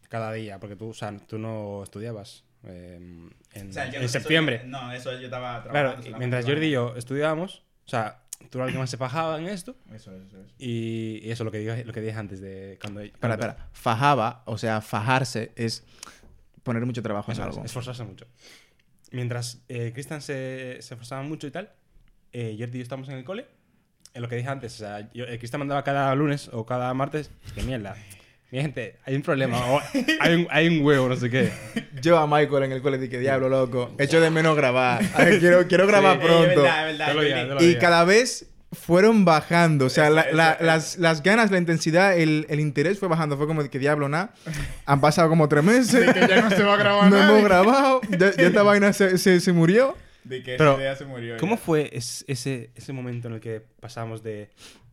cada 0.09 0.31
día, 0.31 0.59
porque 0.59 0.75
tú, 0.77 0.89
o 0.89 0.93
sea, 0.93 1.15
tú 1.27 1.37
no 1.37 1.83
estudiabas 1.83 2.45
eh, 2.63 2.95
en, 3.53 3.69
O 3.69 3.73
sea, 3.73 3.89
yo 3.89 3.97
en 3.97 4.03
no- 4.03 4.07
septiembre. 4.07 4.61
no, 4.65 4.91
eso 4.93 5.11
yo 5.13 5.25
estaba 5.25 5.63
trabajando. 5.63 6.01
Claro, 6.03 6.17
mientras 6.19 6.45
Jordi 6.45 6.67
y 6.67 6.71
yo 6.71 6.95
estudiábamos, 6.95 7.63
o 7.85 7.89
sea, 7.89 8.23
tú 8.49 8.57
eras 8.59 8.69
el 8.69 8.73
que 8.75 8.79
más 8.79 8.89
se 8.89 8.95
fajaba 8.97 9.37
en 9.39 9.47
esto, 9.47 9.75
Eso, 9.93 10.15
eso, 10.15 10.39
eso. 10.41 10.53
y, 10.57 11.19
y 11.23 11.31
eso 11.31 11.43
lo 11.43 11.51
que, 11.51 11.59
dije, 11.59 11.83
lo 11.83 11.91
que 11.91 11.99
dije 12.01 12.17
antes 12.17 12.39
de 12.39 12.77
cuando... 12.81 13.01
Espera, 13.01 13.33
espera. 13.33 13.69
Fajaba, 13.73 14.43
o 14.45 14.57
sea, 14.57 14.79
fajarse 14.81 15.51
es 15.55 15.85
poner 16.67 16.85
mucho 16.85 17.01
trabajo 17.01 17.31
en 17.31 17.33
Eso 17.33 17.41
es, 17.41 17.47
algo. 17.55 17.65
esforzarse 17.65 18.03
mucho. 18.03 18.27
Mientras 19.11 19.63
eh, 19.69 19.91
Cristian 19.93 20.21
se, 20.21 20.77
se 20.81 20.93
esforzaba 20.93 21.23
mucho 21.23 21.47
y 21.47 21.51
tal, 21.51 21.71
eh, 22.33 22.55
Jordi 22.59 22.75
y 22.75 22.79
yo 22.79 22.83
estábamos 22.83 23.09
en 23.09 23.15
el 23.17 23.23
cole. 23.23 23.47
En 24.13 24.21
lo 24.21 24.29
que 24.29 24.35
dije 24.35 24.49
antes, 24.49 24.73
o 24.75 24.77
sea, 24.77 25.09
yo, 25.13 25.25
eh, 25.25 25.37
Cristian 25.39 25.59
mandaba 25.59 25.83
cada 25.83 26.13
lunes 26.13 26.49
o 26.51 26.65
cada 26.65 26.93
martes, 26.93 27.31
que 27.55 27.63
mierda. 27.63 27.95
Mi 28.51 28.61
gente, 28.61 28.97
hay 29.05 29.15
un 29.15 29.21
problema. 29.21 29.57
o 29.71 29.81
hay, 30.19 30.35
un, 30.35 30.47
hay 30.49 30.67
un 30.67 30.85
huevo, 30.85 31.09
no 31.09 31.15
sé 31.15 31.29
qué. 31.29 31.51
Yo 32.01 32.17
a 32.17 32.27
Michael 32.27 32.63
en 32.63 32.71
el 32.73 32.81
cole 32.81 32.97
dije, 32.97 33.19
diablo, 33.19 33.49
loco, 33.49 33.93
echo 33.97 34.21
de 34.21 34.29
menos 34.29 34.55
grabar. 34.55 35.01
A 35.15 35.23
ver, 35.25 35.39
quiero, 35.39 35.67
quiero 35.67 35.85
grabar 35.87 36.17
Sí, 36.19 36.25
pronto. 36.25 36.49
Es 36.49 36.55
verdad, 36.55 37.09
es 37.09 37.15
verdad. 37.15 37.61
Y 37.61 37.75
cada 37.75 38.05
vez 38.05 38.49
fueron 38.71 39.25
bajando. 39.25 39.85
O 39.85 39.89
sea, 39.89 40.09
la-. 40.09 40.27
Las, 40.59 40.97
las 40.97 41.23
ganas, 41.23 41.51
la 41.51 41.57
intensidad, 41.57 42.17
el, 42.17 42.45
el 42.49 42.59
interés 42.59 42.99
fue 42.99 43.07
bajando. 43.07 43.37
Fue 43.37 43.47
como 43.47 43.63
de 43.63 43.69
que 43.69 43.79
diablo, 43.79 44.09
nada. 44.09 44.33
Han 44.85 45.01
pasado 45.01 45.29
como 45.29 45.47
tres 45.49 45.63
meses. 45.63 46.13
Que 46.13 46.27
ya 46.27 46.41
no 46.41 46.49
se 46.49 46.63
va 46.63 46.73
a 46.73 46.77
grabar 46.83 47.09
no 47.09 47.17
nada. 47.17 47.29
hemos 47.31 47.43
grabado. 47.43 48.01
Ya, 48.09 48.17
ya 48.35 48.47
esta 48.47 48.63
vaina 48.63 48.93
se, 48.93 49.17
se, 49.17 49.39
se 49.39 49.53
murió. 49.53 49.95
De 50.23 50.43
que 50.43 50.55
Pero, 50.57 50.71
esa 50.73 50.81
idea 50.81 50.95
se 50.97 51.05
murió. 51.05 51.37
¿Cómo 51.39 51.55
ya. 51.55 51.61
fue 51.61 51.89
es- 51.93 52.25
ese, 52.27 52.71
ese 52.75 52.91
momento 52.93 53.27
en 53.29 53.35
el 53.35 53.39
que 53.39 53.61
pasamos 53.79 54.23
de 54.23 54.49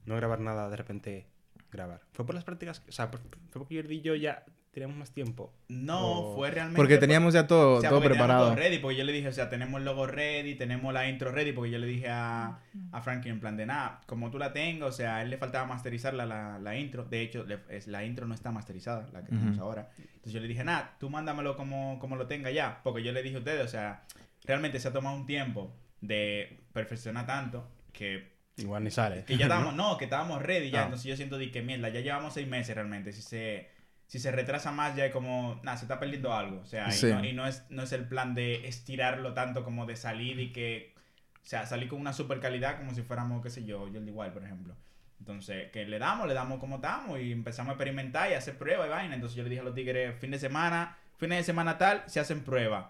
no 0.06 0.14
grabar 0.16 0.38
nada 0.40 0.66
a 0.66 0.70
de 0.70 0.76
repente 0.76 1.26
grabar? 1.72 2.02
¿Fue 2.12 2.24
por 2.24 2.34
las 2.37 2.44
prácticas? 2.44 2.82
O 2.88 2.92
sea, 2.92 3.08
fue 3.08 3.18
porque 3.52 3.74
Jordi 3.76 3.96
y 3.96 4.00
yo 4.02 4.14
ya 4.14 4.44
teníamos 4.74 4.96
más 4.96 5.10
tiempo. 5.12 5.52
No, 5.68 6.20
O- 6.20 6.37
fue 6.37 6.50
realmente. 6.50 6.76
Porque 6.76 6.98
teníamos 6.98 7.32
ya 7.32 7.46
todo, 7.46 7.76
O 7.78 7.80
sea, 7.80 7.88
todo 7.90 8.00
preparado. 8.02 8.46
todo 8.48 8.56
ready, 8.56 8.78
porque 8.78 8.96
yo 8.98 9.04
le 9.04 9.12
dije, 9.12 9.28
o 9.28 9.32
sea, 9.32 9.48
tenemos 9.48 9.78
el 9.78 9.84
logo 9.84 10.06
ready, 10.06 10.54
tenemos 10.56 10.92
la 10.92 11.08
intro 11.08 11.30
ready, 11.32 11.52
porque 11.52 11.70
yo 11.70 11.78
le 11.78 11.87
dije 11.87 12.08
a, 12.10 12.58
a 12.92 13.00
Frankie 13.00 13.30
en 13.30 13.40
plan 13.40 13.56
de 13.56 13.64
nada, 13.66 14.00
como 14.06 14.30
tú 14.30 14.38
la 14.38 14.52
tengas, 14.52 14.88
o 14.88 14.92
sea, 14.92 15.16
a 15.16 15.22
él 15.22 15.30
le 15.30 15.38
faltaba 15.38 15.64
masterizarla 15.66 16.26
la, 16.26 16.58
la 16.58 16.76
intro. 16.76 17.04
De 17.04 17.22
hecho, 17.22 17.44
le- 17.44 17.60
es, 17.70 17.87
la 17.87 18.04
intro 18.04 18.26
no 18.26 18.34
está 18.34 18.50
masterizada, 18.50 19.08
la 19.12 19.22
que 19.22 19.28
tenemos 19.28 19.58
ahora. 19.58 19.88
Entonces 19.98 20.32
yo 20.32 20.40
le 20.40 20.48
dije, 20.48 20.64
nada, 20.64 20.96
tú 20.98 21.08
mándamelo 21.08 21.56
como, 21.56 21.98
como 21.98 22.16
lo 22.16 22.26
tenga 22.26 22.50
ya, 22.50 22.80
porque 22.82 23.02
yo 23.02 23.12
le 23.12 23.22
dije 23.22 23.37
a 23.37 23.38
ustedes, 23.38 23.64
o 23.64 23.68
sea, 23.68 24.02
realmente 24.44 24.78
se 24.80 24.88
ha 24.88 24.92
tomado 24.92 25.16
un 25.16 25.24
tiempo 25.26 25.74
de 26.00 26.60
perfeccionar 26.72 27.26
tanto 27.26 27.66
que 27.92 28.34
Igual 28.56 28.84
ni 28.84 28.90
sale. 28.90 29.24
que 29.24 29.37
ya 29.37 29.46
estábamos, 29.46 29.74
no, 29.74 29.96
que 29.98 30.04
estábamos 30.04 30.40
ready 30.42 30.70
ya. 30.70 30.80
Ah. 30.80 30.84
Entonces 30.84 31.06
yo 31.06 31.16
siento 31.16 31.38
de 31.38 31.50
que 31.50 31.62
mierda, 31.62 31.88
ya 31.88 32.00
llevamos 32.00 32.34
seis 32.34 32.46
meses 32.46 32.74
realmente. 32.74 33.12
Si 33.12 33.22
se, 33.22 33.68
si 34.06 34.18
se 34.18 34.30
retrasa 34.30 34.70
más, 34.70 34.94
ya 34.96 35.06
es 35.06 35.12
como, 35.12 35.60
nada, 35.62 35.76
se 35.76 35.84
está 35.84 35.98
perdiendo 35.98 36.32
algo. 36.32 36.60
O 36.60 36.66
sea, 36.66 36.90
Sí. 36.90 37.08
y, 37.08 37.12
no, 37.12 37.24
y 37.24 37.32
no 37.32 37.46
es, 37.46 37.64
no 37.70 37.82
es 37.82 37.92
el 37.92 38.06
plan 38.06 38.34
de 38.34 38.66
estirarlo 38.68 39.34
tanto 39.34 39.64
como 39.64 39.86
de 39.86 39.96
salir 39.96 40.38
y 40.40 40.52
que, 40.52 40.94
o 41.42 41.46
sea, 41.46 41.66
salir 41.66 41.88
con 41.88 42.00
una 42.00 42.12
super 42.12 42.40
calidad 42.40 42.78
como 42.78 42.94
si 42.94 43.02
fuéramos, 43.02 43.42
qué 43.42 43.50
sé 43.50 43.64
yo, 43.64 43.80
Jordi 43.80 44.10
Wild, 44.10 44.32
por 44.32 44.44
ejemplo. 44.44 44.76
Entonces, 45.18 45.70
que 45.70 45.86
le 45.86 45.98
damos, 45.98 46.28
le 46.28 46.34
damos 46.34 46.58
como 46.58 46.76
estamos 46.76 47.18
y 47.20 47.32
empezamos 47.32 47.70
a 47.70 47.72
experimentar 47.74 48.30
y 48.30 48.34
a 48.34 48.38
hacer 48.38 48.58
pruebas 48.58 48.86
y 48.88 48.90
vaina. 48.90 49.14
Entonces 49.14 49.36
yo 49.36 49.42
le 49.42 49.48
dije 49.48 49.60
a 49.62 49.64
los 49.64 49.74
tigres, 49.74 50.14
fin 50.18 50.30
de 50.30 50.38
semana, 50.38 50.98
fines 51.16 51.38
de 51.38 51.44
semana 51.44 51.78
tal, 51.78 52.02
se 52.06 52.20
hacen 52.20 52.40
pruebas. 52.44 52.86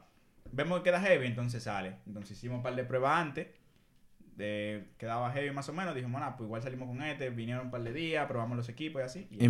Vemos 0.50 0.78
que 0.78 0.84
queda 0.84 1.00
heavy, 1.00 1.26
entonces 1.26 1.62
sale. 1.62 1.96
Entonces 2.06 2.36
hicimos 2.36 2.56
un 2.58 2.62
par 2.62 2.74
de 2.74 2.84
pruebas 2.84 3.18
antes 3.20 3.46
de, 4.36 4.88
quedaba 4.98 5.30
heavy 5.32 5.50
más 5.52 5.68
o 5.68 5.72
menos, 5.72 5.94
dijimos, 5.94 6.20
nada, 6.20 6.36
pues 6.36 6.46
igual 6.46 6.62
salimos 6.62 6.88
con 6.88 7.02
este, 7.02 7.30
vinieron 7.30 7.66
un 7.66 7.70
par 7.70 7.82
de 7.82 7.92
días, 7.92 8.26
probamos 8.26 8.56
los 8.56 8.68
equipos 8.68 9.00
y 9.00 9.04
así. 9.04 9.28
y 9.30 9.36
eso. 9.36 9.44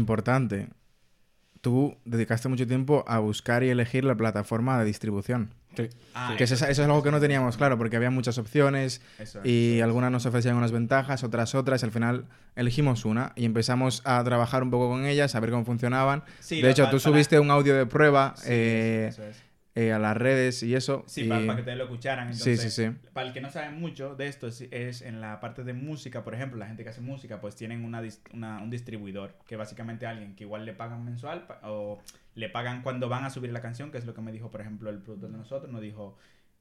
Tú 1.64 1.96
dedicaste 2.04 2.46
mucho 2.50 2.66
tiempo 2.66 3.06
a 3.08 3.20
buscar 3.20 3.62
y 3.64 3.70
elegir 3.70 4.04
la 4.04 4.14
plataforma 4.14 4.78
de 4.78 4.84
distribución. 4.84 5.48
Sí. 5.74 5.88
Ah, 6.14 6.34
Que 6.36 6.44
eso, 6.44 6.52
es- 6.56 6.60
eso 6.60 6.70
es 6.82 6.86
algo 6.86 7.02
que 7.02 7.10
no 7.10 7.20
teníamos 7.20 7.56
claro, 7.56 7.78
porque 7.78 7.96
había 7.96 8.10
muchas 8.10 8.36
opciones 8.36 9.00
es, 9.18 9.38
y 9.44 9.80
algunas 9.80 10.12
nos 10.12 10.26
ofrecían 10.26 10.56
unas 10.56 10.72
ventajas, 10.72 11.24
otras 11.24 11.54
otras. 11.54 11.82
Y 11.82 11.86
al 11.86 11.90
final 11.92 12.26
elegimos 12.54 13.06
una 13.06 13.32
y 13.34 13.46
empezamos 13.46 14.02
a 14.04 14.22
trabajar 14.24 14.62
un 14.62 14.70
poco 14.70 14.90
con 14.90 15.06
ellas, 15.06 15.34
a 15.34 15.40
ver 15.40 15.50
cómo 15.50 15.64
funcionaban. 15.64 16.22
Sí, 16.40 16.60
de 16.60 16.70
hecho, 16.70 16.82
tú 16.84 16.88
para- 16.90 16.98
subiste 17.00 17.40
un 17.40 17.50
audio 17.50 17.74
de 17.74 17.86
prueba 17.86 18.34
Sí, 18.36 18.44
eh, 18.50 19.06
eso 19.08 19.24
es. 19.24 19.42
Eh, 19.76 19.92
a 19.92 19.98
las 19.98 20.16
redes 20.16 20.62
y 20.62 20.74
eso. 20.74 21.02
Sí, 21.06 21.24
y- 21.24 21.28
para, 21.28 21.42
que 21.54 21.60
ustedes 21.62 21.78
lo 21.78 21.84
escucharan. 21.84 22.32
Sí, 22.34 22.50
Entonces, 22.50 22.74
sí, 22.74 22.84
sí. 22.86 23.08
Para 23.12 23.26
el 23.26 23.32
que 23.32 23.40
no 23.40 23.50
sabe 23.50 23.70
mucho 23.70 24.14
de 24.14 24.28
esto, 24.28 24.46
es, 24.46 24.60
es 24.70 25.02
en 25.02 25.20
la 25.20 25.40
parte 25.40 25.64
de 25.64 25.72
música, 25.72 26.22
por 26.22 26.34
ejemplo, 26.34 26.58
la 26.58 26.66
gente 26.66 26.84
que 26.84 26.90
hace 26.90 27.00
música, 27.00 27.40
pues 27.40 27.56
tienen 27.56 27.84
una, 27.84 28.00
una- 28.32 28.62
un 28.62 28.70
distribuidor, 28.70 29.34
que 29.46 29.56
básicamente 29.56 30.06
alguien 30.06 30.36
que 30.36 30.44
igual 30.44 30.64
le 30.64 30.74
pagan 30.74 31.04
mensual 31.04 31.46
o 31.64 32.00
le 32.36 32.48
pagan 32.48 32.82
cuando 32.82 33.08
van 33.08 33.24
a 33.24 33.30
subir 33.30 33.50
la 33.52 33.60
canción, 33.62 33.90
que 33.90 33.98
es 33.98 34.06
lo 34.06 34.14
que 34.14 34.20
me 34.20 34.30
dijo, 34.32 34.50
por 34.50 34.60
ejemplo, 34.60 34.90
el 34.90 34.98
productor 34.98 35.30
de 35.30 35.38
nosotros, 35.38 35.72
nos 35.72 35.80
dijo, 35.82 36.16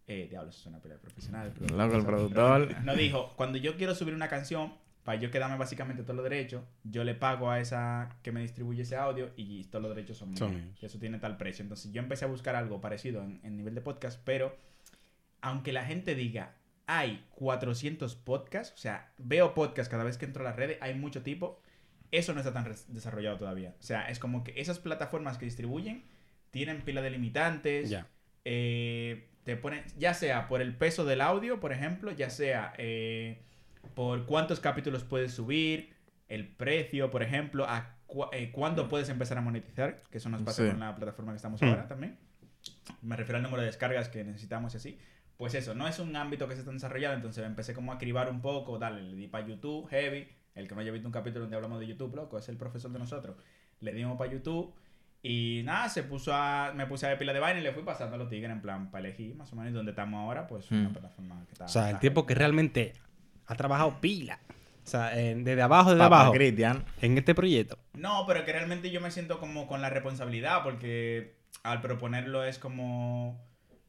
eh, 0.07 0.27
diablo, 0.29 0.49
eso 0.49 0.59
suena 0.63 0.79
pelea 0.79 0.97
profesional. 0.97 1.47
el 1.47 1.53
productor, 1.53 1.95
el 1.95 2.03
productor. 2.05 2.81
Nos 2.83 2.97
dijo, 2.97 3.31
cuando 3.35 3.57
yo 3.59 3.77
quiero 3.77 3.93
subir 3.95 4.13
una 4.15 4.27
canción, 4.27 4.73
para 5.03 5.19
yo 5.19 5.29
quedarme 5.31 5.57
básicamente 5.57 6.03
todos 6.03 6.15
los 6.15 6.23
derechos, 6.23 6.63
yo 6.83 7.03
le 7.03 7.13
pago 7.15 7.49
a 7.49 7.59
esa 7.59 8.09
que 8.23 8.31
me 8.31 8.41
distribuye 8.41 8.83
ese 8.83 8.95
audio 8.95 9.31
y 9.35 9.63
todos 9.65 9.83
los 9.83 9.95
derechos 9.95 10.17
son. 10.17 10.35
Son 10.37 10.53
míos. 10.55 10.77
Y 10.81 10.85
eso 10.85 10.97
tiene 10.99 11.19
tal 11.19 11.37
precio. 11.37 11.63
Entonces 11.63 11.91
yo 11.91 12.01
empecé 12.01 12.25
a 12.25 12.29
buscar 12.29 12.55
algo 12.55 12.79
parecido 12.81 13.21
en, 13.23 13.39
en 13.43 13.57
nivel 13.57 13.75
de 13.75 13.81
podcast, 13.81 14.19
pero 14.23 14.55
aunque 15.41 15.73
la 15.73 15.83
gente 15.85 16.15
diga, 16.15 16.55
hay 16.87 17.25
400 17.35 18.15
podcasts, 18.15 18.73
o 18.75 18.77
sea, 18.77 19.11
veo 19.17 19.53
podcasts 19.53 19.89
cada 19.89 20.03
vez 20.03 20.17
que 20.17 20.25
entro 20.25 20.41
a 20.43 20.49
las 20.49 20.55
redes, 20.55 20.77
hay 20.81 20.93
mucho 20.95 21.21
tipo, 21.21 21.61
eso 22.11 22.33
no 22.33 22.39
está 22.39 22.53
tan 22.53 22.71
desarrollado 22.89 23.37
todavía. 23.37 23.75
O 23.79 23.83
sea, 23.83 24.07
es 24.09 24.19
como 24.19 24.43
que 24.43 24.53
esas 24.59 24.79
plataformas 24.79 25.37
que 25.37 25.45
distribuyen 25.45 26.03
tienen 26.51 26.81
pila 26.81 27.01
de 27.01 27.09
limitantes, 27.09 27.89
Ya. 27.89 28.07
eh, 28.45 29.27
te 29.43 29.57
ponen, 29.57 29.83
ya 29.97 30.13
sea 30.13 30.47
por 30.47 30.61
el 30.61 30.73
peso 30.75 31.03
del 31.03 31.19
audio, 31.19 31.59
por 31.59 31.73
ejemplo, 31.73 32.11
ya 32.11 32.29
sea 32.29 32.73
eh, 32.77 33.41
por 33.95 34.25
cuántos 34.25 34.59
capítulos 34.59 35.03
puedes 35.03 35.33
subir, 35.33 35.93
el 36.29 36.47
precio, 36.47 37.11
por 37.11 37.21
ejemplo, 37.23 37.65
a 37.67 37.97
cu- 38.07 38.25
eh, 38.31 38.51
cuándo 38.51 38.87
puedes 38.89 39.09
empezar 39.09 39.37
a 39.37 39.41
monetizar, 39.41 40.01
que 40.09 40.17
eso 40.17 40.29
nos 40.29 40.41
pasa 40.41 40.63
Sí. 40.63 40.69
con 40.69 40.79
la 40.79 40.95
plataforma 40.95 41.31
que 41.31 41.37
estamos 41.37 41.61
Hmm. 41.61 41.65
ahora 41.65 41.87
también. 41.87 42.17
Me 43.01 43.15
refiero 43.15 43.37
al 43.37 43.43
número 43.43 43.61
de 43.61 43.67
descargas 43.67 44.09
que 44.09 44.23
necesitamos 44.23 44.73
y 44.73 44.77
así. 44.77 44.99
Pues 45.37 45.53
eso, 45.55 45.73
no 45.75 45.87
es 45.87 45.99
un 45.99 46.15
ámbito 46.15 46.47
que 46.47 46.53
se 46.53 46.61
está 46.61 46.71
desarrollando, 46.71 47.15
entonces 47.17 47.45
empecé 47.45 47.73
como 47.73 47.91
a 47.91 47.97
cribar 47.97 48.29
un 48.29 48.41
poco, 48.41 48.77
dale, 48.79 49.01
le 49.01 49.15
di 49.15 49.27
para 49.27 49.45
YouTube, 49.45 49.87
heavy, 49.89 50.27
el 50.55 50.67
que 50.67 50.75
no 50.75 50.81
haya 50.81 50.91
visto 50.91 51.07
un 51.07 51.11
capítulo 51.11 51.41
donde 51.41 51.55
hablamos 51.55 51.79
de 51.79 51.87
YouTube, 51.87 52.15
loco, 52.15 52.37
es 52.37 52.47
el 52.49 52.57
profesor 52.57 52.91
de 52.91 52.99
nosotros. 52.99 53.35
Le 53.81 53.91
dimos 53.93 54.17
para 54.17 54.31
YouTube 54.31 54.73
y 55.21 55.61
nada, 55.65 55.89
se 55.89 56.03
puso 56.03 56.33
a, 56.33 56.71
me 56.75 56.85
puse 56.85 57.05
a 57.05 57.09
ver 57.09 57.17
pila 57.17 57.33
de 57.33 57.39
vaina 57.39 57.59
y 57.59 57.63
le 57.63 57.71
fui 57.73 57.83
pasando 57.83 58.15
a 58.15 58.17
los 58.19 58.29
tigres 58.29 58.51
en 58.51 58.61
plan 58.61 58.91
para 58.91 59.07
elegir 59.07 59.35
más 59.35 59.51
o 59.51 59.55
menos 59.55 59.73
donde 59.73 59.91
estamos 59.91 60.19
ahora, 60.19 60.47
pues 60.47 60.69
una 60.71 60.89
Hmm. 60.89 60.93
plataforma 60.93 61.45
que 61.45 61.51
está... 61.53 61.65
O 61.65 61.67
sea, 61.69 61.89
el 61.89 61.99
tiempo 61.99 62.25
que 62.25 62.35
realmente 62.35 62.93
ha 63.47 63.55
trabajado 63.55 63.99
pila. 64.01 64.39
O 64.83 64.87
sea, 64.87 65.17
en- 65.19 65.43
desde 65.43 65.61
abajo, 65.61 65.91
desde 65.91 66.03
Papá 66.03 66.17
abajo. 66.17 66.33
Cristian. 66.33 66.83
En 67.01 67.17
este 67.17 67.33
proyecto. 67.33 67.77
No, 67.93 68.25
pero 68.27 68.43
que 68.43 68.51
realmente 68.51 68.91
yo 68.91 68.99
me 69.01 69.11
siento 69.11 69.39
como 69.39 69.65
con 69.67 69.81
la 69.81 69.89
responsabilidad 69.89 70.61
porque 70.63 71.35
al 71.63 71.79
proponerlo 71.81 72.43
es 72.43 72.59
como, 72.59 73.39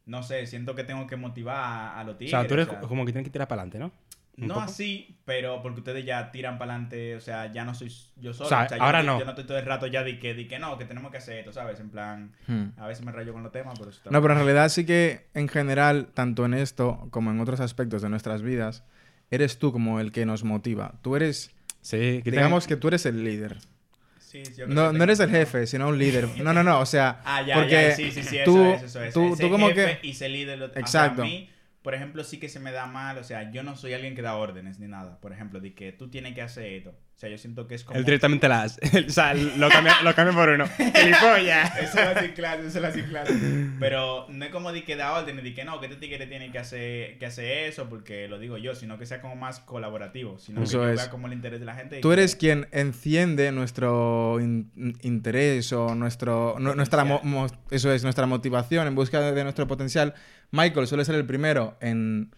no 0.07 0.23
sé, 0.23 0.47
siento 0.47 0.75
que 0.77 0.85
tengo 0.85 1.07
que 1.09 1.17
motivar 1.17 1.57
a, 1.57 1.99
a 2.01 2.05
los 2.05 2.15
O 2.15 2.19
tigres. 2.19 2.31
sea, 2.31 2.47
tú 2.47 2.55
eres 2.55 2.69
o 2.69 2.71
sea, 2.71 2.81
como 2.83 3.05
que 3.05 3.13
tienes 3.13 3.27
que 3.27 3.33
tirar 3.33 3.49
para 3.49 3.63
adelante, 3.63 3.79
¿no? 3.81 3.91
No 4.37 4.55
poco. 4.55 4.67
así, 4.67 5.17
pero 5.25 5.63
porque 5.63 5.79
ustedes 5.81 6.05
ya 6.05 6.33
tiran 6.33 6.59
para 6.59 6.73
adelante, 6.75 7.15
o 7.15 7.21
sea, 7.21 7.53
ya 7.53 7.65
no 7.65 7.73
soy 7.73 7.89
yo 8.17 8.33
solo. 8.33 8.47
O 8.47 8.49
sea, 8.49 8.67
yo 8.69 8.83
ahora 8.83 8.99
estoy- 9.01 9.15
no. 9.15 9.19
Yo 9.21 9.25
no 9.25 9.31
estoy 9.31 9.45
todo 9.45 9.59
el 9.59 9.65
rato 9.65 9.87
ya 9.87 10.03
de 10.03 10.19
que, 10.19 10.35
de 10.35 10.49
que 10.49 10.59
no, 10.59 10.77
que 10.77 10.85
tenemos 10.85 11.11
que 11.13 11.19
hacer 11.19 11.39
esto, 11.39 11.53
¿sabes? 11.53 11.79
En 11.79 11.91
plan, 11.91 12.33
Hmm. 12.49 12.67
a 12.77 12.87
veces 12.89 13.05
me 13.05 13.13
rayo 13.13 13.33
con 13.33 13.45
los 13.45 13.53
temas, 13.53 13.75
pero 13.79 13.91
eso 13.91 13.99
está 13.99 14.11
No, 14.11 14.21
pero 14.21 14.35
en 14.35 14.41
realidad 14.41 14.69
sí 14.71 14.85
que 14.85 15.27
en 15.35 15.47
general, 15.49 16.09
tanto 16.15 16.45
en 16.45 16.55
esto 16.55 17.07
como 17.11 17.31
en 17.31 17.39
otros 17.41 17.61
aspectos 17.61 18.03
de 18.03 18.09
nuestras 18.09 18.43
vidas, 18.43 18.83
eres 19.31 19.59
tú 19.59 19.73
como 19.73 20.01
el 20.01 20.13
que 20.13 20.27
nos 20.27 20.45
motiva. 20.45 20.95
Tú 21.03 21.17
eres, 21.17 21.51
Sí, 21.81 22.23
que 22.25 22.31
digamos 22.31 22.67
que 22.67 22.77
tú 22.77 22.89
eres 22.89 23.05
el 23.05 23.23
líder. 23.23 23.59
Sí, 24.19 24.43
yo 24.57 24.65
creo 24.65 24.69
No, 24.69 24.93
no 24.93 25.05
eres 25.05 25.21
el 25.21 25.31
jefe, 25.31 25.67
sino 25.67 25.87
un 25.89 25.99
líder. 25.99 26.29
No, 26.43 26.55
no, 26.55 26.65
no, 26.65 26.81
o 26.81 26.87
sea, 26.87 27.21
Ah, 27.25 27.43
ya, 27.43 27.57
porque 27.57 27.71
ya, 27.73 27.95
sí, 27.95 28.11
sí, 28.11 28.23
sí, 28.23 28.39
eso 28.39 28.51
tú, 28.51 28.65
es, 28.65 28.83
eso 28.83 29.05
es. 29.05 29.13
tú, 29.13 29.35
Ese 29.35 29.43
tú 29.43 29.51
como 29.51 29.69
jefe 29.69 29.99
que... 30.01 30.09
Y 30.09 30.15
ser 30.15 30.31
líder, 30.31 30.63
o 30.63 30.73
sea, 30.73 30.81
Exacto. 30.81 31.23
a 31.23 31.25
mí, 31.27 31.51
por 31.83 31.95
ejemplo, 31.95 32.25
sí 32.25 32.39
que 32.39 32.49
se 32.49 32.59
me 32.59 32.73
da 32.73 32.87
mal, 32.87 33.19
o 33.19 33.25
sea, 33.25 33.51
yo 33.53 33.63
no 33.63 33.77
soy 33.77 33.93
alguien 33.93 34.15
que 34.15 34.23
da 34.23 34.35
órdenes 34.37 34.79
ni 34.79 34.89
nada. 34.89 35.21
Por 35.21 35.33
ejemplo, 35.33 35.61
de 35.61 35.75
que 35.75 35.93
tú 35.93 36.09
tienes 36.09 36.35
que 36.35 36.41
hacer 36.41 36.65
esto. 36.73 36.95
O 37.15 37.17
sea, 37.17 37.29
yo 37.31 37.39
siento 37.39 37.69
que 37.69 37.77
es 37.77 37.85
como... 37.85 37.97
Él 37.97 38.05
directamente 38.05 38.49
la 38.49 38.63
hace. 38.63 38.81
o 39.07 39.11
sea, 39.11 39.35
lo 39.35 39.69
cambia, 39.69 40.03
lo 40.03 40.13
cambia 40.17 40.35
por 40.35 40.49
uno. 40.49 40.67
¡Gilipollas! 40.77 41.79
Eso 41.79 42.01
es 42.01 42.17
así 42.17 42.29
clase, 42.31 42.67
eso 42.67 42.79
es 42.81 42.85
así 42.85 43.03
clase. 43.03 43.33
Pero 43.79 44.27
no 44.29 44.45
es 44.45 44.51
como 44.51 44.73
de 44.73 44.83
que 44.83 44.97
da 44.97 45.13
órdenes, 45.13 45.45
de 45.45 45.55
que 45.55 45.65
no, 45.65 45.79
que 45.81 45.87
este 45.87 45.99
tigre 45.99 46.27
tiene 46.27 46.51
que 46.51 46.59
hacer, 46.59 47.17
que 47.19 47.27
hacer 47.27 47.69
eso, 47.69 47.89
porque 47.89 48.27
lo 48.27 48.39
digo 48.41 48.59
yo, 48.59 48.75
sino 48.75 48.99
que 48.99 49.07
sea 49.07 49.21
como 49.21 49.37
más 49.37 49.61
colaborativo, 49.61 50.39
sino 50.41 50.63
Eso 50.65 50.81
que 50.81 50.91
es. 50.91 50.97
vea 50.97 51.11
como 51.11 51.29
el 51.29 51.35
interés 51.35 51.61
de 51.61 51.67
la 51.67 51.75
gente. 51.77 51.99
y 51.99 52.01
Tú 52.01 52.09
que- 52.09 52.15
eres 52.15 52.35
quien 52.35 52.67
enciende 52.73 53.53
nuestro 53.53 54.41
in- 54.41 54.73
interés 55.03 55.73
o 55.73 55.95
nuestro, 55.95 56.57
nu- 56.59 56.75
nuestra 56.75 57.05
mo- 57.05 57.47
eso 57.71 57.93
es 57.93 58.03
nuestra 58.03 58.27
motivación 58.27 58.89
en 58.89 58.95
busca 58.97 59.21
de 59.21 59.43
nuestro 59.45 59.69
potencial. 59.69 60.15
Michael 60.51 60.87
suele 60.89 61.05
ser 61.05 61.15
el 61.15 61.25
primero 61.27 61.77
en, 61.81 62.35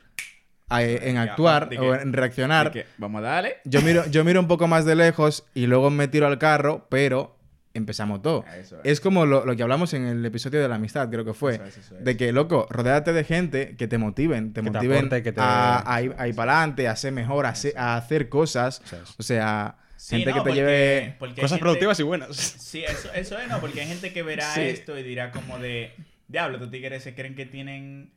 a- 0.68 0.83
en 0.83 1.16
actuar 1.16 1.68
de 1.68 1.79
o 1.79 1.92
que- 1.92 2.02
en 2.02 2.12
reaccionar. 2.12 2.70
que, 2.72 2.87
Vamos 2.98 3.20
a 3.20 3.22
darle. 3.22 3.57
Yo 3.64 3.81
miro, 3.83 4.05
yo 4.11 4.24
miro 4.24 4.40
un 4.40 4.48
poco 4.48 4.66
más 4.68 4.85
de 4.85 4.94
lejos 4.96 5.44
y 5.55 5.66
luego 5.66 5.90
me 5.90 6.09
tiro 6.09 6.26
al 6.26 6.38
carro, 6.38 6.87
pero 6.90 7.37
empezamos 7.74 8.22
todo. 8.22 8.44
Eso 8.59 8.76
es. 8.83 8.92
Es 8.92 9.00
como 9.00 9.26
lo, 9.26 9.44
lo 9.44 9.55
que 9.55 9.62
hablamos 9.62 9.92
en 9.92 10.07
el 10.07 10.24
episodio 10.24 10.61
de 10.62 10.68
la 10.68 10.76
amistad, 10.76 11.11
creo 11.11 11.24
que 11.26 11.35
fue. 11.35 11.57
Eso 11.57 11.64
es, 11.64 11.76
eso 11.79 11.98
es. 11.98 12.05
De 12.05 12.16
que, 12.16 12.33
loco, 12.33 12.66
rodéate 12.70 13.12
de 13.12 13.22
gente 13.22 13.76
que 13.76 13.87
te 13.87 13.98
motiven, 13.98 14.52
te 14.55 14.62
Que 14.62 14.66
te 14.66 14.72
motiven 14.72 14.96
aporte, 14.98 15.22
que 15.22 15.33
te- 15.33 15.40
a, 15.42 15.83
a 15.94 16.02
ir, 16.02 16.14
a 16.18 16.26
ir 16.26 16.35
para 16.35 16.57
adelante, 16.59 16.88
a 16.88 16.96
ser 16.96 17.12
mejor, 17.12 17.44
a, 17.46 17.50
hacer- 17.50 17.74
a 17.76 17.96
hacer 17.96 18.29
cosas. 18.31 18.81
O 19.18 19.22
sea, 19.22 19.76
Sí, 19.98 20.16
gente 20.16 20.31
no, 20.31 20.37
que 20.37 20.40
te 20.40 20.42
porque- 20.44 20.55
lleve... 20.61 21.16
porque 21.18 21.35
Cosas 21.37 21.50
gente- 21.52 21.62
productivas 21.62 22.00
y 22.00 22.02
buenas. 22.02 22.35
Sí, 22.37 22.83
eso, 22.85 23.11
eso 23.14 23.38
es, 23.38 23.48
no, 23.48 23.61
porque 23.61 23.81
hay 23.83 23.88
gente 23.88 24.12
que 24.12 24.22
verá 24.22 24.52
Sí. 24.55 24.61
esto 24.62 24.98
y 24.98 25.02
dirá 25.02 25.31
como 25.31 25.59
de, 25.59 25.92
diablo, 26.29 26.57
estos 26.57 26.70
tigres 26.70 27.02
se 27.02 27.14
creen 27.14 27.35
que 27.35 27.44
tienen 27.46 28.11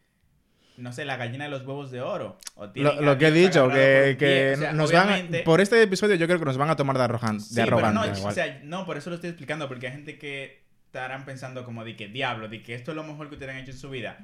no 0.80 0.92
sé, 0.94 1.06
la 1.06 1.18
gallina 1.18 1.44
de 1.46 1.50
los 1.52 1.62
huevos 1.66 1.92
de 1.92 2.02
oro. 2.02 2.38
O 2.56 2.68
Lo, 2.74 3.18
que 3.18 3.28
he 3.28 3.32
dicho, 3.32 3.68
que, 3.70 4.16
que 4.20 4.26
pie. 4.26 4.54
O 4.54 4.58
sea, 4.58 4.74
nos 4.74 4.92
van 4.92 5.30
por 5.46 5.62
este 5.62 5.82
episodio 5.82 6.16
yo 6.16 6.26
creo 6.28 6.40
que 6.40 6.46
nos 6.46 6.58
van 6.58 6.70
a 6.70 6.76
tomar 6.76 6.98
de, 6.98 7.04
arrojan- 7.04 7.38
de 7.38 7.44
Sí, 7.44 7.56
pero 7.56 7.78
arrogante. 7.78 8.10
no, 8.12 8.18
igual. 8.18 8.32
o 8.32 8.36
sea, 8.36 8.60
no, 8.64 8.86
por 8.86 8.98
eso 8.98 9.10
lo 9.10 9.16
estoy 9.16 9.30
explicando, 9.32 9.68
porque 9.68 9.88
hay 9.88 9.94
gente 9.94 10.18
que 10.18 10.64
estarán 10.86 11.26
pensando 11.26 11.64
como 11.66 11.86
de 11.86 11.96
que 11.96 12.08
diablo, 12.08 12.48
de 12.50 12.64
que 12.64 12.74
esto 12.74 12.92
es 12.92 12.96
lo 12.96 13.04
mejor 13.04 13.30
que 13.30 13.36
ustedes 13.36 13.54
han 13.54 13.62
hecho 13.62 13.72
en 13.72 13.78
su 13.78 13.90
vida. 13.90 14.18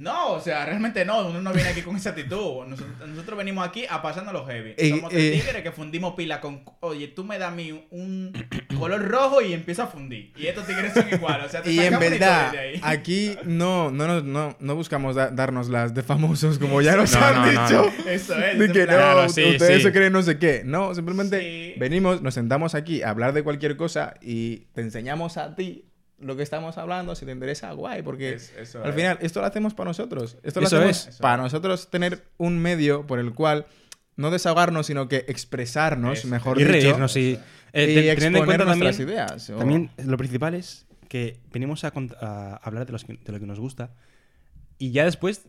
No, 0.00 0.32
o 0.32 0.40
sea, 0.40 0.64
realmente 0.64 1.04
no, 1.04 1.26
uno 1.28 1.40
no 1.40 1.52
viene 1.52 1.70
aquí 1.70 1.82
con 1.82 1.96
esa 1.96 2.10
actitud. 2.10 2.64
Nosotros, 2.66 3.08
nosotros 3.08 3.36
venimos 3.38 3.66
aquí 3.66 3.84
a 3.88 4.00
pasarnos 4.00 4.32
los 4.32 4.46
heavy. 4.46 4.74
Y- 4.78 4.90
Somos 4.90 5.10
tres 5.10 5.42
tigres 5.44 5.62
que 5.62 5.72
fundimos 5.72 6.14
pila 6.14 6.40
con, 6.40 6.62
oye, 6.80 7.08
tú 7.08 7.24
me 7.24 7.38
das 7.38 7.48
a 7.52 7.54
mí 7.54 7.86
un 7.90 8.32
color 8.78 9.08
rojo 9.08 9.42
y 9.42 9.52
empiezo 9.52 9.82
a 9.82 9.86
fundir. 9.88 10.32
Y 10.36 10.46
estos 10.46 10.66
tigres 10.66 10.92
son 10.94 11.08
iguales, 11.12 11.46
o 11.46 11.48
sea, 11.48 11.62
te 11.62 11.72
Y 11.72 11.80
en 11.80 11.98
verdad, 11.98 12.52
de 12.52 12.58
ahí. 12.58 12.80
aquí 12.82 13.36
no, 13.44 13.90
no, 13.90 14.06
nos- 14.06 14.24
no, 14.24 14.56
no 14.60 14.74
buscamos 14.76 15.16
da- 15.16 15.30
darnos 15.30 15.68
las 15.68 15.94
de 15.94 16.02
famosos, 16.02 16.58
como 16.58 16.80
ya 16.80 16.96
nos 16.96 17.12
No, 17.14 17.24
han 17.24 17.34
no, 17.54 17.62
dicho. 17.62 17.92
no. 18.04 18.10
Eso 18.10 18.36
es. 18.38 18.58
De 18.58 18.66
que 18.68 18.84
plan- 18.84 18.96
no, 18.96 19.02
Claro, 19.14 19.28
sí, 19.28 19.44
ustedes 19.44 19.76
sí. 19.78 19.82
se 19.82 19.92
creen 19.92 20.12
no 20.12 20.22
sé 20.22 20.38
qué. 20.38 20.62
No, 20.64 20.94
simplemente 20.94 21.40
Sí. 21.40 21.74
venimos, 21.78 22.22
nos 22.22 22.34
sentamos 22.34 22.74
aquí 22.74 23.02
a 23.02 23.10
hablar 23.10 23.32
de 23.32 23.42
cualquier 23.42 23.76
cosa 23.76 24.14
y 24.20 24.66
te 24.74 24.80
enseñamos 24.82 25.36
a 25.38 25.56
ti 25.56 25.86
lo 26.20 26.36
que 26.36 26.42
estamos 26.42 26.78
hablando. 26.78 27.14
Si 27.14 27.24
te 27.26 27.32
interesa, 27.32 27.72
guay, 27.72 28.02
porque 28.02 28.34
Es- 28.34 28.52
eso 28.58 28.82
al 28.82 28.90
es. 28.90 28.94
final 28.96 29.18
esto 29.20 29.40
lo 29.40 29.46
hacemos 29.46 29.74
para 29.74 29.88
nosotros. 29.90 30.36
Esto 30.42 30.60
lo 30.60 30.66
Eso 30.66 30.76
hacemos 30.78 31.06
es. 31.08 31.16
para 31.18 31.42
nosotros 31.42 31.88
tener 31.90 32.24
un 32.38 32.58
medio 32.58 33.06
por 33.06 33.18
el 33.18 33.32
cual 33.34 33.66
no 34.16 34.30
desahogarnos, 34.30 34.86
sino 34.86 35.08
que 35.08 35.24
expresarnos, 35.28 36.18
Eso. 36.18 36.28
y 36.56 36.60
y 36.60 36.64
reírnos 36.64 37.16
y, 37.16 37.38
eh, 37.72 37.90
y 37.90 37.94
te- 37.94 38.14
teniendo 38.16 38.38
en 38.40 38.44
cuenta 38.46 38.64
también, 38.64 38.84
nuestras 38.86 39.08
ideas. 39.08 39.50
o- 39.50 39.56
también 39.58 39.90
lo 40.04 40.16
principal 40.16 40.54
es 40.54 40.86
que 41.08 41.38
venimos 41.52 41.84
a, 41.84 41.92
a 42.20 42.56
hablar 42.56 42.84
de, 42.86 42.92
los 42.92 43.04
que- 43.04 43.16
de 43.24 43.32
lo 43.32 43.38
que 43.38 43.46
nos 43.46 43.60
gusta 43.60 43.92
y 44.76 44.90
ya 44.90 45.04
después 45.04 45.46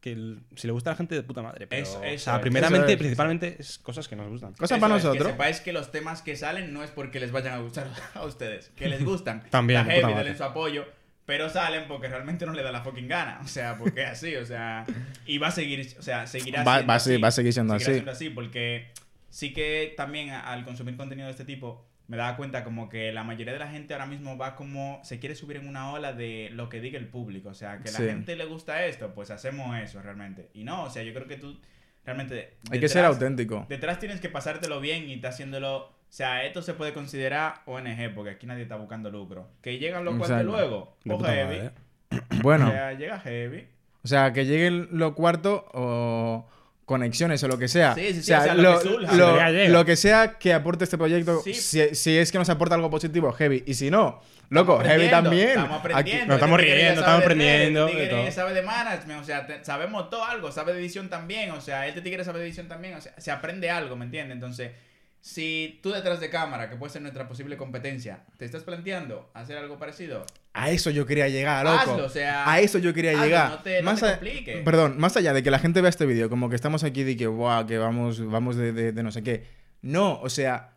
que 0.00 0.12
el- 0.12 0.40
si 0.56 0.66
le 0.68 0.72
gusta 0.72 0.90
a 0.90 0.92
la 0.92 0.96
gente 0.98 1.14
de 1.14 1.22
puta 1.22 1.42
madre. 1.42 1.66
Pero, 1.66 1.82
Eso- 1.82 1.98
o 2.00 2.04
eso 2.04 2.24
sea, 2.26 2.36
es. 2.36 2.40
primeramente, 2.42 2.92
es. 2.92 2.98
principalmente 2.98 3.56
es 3.58 3.78
cosas 3.78 4.06
que 4.08 4.14
nos 4.16 4.28
gustan. 4.28 4.52
Cosa 4.54 4.76
Eso 4.76 4.80
para 4.80 4.96
es, 4.96 5.02
nosotros. 5.04 5.26
Que 5.26 5.32
sepáis 5.32 5.60
que 5.60 5.72
los 5.72 5.90
temas 5.90 6.22
que 6.22 6.36
salen 6.36 6.72
no 6.72 6.82
es 6.84 6.90
porque 6.90 7.18
les 7.20 7.32
vayan 7.32 7.54
a 7.54 7.58
gustar 7.58 7.88
a 8.14 8.24
ustedes, 8.24 8.70
que 8.76 8.88
les 8.88 9.04
gustan. 9.04 9.42
También, 9.50 9.86
La 9.86 9.92
heavy, 9.94 10.14
denle 10.14 10.36
su 10.36 10.44
apoyo, 10.44 10.86
pero 11.26 11.50
salen 11.50 11.88
porque 11.88 12.08
realmente 12.08 12.46
no 12.46 12.52
le 12.52 12.62
da 12.62 12.70
la 12.72 12.82
fucking 12.82 13.08
gana. 13.08 13.40
O 13.44 13.48
sea, 13.48 13.76
porque 13.76 14.02
es 14.04 14.08
así, 14.10 14.36
o 14.36 14.46
sea. 14.46 14.84
Y 15.26 15.38
va 15.38 15.48
a 15.48 15.50
seguir, 15.50 15.96
o 15.98 16.02
sea, 16.02 16.26
seguirá 16.26 16.62
Va- 16.62 16.74
siendo 16.76 16.88
va 16.88 16.94
a 16.94 17.00
seguir- 17.00 17.14
así. 17.16 17.22
va 17.22 17.28
a 17.28 17.32
seguir 17.32 17.52
siendo 17.52 17.74
Seguirá 17.74 17.86
así. 17.90 17.94
siendo 17.94 18.10
así, 18.12 18.30
porque 18.30 18.92
sí 19.30 19.52
que 19.52 19.94
también 19.96 20.30
al 20.30 20.64
consumir 20.64 20.96
contenido 20.96 21.26
de 21.26 21.32
este 21.32 21.44
tipo 21.44 21.87
me 22.08 22.16
daba 22.16 22.36
cuenta 22.36 22.64
como 22.64 22.88
que 22.88 23.12
la 23.12 23.22
mayoría 23.22 23.52
de 23.52 23.58
la 23.58 23.68
gente 23.68 23.92
ahora 23.94 24.06
mismo 24.06 24.36
va 24.36 24.56
como 24.56 24.98
se 25.04 25.18
quiere 25.20 25.34
subir 25.34 25.58
en 25.58 25.68
una 25.68 25.92
ola 25.92 26.12
de 26.12 26.48
lo 26.52 26.68
que 26.68 26.80
diga 26.80 26.98
el 26.98 27.06
público, 27.06 27.50
o 27.50 27.54
sea, 27.54 27.78
que 27.78 27.90
la 27.92 27.98
Sí. 27.98 28.04
gente 28.06 28.34
le 28.34 28.46
gusta 28.46 28.84
esto, 28.86 29.12
pues 29.14 29.30
hacemos 29.30 29.78
eso 29.78 30.00
realmente. 30.02 30.48
Y 30.54 30.64
no, 30.64 30.84
o 30.84 30.90
sea, 30.90 31.02
yo 31.02 31.12
creo 31.14 31.26
que 31.28 31.36
tú 31.36 31.60
realmente 32.04 32.54
Hay 32.70 32.80
que 32.80 32.88
ser 32.88 33.04
auténtico. 33.04 33.66
Detrás 33.68 33.98
tienes 33.98 34.20
que 34.20 34.28
pasártelo 34.30 34.80
bien 34.80 35.08
y 35.08 35.14
estás 35.14 35.34
haciéndolo. 35.34 35.76
O 35.84 35.92
sea, 36.10 36.44
esto 36.44 36.62
se 36.62 36.72
puede 36.72 36.94
considerar 36.94 37.60
ONG, 37.66 38.14
porque 38.14 38.30
aquí 38.30 38.46
nadie 38.46 38.62
está 38.62 38.76
buscando 38.76 39.10
lucro. 39.10 39.50
Que 39.60 39.78
llegan 39.78 40.06
los 40.06 40.16
cuartos 40.16 40.42
luego, 40.44 40.96
o 41.06 41.18
heavy. 41.24 41.58
madre. 41.58 41.70
Bueno, 42.42 42.68
O 42.68 42.70
sea, 42.70 42.92
llega 42.94 43.20
heavy. 43.20 43.66
o 44.02 44.08
sea, 44.08 44.32
que 44.32 44.46
lleguen 44.46 44.88
lo 44.92 45.14
cuarto 45.14 45.66
o 45.74 46.46
conexiones 46.88 47.42
o 47.44 47.48
lo 47.48 47.58
que 47.58 47.68
sea. 47.68 47.94
Sí, 47.94 48.06
sí, 48.14 48.22
sí, 48.22 48.32
o 48.32 48.40
sea, 48.42 48.54
lo 48.54 48.62
lo, 48.62 48.78
que 48.80 48.88
surja. 48.88 49.12
lo- 49.14 49.36
Ya 49.36 49.50
llega. 49.50 49.68
lo 49.68 49.84
que 49.84 49.94
sea 49.94 50.38
que 50.38 50.54
aporte 50.54 50.84
este 50.84 50.96
proyecto, 50.98 51.42
Sí. 51.44 51.52
si, 51.54 51.94
si 51.94 52.16
es 52.18 52.32
que 52.32 52.38
nos 52.38 52.48
aporta 52.48 52.74
algo 52.74 52.88
positivo, 52.90 53.30
heavy. 53.32 53.62
Y 53.66 53.74
si 53.74 53.90
no, 53.90 54.20
loco, 54.48 54.80
heavy 54.80 55.08
también. 55.10 55.50
Estamos 55.50 55.70
Aquí- 55.76 55.78
aprendiendo. 55.92 56.26
Nos 56.26 56.36
estamos 56.36 56.60
riendo, 56.60 57.00
estamos 57.00 57.18
de 57.20 57.24
aprendiendo, 57.24 57.86
este 57.86 57.92
tigre 58.00 58.14
de 58.16 58.22
todo. 58.24 58.32
sabe 58.32 58.54
de 58.54 58.62
management, 58.62 59.20
o 59.20 59.24
sea, 59.24 59.46
te- 59.46 59.64
sabemos 59.64 60.08
todo 60.10 60.24
algo, 60.24 60.50
sabe 60.50 60.72
de 60.72 60.80
edición 60.80 61.10
también, 61.10 61.50
o 61.50 61.60
sea, 61.60 61.86
este 61.86 62.00
tigre 62.00 62.24
sabe 62.24 62.38
de 62.40 62.46
edición 62.46 62.66
también, 62.68 62.94
o 62.94 63.00
sea, 63.02 63.12
se 63.18 63.30
aprende 63.30 63.68
algo, 63.70 63.94
¿me 63.94 64.06
entiendes? 64.06 64.34
Entonces, 64.34 64.72
si 65.20 65.78
tú 65.82 65.90
detrás 65.90 66.20
de 66.20 66.30
cámara, 66.30 66.70
que 66.70 66.76
puede 66.76 66.92
ser 66.92 67.02
nuestra 67.02 67.28
posible 67.28 67.56
competencia, 67.56 68.20
te 68.38 68.44
estás 68.44 68.62
planteando 68.62 69.30
hacer 69.34 69.58
algo 69.58 69.76
parecido, 69.78 70.24
A 70.60 70.70
eso 70.70 70.90
yo 70.90 71.06
quería 71.06 71.28
llegar, 71.28 71.64
loco. 71.64 71.78
hazlo, 71.92 72.04
o 72.06 72.08
sea, 72.08 72.50
A 72.50 72.60
eso 72.60 72.78
yo 72.78 72.92
quería 72.94 73.12
hazlo, 73.12 73.24
llegar. 73.24 73.50
no 73.50 73.58
te- 73.60 73.82
no 73.82 73.90
más 73.90 74.00
te 74.00 74.06
a- 74.06 74.10
compliques. 74.18 74.62
Perdón, 74.64 74.96
más 74.98 75.16
allá 75.16 75.32
de 75.32 75.42
que 75.42 75.50
la 75.50 75.58
gente 75.58 75.80
vea 75.80 75.88
este 75.90 76.06
vídeo, 76.06 76.28
como 76.28 76.48
que 76.50 76.56
estamos 76.56 76.84
aquí 76.84 77.04
de 77.04 77.16
que, 77.16 77.26
wow, 77.26 77.66
que 77.66 77.78
vamos, 77.78 78.24
vamos 78.28 78.56
de, 78.56 78.72
de- 78.72 78.92
de 78.92 79.02
no 79.02 79.12
sé 79.12 79.22
qué. 79.22 79.44
No, 79.82 80.20
o 80.20 80.28
sea, 80.28 80.70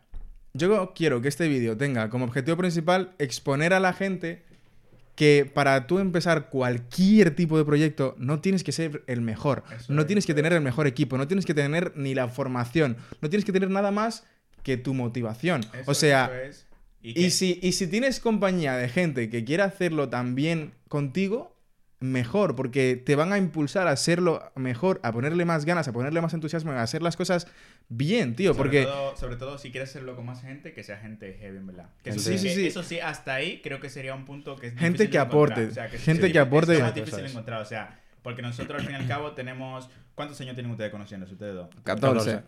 yo 0.54 0.92
quiero 0.94 1.20
que 1.20 1.28
este 1.28 1.48
vídeo 1.48 1.76
tenga 1.76 2.10
como 2.10 2.24
objetivo 2.26 2.56
principal 2.56 3.12
exponer 3.18 3.72
a 3.74 3.80
la 3.80 3.92
gente 3.92 4.42
que 5.14 5.50
para 5.52 5.86
tú 5.86 5.98
empezar 5.98 6.48
cualquier 6.48 7.34
tipo 7.34 7.58
de 7.58 7.64
proyecto 7.64 8.14
no 8.18 8.40
tienes 8.40 8.64
que 8.64 8.72
ser 8.72 9.02
el 9.06 9.20
mejor, 9.20 9.62
Eso 9.76 9.92
no 9.92 10.00
es, 10.02 10.06
tienes 10.06 10.24
que 10.26 10.32
tener 10.34 10.52
el 10.54 10.62
mejor 10.62 10.86
equipo, 10.86 11.18
no 11.18 11.26
tienes 11.28 11.44
que 11.44 11.52
tener 11.54 11.92
ni 11.96 12.14
la 12.14 12.28
formación, 12.28 12.96
no 13.20 13.28
tienes 13.28 13.44
que 13.44 13.52
tener 13.52 13.68
nada 13.70 13.90
más 13.90 14.24
que 14.62 14.76
tu 14.78 14.94
motivación. 14.94 15.60
Eso 15.74 15.90
o 15.90 15.94
sea, 15.94 16.26
eso 16.26 16.34
es. 16.34 16.66
Y 17.02 17.10
y 17.10 17.14
que- 17.14 17.30
si, 17.30 17.58
y 17.62 17.72
si 17.72 17.86
tienes 17.88 18.20
compañía 18.20 18.76
de 18.76 18.88
gente 18.88 19.28
que 19.28 19.44
quiera 19.44 19.64
hacerlo 19.64 20.08
también 20.08 20.72
contigo, 20.88 21.52
mejor, 22.00 22.56
porque 22.56 22.96
te 22.96 23.14
van 23.14 23.32
a 23.32 23.38
impulsar 23.38 23.86
a 23.86 23.92
hacerlo 23.92 24.42
mejor, 24.56 24.98
a 25.04 25.12
ponerle 25.12 25.44
más 25.44 25.64
ganas, 25.64 25.86
a 25.86 25.92
ponerle 25.92 26.20
más 26.20 26.34
entusiasmo, 26.34 26.72
a 26.72 26.82
hacer 26.82 27.00
las 27.00 27.16
cosas 27.16 27.46
bien, 27.88 28.34
tío, 28.34 28.54
sobre 28.54 28.58
porque... 28.70 28.82
todo, 28.84 29.16
sobre 29.16 29.36
todo 29.36 29.56
si 29.58 29.70
quieres 29.70 29.90
hacerlo 29.90 30.16
con 30.16 30.26
más 30.26 30.42
gente, 30.42 30.72
que 30.72 30.82
sea 30.82 30.96
gente 30.98 31.34
heavy, 31.40 31.58
en 31.58 31.66
verdad. 31.68 31.90
Que 32.02 32.10
eso, 32.10 32.18
Gente- 32.20 32.38
sí, 32.38 32.48
Sí, 32.48 32.54
sí, 32.56 32.60
que 32.62 32.66
eso 32.68 32.82
sí, 32.82 32.98
hasta 32.98 33.34
ahí 33.34 33.60
creo 33.62 33.78
que 33.78 33.88
sería 33.88 34.14
un 34.16 34.24
punto 34.24 34.56
que 34.56 34.66
es 34.68 34.72
Gente 34.72 34.86
difícil 35.04 35.10
que 35.10 35.18
aporte, 35.18 35.66
O 35.66 35.70
sea, 35.70 35.88
gente 35.88 36.26
sí, 36.26 36.32
que 36.32 36.38
aporte- 36.40 36.74
Es 36.74 36.80
más 36.80 36.94
difícil 36.94 37.24
encontrar, 37.26 37.62
o 37.62 37.66
sea, 37.66 38.00
porque 38.22 38.42
nosotros 38.42 38.80
al 38.80 38.86
fin 38.86 38.96
y 38.96 38.98
al 39.00 39.06
cabo 39.08 39.32
tenemos... 39.32 39.88
¿Cuántos 40.16 40.40
años 40.40 40.54
tienen 40.54 40.70
ustedes 40.72 40.90
conociéndose, 40.90 41.32
ustedes 41.34 41.54
dos? 41.54 41.68
14. 41.84 42.42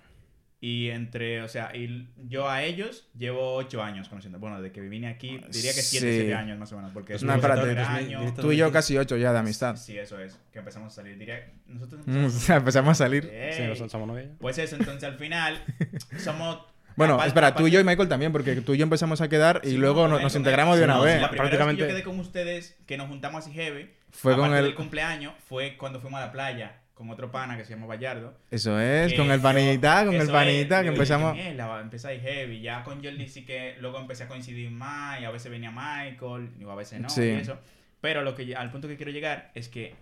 Y 0.66 0.88
entre, 0.88 1.42
o 1.42 1.48
sea, 1.48 1.76
y 1.76 2.08
yo 2.26 2.48
a 2.48 2.62
ellos 2.62 3.06
llevo 3.18 3.54
8 3.56 3.82
años 3.82 4.08
conociendo. 4.08 4.38
Bueno, 4.38 4.62
de 4.62 4.72
que 4.72 4.80
vine 4.80 5.08
aquí, 5.08 5.36
diría 5.50 5.74
que 5.74 5.82
7, 5.82 6.06
Sí. 6.06 6.16
7 6.22 6.34
años 6.34 6.58
más 6.58 6.72
o 6.72 6.76
menos. 6.76 6.90
Porque 6.94 7.12
No, 7.20 7.32
es 7.32 7.36
espérate, 7.36 7.60
2000, 7.74 7.78
año. 7.84 8.18
2000. 8.22 8.34
Tú 8.40 8.52
y 8.52 8.56
yo 8.56 8.72
casi 8.72 8.96
ocho 8.96 9.18
ya 9.18 9.34
de 9.34 9.40
amistad. 9.40 9.76
Sí, 9.76 9.98
eso 9.98 10.18
es. 10.18 10.40
Que 10.54 10.60
empezamos 10.60 10.90
a 10.90 10.96
salir. 10.96 11.18
Diría, 11.18 11.52
nosotros 11.66 12.00
Mm, 12.06 12.28
empezamos 12.52 12.92
a 12.92 12.94
salir. 12.94 13.30
Sí, 13.52 13.62
nosotros 13.64 13.92
somos 13.92 14.08
novios. 14.08 14.28
Pues 14.40 14.56
eso, 14.56 14.76
entonces 14.76 15.04
al 15.04 15.18
final 15.18 15.62
somos... 16.18 16.60
Bueno, 16.96 17.14
aparte- 17.16 17.28
espera, 17.28 17.54
tú 17.54 17.66
y 17.66 17.70
yo 17.70 17.78
y 17.80 17.84
Michael 17.84 18.08
también, 18.08 18.32
porque 18.32 18.54
tú 18.62 18.72
y 18.72 18.78
yo 18.78 18.84
empezamos 18.84 19.20
a 19.20 19.28
quedar 19.28 19.60
y 19.64 19.70
Sí, 19.72 19.76
luego 19.76 20.08
no, 20.08 20.18
nos, 20.18 20.34
integramos 20.34 20.78
de 20.78 20.84
una 20.84 20.94
no, 20.94 21.02
vez. 21.02 21.20
La 21.20 21.28
primera 21.28 21.42
prácticamente- 21.50 21.82
vez 21.82 21.88
que 21.88 21.92
yo 21.92 21.96
quedé 22.04 22.10
con 22.10 22.20
ustedes, 22.20 22.78
que 22.86 22.96
nos 22.96 23.08
juntamos 23.08 23.44
así 23.44 23.52
heavy, 23.52 23.90
Fue 24.12 24.34
con 24.34 24.54
el- 24.54 24.64
del 24.64 24.74
cumpleaños, 24.76 25.34
fue 25.46 25.76
cuando 25.76 26.00
fuimos 26.00 26.22
a 26.22 26.26
la 26.26 26.32
playa 26.32 26.80
con 26.94 27.10
otro 27.10 27.30
pana 27.30 27.56
que 27.56 27.64
se 27.64 27.74
llama 27.74 27.86
Bayardo. 27.86 28.34
Eso 28.50 28.78
es, 28.78 29.14
con 29.14 29.30
el 29.30 29.40
panita, 29.40 30.04
con 30.06 30.14
el 30.14 30.28
panita, 30.28 30.78
es, 30.78 30.82
que 30.84 30.88
empezamos... 30.88 31.34
"Qué 31.34 31.42
mierda, 31.42 31.80
empecé 31.80 32.08
ahí 32.08 32.20
heavy. 32.20 32.60
Ya 32.60 32.84
con 32.84 33.02
Jordi 33.02 33.28
sí 33.28 33.44
que 33.44 33.76
luego 33.80 33.98
empecé 33.98 34.24
a 34.24 34.28
coincidir 34.28 34.70
más 34.70 35.20
y 35.20 35.24
a 35.24 35.30
veces 35.30 35.50
venía 35.50 35.70
Michael, 35.70 36.50
y 36.58 36.64
a 36.64 36.74
veces 36.74 37.00
no, 37.00 37.08
Sí. 37.10 37.22
y 37.22 37.30
eso. 37.30 37.58
Pero 38.00 38.22
lo 38.22 38.34
que, 38.34 38.54
al 38.54 38.70
punto 38.70 38.86
que 38.86 38.96
quiero 38.96 39.10
llegar 39.10 39.50
es 39.54 39.68
que 39.68 39.94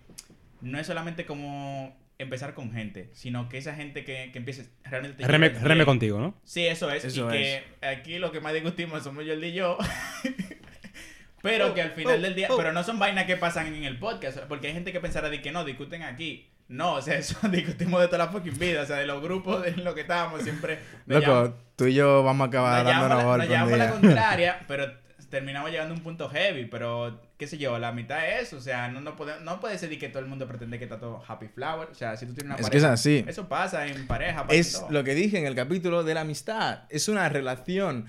no 0.61 0.79
es 0.79 0.85
solamente 0.85 1.25
como 1.25 1.97
empezar 2.19 2.53
con 2.53 2.71
gente, 2.71 3.09
sino 3.13 3.49
que 3.49 3.57
esa 3.57 3.73
gente 3.73 4.03
que, 4.03 4.29
que 4.31 4.37
empiece 4.37 4.69
realmente... 4.83 5.23
te 5.23 5.27
Reme, 5.27 5.49
reme 5.49 5.85
contigo, 5.85 6.19
¿no? 6.19 6.35
Sí, 6.43 6.65
eso 6.67 6.91
es. 6.91 7.05
Eso 7.05 7.27
y 7.29 7.31
que 7.31 7.63
aquí 7.81 8.19
lo 8.19 8.31
que 8.31 8.39
más 8.39 8.53
discutimos 8.53 9.03
somos 9.03 9.25
Jordi 9.25 9.47
y 9.47 9.53
yo. 9.53 9.77
pero 11.41 11.73
que 11.73 11.81
al 11.81 11.91
final 11.91 12.21
del 12.21 12.35
día. 12.35 12.49
Pero 12.55 12.71
no 12.71 12.83
son 12.83 12.99
vainas 12.99 13.25
que 13.25 13.35
pasan 13.35 13.67
en 13.73 13.83
el 13.83 13.97
podcast. 13.97 14.39
Porque 14.47 14.67
hay 14.67 14.73
gente 14.73 14.91
que 14.91 14.99
pensará 14.99 15.29
de 15.29 15.41
que 15.41 15.51
no, 15.51 15.65
discuten 15.65 16.03
aquí. 16.03 16.49
No, 16.67 16.95
o 16.95 17.01
sea, 17.01 17.15
eso 17.19 17.37
discutimos 17.49 18.01
de 18.01 18.07
toda 18.07 18.19
la 18.25 18.27
fucking 18.31 18.57
vida. 18.57 18.81
O 18.81 18.85
sea, 18.85 18.97
de 18.97 19.05
los 19.05 19.21
grupos 19.21 19.65
en 19.67 19.83
los 19.83 19.93
que 19.93 20.01
estábamos 20.01 20.41
siempre. 20.43 20.79
Loco, 21.05 21.21
llamamos- 21.25 21.51
tú 21.75 21.85
y 21.85 21.93
yo 21.93 22.23
vamos 22.23 22.45
a 22.45 22.47
acabar 22.47 22.85
dándonos 22.85 23.23
la- 23.25 23.37
nos 23.37 23.49
llamamos 23.49 23.77
la 23.77 23.89
contraria, 23.91 24.59
pero 24.67 24.91
terminamos 25.29 25.71
llegando 25.71 25.93
a 25.93 25.97
un 25.97 26.03
punto 26.03 26.29
heavy. 26.29 26.65
Pero, 26.65 27.19
qué 27.37 27.47
sé 27.47 27.57
yo, 27.57 27.77
la 27.79 27.91
mitad 27.91 28.27
es 28.27 28.43
eso. 28.47 28.57
O 28.57 28.61
sea, 28.61 28.87
no, 28.89 29.01
no, 29.01 29.15
puede, 29.15 29.39
no 29.41 29.59
puede 29.59 29.77
ser 29.77 29.89
de 29.89 29.97
que 29.97 30.09
todo 30.09 30.19
el 30.19 30.27
mundo 30.27 30.47
pretende 30.47 30.77
que 30.77 30.85
está 30.85 30.99
todo 30.99 31.23
happy 31.27 31.47
flower. 31.47 31.89
O 31.91 31.95
sea, 31.95 32.15
si 32.17 32.25
tú 32.25 32.33
tienes 32.33 32.45
una 32.51 32.55
Es 32.55 32.69
que 32.69 32.77
es 32.77 32.83
pareja. 32.83 32.93
así. 32.93 33.25
Eso 33.27 33.47
pasa 33.49 33.85
en 33.87 34.07
pareja. 34.07 34.43
pasa 34.47 34.53
Es 34.55 34.83
lo 34.89 35.03
que 35.03 35.15
dije 35.15 35.37
en 35.39 35.45
el 35.47 35.55
capítulo 35.55 36.03
de 36.03 36.13
la 36.13 36.21
amistad. 36.21 36.83
Es 36.89 37.07
una 37.07 37.27
relación. 37.29 38.05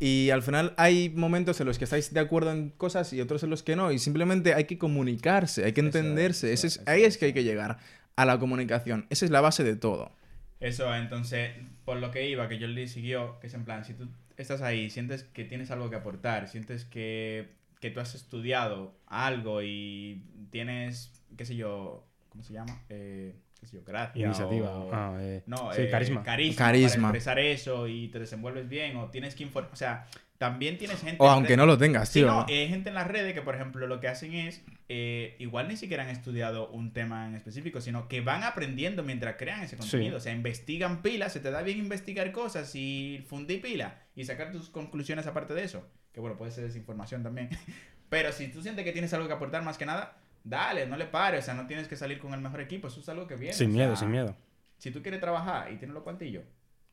Y 0.00 0.30
al 0.30 0.44
final 0.44 0.74
hay 0.76 1.08
momentos 1.10 1.60
en 1.60 1.66
los 1.66 1.76
que 1.76 1.82
estáis 1.82 2.14
de 2.14 2.20
acuerdo 2.20 2.52
en 2.52 2.70
cosas 2.70 3.12
y 3.12 3.20
otros 3.20 3.42
en 3.42 3.50
los 3.50 3.64
que 3.64 3.74
no. 3.74 3.90
Y 3.90 3.98
simplemente 3.98 4.54
hay 4.54 4.62
que 4.62 4.78
comunicarse, 4.78 5.64
hay 5.64 5.72
que 5.72 5.80
Eso 5.80 5.88
entenderse. 5.88 6.52
eso 6.52 6.68
Ese 6.68 6.78
es- 6.78 6.82
es, 6.82 6.88
ahí 6.88 7.00
eso 7.00 7.08
es 7.08 7.18
que 7.18 7.24
hay 7.26 7.32
que 7.32 7.42
llegar. 7.42 7.78
A 8.18 8.24
la 8.24 8.38
comunicación. 8.40 9.06
Esa 9.10 9.24
es 9.26 9.30
la 9.30 9.40
base 9.40 9.62
de 9.62 9.76
todo. 9.76 10.10
Eso, 10.58 10.92
entonces, 10.92 11.52
por 11.84 11.98
lo 11.98 12.10
que 12.10 12.28
iba, 12.28 12.48
que 12.48 12.58
Jordi 12.58 12.88
siguió, 12.88 13.38
que 13.38 13.46
es 13.46 13.54
en 13.54 13.64
plan, 13.64 13.84
si 13.84 13.94
tú 13.94 14.08
estás 14.36 14.60
ahí, 14.60 14.90
sientes 14.90 15.22
que 15.22 15.44
tienes 15.44 15.70
algo 15.70 15.88
que 15.88 15.94
aportar, 15.94 16.48
sientes 16.48 16.84
que, 16.84 17.50
que 17.80 17.90
tú 17.90 18.00
has 18.00 18.16
estudiado 18.16 18.92
algo 19.06 19.62
y 19.62 20.20
tienes, 20.50 21.22
qué 21.36 21.44
sé 21.44 21.54
yo, 21.54 22.04
¿cómo 22.28 22.42
se 22.42 22.54
llama? 22.54 22.82
Eh, 22.88 23.36
qué 23.60 23.66
sé 23.66 23.76
yo, 23.76 23.84
gracia. 23.84 24.24
Iniciativa. 24.26 24.70
o- 24.70 24.90
Ah, 24.92 25.16
eh, 25.20 25.42
no, 25.46 25.72
sí, 25.72 25.82
eh, 25.82 25.90
carisma. 25.90 26.22
carisma. 26.22 26.56
Carisma. 26.66 27.08
Para 27.08 27.18
expresar 27.18 27.38
eso 27.38 27.86
y 27.88 28.08
te 28.08 28.18
desenvuelves 28.18 28.68
bien 28.68 28.96
o 28.96 29.10
tienes 29.10 29.34
que 29.34 29.42
informar. 29.44 29.72
O 29.72 29.76
sea, 29.76 30.06
también 30.38 30.78
tienes 30.78 31.00
gente. 31.00 31.16
O 31.18 31.28
aunque 31.28 31.56
no 31.56 31.66
lo 31.66 31.76
tengas, 31.78 32.08
Sí, 32.08 32.20
tío. 32.20 32.28
no, 32.28 32.46
hay 32.48 32.68
gente 32.68 32.90
en 32.90 32.94
las 32.94 33.08
redes 33.08 33.34
que, 33.34 33.42
por 33.42 33.56
ejemplo, 33.56 33.86
lo 33.88 33.98
que 33.98 34.06
hacen 34.06 34.34
es, 34.34 34.62
eh, 34.88 35.34
igual 35.40 35.66
ni 35.66 35.76
siquiera 35.76 36.04
han 36.04 36.10
estudiado 36.10 36.68
un 36.70 36.92
tema 36.92 37.26
en 37.26 37.34
específico, 37.34 37.80
sino 37.80 38.06
que 38.06 38.20
van 38.20 38.44
aprendiendo 38.44 39.02
mientras 39.02 39.34
crean 39.36 39.62
ese 39.62 39.76
contenido. 39.76 40.18
O 40.18 40.20
sea, 40.20 40.32
investigan 40.32 41.02
pilas, 41.02 41.32
se 41.32 41.40
te 41.40 41.50
da 41.50 41.62
bien 41.62 41.78
investigar 41.78 42.30
cosas 42.30 42.72
y 42.76 43.24
fundir 43.28 43.60
pilas 43.60 43.92
y 44.14 44.24
sacar 44.24 44.52
tus 44.52 44.70
conclusiones 44.70 45.26
aparte 45.26 45.54
de 45.54 45.64
eso. 45.64 45.84
Que 46.12 46.20
bueno, 46.20 46.36
puede 46.38 46.52
ser 46.52 46.64
desinformación 46.64 47.24
también. 47.24 47.48
Pero 48.08 48.30
si 48.32 48.46
tú 48.48 48.62
sientes 48.62 48.84
que 48.84 48.92
tienes 48.92 49.12
algo 49.12 49.26
que 49.26 49.34
aportar 49.34 49.62
más 49.64 49.76
que 49.76 49.84
nada, 49.86 50.16
dale, 50.48 50.86
no 50.86 50.96
le 50.96 51.06
pares. 51.06 51.44
O 51.44 51.46
sea, 51.46 51.54
no 51.54 51.66
tienes 51.66 51.88
que 51.88 51.96
salir 51.96 52.18
con 52.18 52.32
el 52.34 52.40
mejor 52.40 52.60
equipo. 52.60 52.88
Eso 52.88 53.00
es 53.00 53.08
algo 53.08 53.26
que 53.26 53.36
viene. 53.36 53.54
Sin 53.54 53.70
o 53.70 53.74
miedo, 53.74 53.90
sea, 53.90 53.96
sin 53.96 54.10
miedo. 54.10 54.36
Si 54.78 54.90
tú 54.90 55.02
quieres 55.02 55.20
trabajar 55.20 55.72
y 55.72 55.76
tienes 55.76 55.94
los 55.94 56.02
cuantillos, 56.02 56.44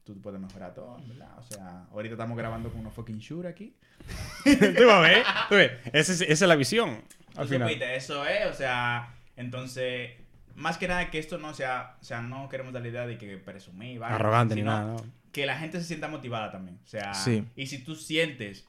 tú 0.03 0.19
puedes 0.21 0.39
mejorar 0.39 0.73
todo, 0.73 0.97
¿verdad? 1.07 1.37
O 1.37 1.43
sea, 1.43 1.85
ahorita 1.91 2.13
estamos 2.13 2.37
grabando 2.37 2.69
con 2.69 2.79
unos 2.81 2.93
fucking 2.93 3.21
sure 3.21 3.47
aquí. 3.49 3.75
tú 4.43 4.85
vas 4.85 4.95
a 4.97 4.99
ver, 5.01 5.23
tú 5.49 5.55
ves. 5.55 5.71
Esa 5.93 6.13
es, 6.13 6.21
esa 6.21 6.45
es 6.45 6.49
la 6.49 6.55
visión. 6.55 7.01
Al 7.35 7.47
final. 7.47 7.67
supiste, 7.67 7.95
eso 7.95 8.25
es, 8.25 8.45
o 8.47 8.53
sea, 8.53 9.13
entonces, 9.35 10.11
más 10.55 10.77
que 10.77 10.87
nada 10.87 11.09
que 11.11 11.19
esto 11.19 11.37
no 11.37 11.53
sea, 11.53 11.97
o 11.99 12.03
sea, 12.03 12.21
no 12.21 12.47
queremos 12.49 12.71
dar 12.71 12.81
la 12.81 12.87
idea 12.87 13.07
de 13.07 13.17
que 13.17 13.37
presumir, 13.37 13.99
¿vale? 13.99 14.15
Arrogante 14.15 14.55
ni 14.55 14.61
nada, 14.63 14.93
¿no? 14.93 15.05
Que 15.31 15.45
la 15.45 15.57
gente 15.57 15.79
se 15.79 15.85
sienta 15.85 16.07
motivada 16.07 16.49
también, 16.51 16.79
o 16.83 16.87
sea, 16.87 17.13
Sí. 17.13 17.45
y 17.55 17.67
si 17.67 17.83
tú 17.83 17.95
sientes 17.95 18.65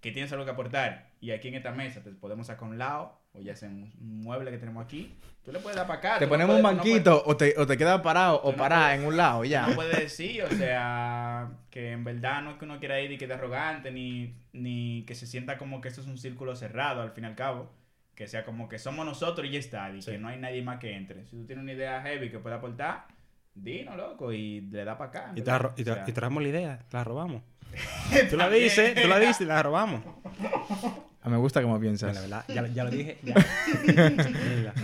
que 0.00 0.10
tienes 0.10 0.32
algo 0.32 0.44
que 0.44 0.50
aportar 0.50 1.10
y 1.20 1.30
aquí 1.30 1.48
en 1.48 1.54
esta 1.54 1.70
mesa 1.70 2.02
te 2.02 2.10
podemos 2.10 2.48
sacar 2.48 2.64
a 2.64 2.70
un 2.70 2.78
lado, 2.78 3.17
o 3.32 3.40
ya 3.40 3.54
sea 3.54 3.68
un 3.68 3.92
mueble 4.22 4.50
que 4.50 4.58
tenemos 4.58 4.84
aquí, 4.84 5.14
tú 5.44 5.52
le 5.52 5.58
puedes 5.60 5.76
dar 5.76 5.86
para 5.86 5.98
acá. 5.98 6.18
Te 6.18 6.24
no 6.26 6.30
ponemos 6.30 6.56
un 6.56 6.62
no 6.62 6.68
banquito 6.68 7.22
o, 7.24 7.36
te, 7.36 7.54
o 7.56 7.66
te 7.66 7.76
quedas 7.76 8.00
parado 8.00 8.40
o 8.42 8.52
no 8.52 8.56
parada 8.56 8.94
en 8.94 9.04
un 9.04 9.16
lado 9.16 9.44
ya. 9.44 9.66
No 9.68 9.74
puedes 9.74 9.96
decir, 9.98 10.42
o 10.42 10.50
sea, 10.50 11.48
que 11.70 11.92
en 11.92 12.04
verdad 12.04 12.42
no 12.42 12.52
es 12.52 12.56
que 12.58 12.64
uno 12.64 12.78
quiera 12.78 13.00
ir 13.00 13.12
y 13.12 13.18
que 13.18 13.26
de 13.26 13.34
arrogante, 13.34 13.90
ni, 13.90 14.34
ni 14.52 15.04
que 15.06 15.14
se 15.14 15.26
sienta 15.26 15.58
como 15.58 15.80
que 15.80 15.88
esto 15.88 16.00
es 16.00 16.06
un 16.06 16.18
círculo 16.18 16.56
cerrado, 16.56 17.02
al 17.02 17.12
fin 17.12 17.24
y 17.24 17.26
al 17.28 17.34
cabo. 17.34 17.70
Que 18.14 18.26
sea 18.26 18.44
como 18.44 18.68
que 18.68 18.80
somos 18.80 19.06
nosotros 19.06 19.46
y 19.46 19.50
ya 19.52 19.58
está, 19.60 19.90
y 19.92 20.02
Sí. 20.02 20.10
que 20.10 20.18
no 20.18 20.26
hay 20.26 20.38
nadie 20.38 20.60
más 20.60 20.80
que 20.80 20.92
entre. 20.96 21.24
Si 21.26 21.36
tú 21.36 21.46
tienes 21.46 21.62
una 21.62 21.72
idea 21.72 22.02
heavy 22.02 22.30
que 22.30 22.40
pueda 22.40 22.56
aportar, 22.56 23.06
dino, 23.54 23.96
loco, 23.96 24.32
y 24.32 24.62
le 24.62 24.84
da 24.84 24.98
para 24.98 25.10
acá. 25.10 25.32
Y, 25.36 25.42
te, 25.42 25.52
y, 25.76 25.84
te, 25.84 25.90
O 25.92 25.94
sea, 25.94 26.04
y 26.04 26.12
traemos 26.12 26.42
la 26.42 26.48
idea, 26.48 26.78
te 26.88 26.96
la 26.96 27.04
robamos. 27.04 27.42
tú 28.30 28.36
la 28.36 28.50
dices, 28.50 29.00
tú 29.00 29.06
la 29.06 29.20
dices 29.20 29.42
y 29.42 29.44
la 29.44 29.62
robamos. 29.62 30.02
Ah, 31.22 31.28
Me 31.30 31.36
gusta 31.36 31.60
cómo 31.62 31.78
piensas. 31.80 32.14
La 32.14 32.20
verdad, 32.20 32.44
ya, 32.48 32.66
ya 32.68 32.84
lo 32.84 32.90
dije. 32.90 33.18
Ya. 33.22 33.34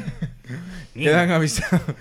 Quedan 0.94 1.30
avisados. 1.30 1.82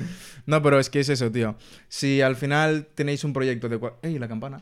No, 0.45 0.61
pero 0.61 0.77
es 0.77 0.89
que 0.89 0.99
es 0.99 1.07
eso, 1.07 1.31
tío. 1.31 1.55
Si 1.87 2.21
al 2.21 2.35
final 2.35 2.85
tenéis 2.95 3.23
un 3.23 3.31
proyecto 3.31 3.69
de... 3.69 3.79
¡Ey, 4.01 4.19
la 4.19 4.27
campana! 4.27 4.61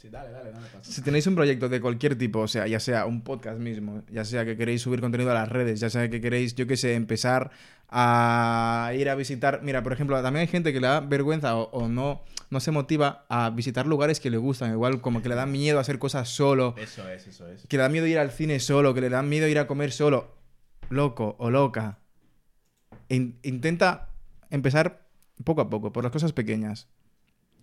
Sí, 0.00 0.08
dale, 0.10 0.30
dale, 0.30 0.52
dale. 0.52 0.66
pasa. 0.72 0.90
Si 0.92 1.02
tenéis 1.02 1.26
un 1.26 1.34
proyecto 1.34 1.68
de 1.68 1.80
cualquier 1.80 2.16
tipo, 2.16 2.38
o 2.38 2.46
sea, 2.48 2.68
ya 2.68 2.78
sea 2.78 3.04
un 3.04 3.22
podcast 3.22 3.58
mismo, 3.58 4.04
ya 4.08 4.24
sea 4.24 4.44
que 4.44 4.56
queréis 4.56 4.80
subir 4.80 5.00
contenido 5.00 5.32
a 5.32 5.34
las 5.34 5.48
redes, 5.48 5.80
ya 5.80 5.90
sea 5.90 6.08
que 6.08 6.20
queréis, 6.20 6.54
yo 6.54 6.68
qué 6.68 6.76
sé, 6.76 6.94
empezar 6.94 7.50
a 7.88 8.92
ir 8.96 9.08
a 9.08 9.16
visitar. 9.16 9.60
Mira, 9.64 9.82
por 9.82 9.92
ejemplo, 9.92 10.20
también 10.22 10.42
hay 10.42 10.46
gente 10.46 10.72
que 10.72 10.80
le 10.80 10.86
da 10.86 11.00
vergüenza 11.00 11.56
o, 11.56 11.68
o 11.70 11.88
no, 11.88 12.22
no 12.50 12.60
se 12.60 12.70
motiva 12.70 13.24
a 13.28 13.50
visitar 13.50 13.86
lugares 13.88 14.20
que 14.20 14.30
le 14.30 14.36
gustan, 14.36 14.70
igual 14.72 15.00
como 15.00 15.20
que 15.20 15.28
le 15.30 15.34
da 15.34 15.46
miedo 15.46 15.78
a 15.78 15.80
hacer 15.80 15.98
cosas 15.98 16.28
solo, 16.28 16.76
Eso 16.78 17.08
es, 17.08 17.26
eso 17.26 17.48
es. 17.48 17.66
que 17.66 17.76
le 17.76 17.82
da 17.82 17.88
miedo 17.88 18.06
ir 18.06 18.18
al 18.20 18.30
cine 18.30 18.60
solo, 18.60 18.94
que 18.94 19.00
le 19.00 19.08
da 19.08 19.22
miedo 19.22 19.48
ir 19.48 19.58
a 19.58 19.66
comer 19.66 19.90
solo. 19.90 20.32
Loco 20.90 21.34
o 21.40 21.50
loca. 21.50 21.98
In- 23.08 23.38
intenta 23.42 24.10
empezar 24.50 25.06
poco 25.44 25.60
a 25.60 25.68
poco, 25.70 25.92
por 25.92 26.04
las 26.04 26.12
cosas 26.12 26.32
pequeñas. 26.32 26.88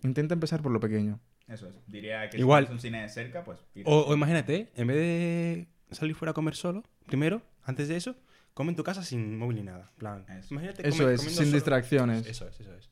Intenta 0.02 0.34
empezar 0.34 0.60
por 0.62 0.70
lo 0.70 0.80
pequeño. 0.80 1.18
Eso 1.48 1.68
es. 1.68 1.74
Diría 1.86 2.28
que 2.28 2.38
Igual. 2.38 2.64
si 2.64 2.66
tienes 2.68 2.84
un 2.84 2.88
cine 2.88 3.02
de 3.02 3.08
cerca, 3.08 3.44
pues. 3.44 3.58
O, 3.84 4.00
o 4.02 4.14
imagínate, 4.14 4.70
en 4.74 4.86
vez 4.86 4.96
de 4.96 5.66
salir 5.90 6.14
fuera 6.14 6.30
a 6.30 6.34
comer 6.34 6.56
solo, 6.56 6.82
primero, 7.06 7.42
antes 7.62 7.88
de 7.88 7.96
eso, 7.96 8.16
come 8.54 8.70
en 8.70 8.76
tu 8.76 8.82
casa 8.84 9.02
sin 9.04 9.38
móvil 9.38 9.58
ni 9.58 9.62
nada. 9.62 9.92
Plan, 9.98 10.24
Eso. 10.28 10.48
imagínate 10.54 10.88
Eso 10.88 11.08
es, 11.10 11.20
sin 11.20 11.30
solo. 11.30 11.50
distracciones. 11.52 12.26
Eso 12.26 12.48
es, 12.48 12.58
eso 12.60 12.74
es. 12.74 12.90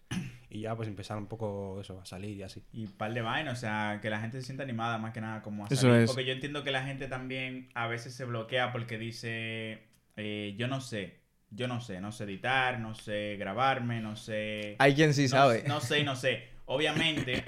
Y 0.50 0.61
ya 0.61 0.76
pues 0.76 0.86
empezar 0.88 1.16
un 1.18 1.26
poco 1.26 1.80
eso, 1.80 2.00
a 2.00 2.05
salir 2.07 2.36
y 2.36 2.42
así. 2.44 2.62
Y 2.72 2.86
par 2.86 3.12
de 3.12 3.22
vainas, 3.22 3.59
o 3.59 3.61
sea, 3.61 3.98
que 4.00 4.09
la 4.09 4.20
gente 4.20 4.38
se 4.40 4.46
sienta 4.46 4.62
animada 4.62 4.98
más 4.98 5.12
que 5.12 5.20
nada 5.20 5.42
como 5.42 5.64
a 5.64 5.68
Eso 5.68 5.88
salir. 5.88 6.02
es. 6.02 6.11
Porque 6.11 6.24
yo 6.24 6.32
entiendo 6.32 6.62
que 6.62 6.70
la 6.70 6.84
gente 6.84 7.09
también 7.09 7.70
a 7.74 7.88
veces 7.88 8.14
se 8.14 8.24
bloquea 8.24 8.70
porque 8.70 8.98
dice, 8.98 9.82
eh, 10.16 10.55
yo 10.57 10.68
no 10.68 10.80
sé, 10.80 11.22
yo 11.50 11.66
no 11.66 11.80
sé, 11.80 12.00
no 12.00 12.12
sé 12.12 12.22
editar, 12.24 12.78
no 12.78 12.94
sé 12.94 13.34
grabarme, 13.36 14.00
no 14.00 14.14
sé... 14.14 14.76
Hay 14.78 14.94
quien 14.94 15.12
sí 15.12 15.22
no, 15.22 15.28
sabe. 15.28 15.64
No 15.66 15.80
sé, 15.80 16.05
no 16.05 16.14
sé. 16.14 16.44
Obviamente... 16.66 17.42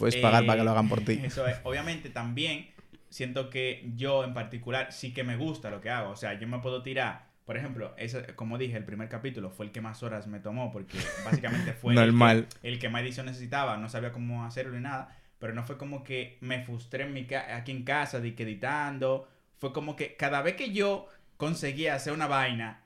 Puedes 0.00 0.16
pagar 0.16 0.42
eh, 0.42 0.46
para 0.46 0.58
que 0.58 0.64
lo 0.64 0.70
hagan 0.72 0.88
por 0.88 1.00
ti. 1.00 1.20
Eso 1.24 1.46
es. 1.46 1.58
Obviamente 1.62 2.10
también 2.10 2.68
siento 3.08 3.48
que 3.50 3.90
yo 3.94 4.24
en 4.24 4.34
particular 4.34 4.92
sí 4.92 5.12
que 5.14 5.22
me 5.24 5.36
gusta 5.36 5.70
lo 5.70 5.80
que 5.80 5.90
hago. 5.90 6.10
O 6.10 6.16
sea, 6.16 6.34
yo 6.38 6.48
me 6.48 6.58
puedo 6.58 6.82
tirar... 6.82 7.30
Por 7.46 7.56
ejemplo, 7.56 7.94
ese, 7.96 8.22
como 8.36 8.58
dije, 8.58 8.76
el 8.76 8.84
primer 8.84 9.08
capítulo 9.08 9.50
fue 9.50 9.66
el 9.66 9.72
que 9.72 9.80
más 9.80 10.04
horas 10.04 10.28
me 10.28 10.38
tomó 10.38 10.70
porque 10.70 10.96
básicamente 11.24 11.72
fue 11.72 11.94
el 12.04 12.10
que- 12.10 12.14
el 12.62 12.78
que 12.78 12.88
más 12.88 13.02
edición 13.02 13.26
necesitaba, 13.26 13.76
no 13.76 13.88
sabía 13.88 14.12
cómo 14.12 14.44
hacerlo 14.44 14.74
ni 14.76 14.80
nada, 14.82 15.16
pero 15.40 15.52
no 15.52 15.64
fue 15.64 15.76
como 15.76 16.04
que 16.04 16.38
me 16.42 16.62
frustré 16.62 17.04
en 17.04 17.12
mi 17.12 17.24
ca- 17.24 17.56
aquí 17.56 17.72
en 17.72 17.82
casa 17.82 18.20
de 18.20 18.36
que 18.36 18.44
editando, 18.44 19.28
fue 19.56 19.72
como 19.72 19.96
que 19.96 20.14
cada 20.14 20.42
vez 20.42 20.54
que 20.54 20.70
yo 20.72 21.08
conseguía 21.36 21.96
hacer 21.96 22.12
una 22.12 22.28
vaina, 22.28 22.82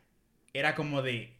era 0.55 0.75
como 0.75 1.03
de... 1.03 1.37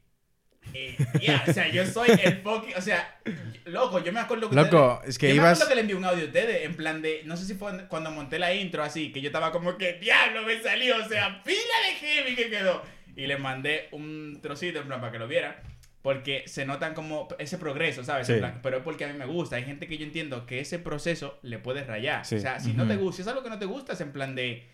eh, 0.73 0.97
ya, 1.21 1.45
o 1.47 1.53
sea, 1.53 1.69
yo 1.69 1.87
soy 1.87 2.09
el 2.23 2.39
fucking... 2.39 2.75
O 2.77 2.81
sea, 2.81 3.19
loco, 3.67 4.03
yo 4.03 4.13
me 4.13 4.21
acuerdo 4.21 4.49
que... 4.51 4.57
Loco, 4.57 4.95
ustedes- 4.95 5.09
es 5.11 5.19
que 5.19 5.29
yo 5.29 5.35
me 5.35 5.41
ibas... 5.41 5.53
acuerdo 5.59 5.69
que 5.69 5.75
le 5.75 5.81
envié 5.83 5.97
un 5.97 6.05
audio 6.05 6.23
a 6.25 6.27
ustedes, 6.27 6.65
en 6.65 6.75
plan 6.75 7.03
de... 7.03 7.23
No 7.25 7.37
sé 7.37 7.45
si 7.45 7.55
fue 7.55 7.87
cuando 7.89 8.11
monté 8.11 8.39
la 8.39 8.55
intro 8.55 8.83
así, 8.83 9.13
que 9.13 9.21
yo 9.21 9.29
estaba 9.29 9.53
como 9.53 9.77
que, 9.77 9.95
diablo, 9.95 10.43
me 10.43 10.61
salió, 10.63 10.97
o 11.05 11.09
sea, 11.09 11.43
pila 11.45 11.59
de 11.89 12.07
heavy 12.07 12.35
que 12.35 12.51
quedó. 12.51 12.83
Y 13.17 13.27
le 13.27 13.37
mandé 13.37 13.89
un 13.93 14.41
trocito, 14.43 14.81
en 14.81 14.87
plan, 14.89 15.01
para 15.01 15.13
que 15.13 15.19
lo 15.19 15.29
vieran. 15.29 15.55
Porque 16.03 16.43
se 16.47 16.67
notan 16.67 16.93
como 16.93 17.29
ese 17.39 17.57
progreso, 17.57 18.05
¿sabes? 18.05 18.29
En 18.29 18.35
Sí. 18.37 18.39
plan, 18.41 18.61
pero 18.63 18.79
es 18.79 18.83
porque 18.83 19.05
a 19.05 19.09
mí 19.09 19.19
me 19.19 19.25
gusta. 19.25 19.57
Hay 19.57 19.65
gente 19.65 19.87
que 19.87 19.97
yo 19.97 20.05
entiendo 20.05 20.45
que 20.45 20.61
ese 20.61 20.79
proceso 20.79 21.39
le 21.43 21.59
puede 21.59 21.83
rayar. 21.85 22.27
Sí. 22.27 22.35
O 22.35 22.41
sea, 22.41 22.61
si 22.61 22.75
no 22.75 22.87
te 22.87 22.97
gusta, 22.97 23.17
si 23.17 23.23
es 23.23 23.29
algo 23.29 23.43
que 23.43 23.49
no 23.49 23.59
te 23.59 23.65
gusta, 23.65 23.93
es 23.95 24.01
en 24.03 24.13
plan 24.13 24.35
de... 24.35 24.67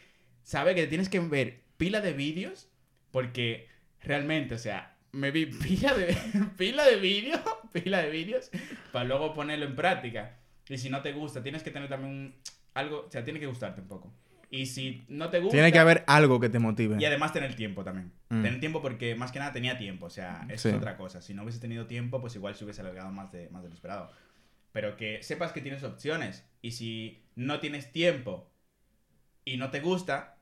¿Sabes? 0.43 0.75
Que 0.75 0.87
tienes 0.89 1.09
que 1.09 1.21
ver 1.21 1.61
pila 1.77 2.01
de 2.01 2.15
vídeos. 2.15 2.69
Porque 3.13 3.69
realmente, 4.03 4.55
o 4.55 4.59
sea, 4.59 4.90
me 5.13 5.31
vi 5.31 5.47
pila 5.63 5.95
de, 5.95 6.17
pila 6.57 6.85
de 6.87 6.97
vídeos, 6.97 7.41
pila 7.73 8.03
de 8.03 8.11
vídeos, 8.11 8.51
para 8.93 9.05
luego 9.05 9.35
ponerlo 9.35 9.67
en 9.67 9.77
práctica. 9.77 10.37
Y 10.69 10.79
si 10.79 10.89
no 10.91 11.03
te 11.03 11.13
gusta, 11.13 11.43
tienes 11.43 11.63
que 11.63 11.71
tener 11.71 11.89
también 11.89 12.13
un- 12.15 12.35
algo, 12.75 13.07
o 13.07 13.11
sea, 13.11 13.25
tiene 13.25 13.41
que 13.41 13.47
gustarte 13.47 13.81
un 13.81 13.89
poco. 13.89 14.13
Y 14.53 14.67
si 14.67 15.05
no 15.09 15.31
te 15.31 15.39
gusta... 15.39 15.53
Tiene 15.55 15.71
que 15.73 15.79
haber 15.79 16.03
algo 16.09 16.41
que 16.41 16.49
te 16.49 16.59
motive. 16.59 16.97
Y 16.99 17.05
además 17.05 17.33
tener 17.33 17.55
tiempo 17.55 17.85
también. 17.85 18.13
Mm. 18.31 18.43
Tener 18.43 18.61
tiempo 18.61 18.83
porque 18.83 19.15
más 19.15 19.31
que 19.31 19.39
nada 19.39 19.53
tenía 19.53 19.79
tiempo. 19.79 20.07
O 20.07 20.11
sea, 20.11 20.45
eso 20.49 20.69
Sí. 20.69 20.69
es 20.71 20.75
otra 20.75 20.97
cosa. 20.97 21.23
Si 21.23 21.35
no 21.35 21.43
hubiese 21.45 21.61
tenido 21.61 21.87
tiempo, 21.87 22.21
pues 22.21 22.35
igual 22.35 22.57
se 22.57 22.65
hubiese 22.65 22.81
alargado 22.81 23.13
más 23.13 23.31
de, 23.31 23.49
más 23.51 23.63
de 23.63 23.69
lo 23.69 23.75
esperado. 23.75 24.11
Pero 24.73 24.97
que 24.97 25.23
sepas 25.23 25.53
que 25.53 25.61
tienes 25.61 25.85
opciones. 25.85 26.45
Y 26.63 26.73
si 26.73 27.23
no 27.37 27.61
tienes 27.61 27.93
tiempo 27.93 28.51
y 29.45 29.57
no 29.57 29.71
te 29.71 29.81
gusta, 29.81 30.37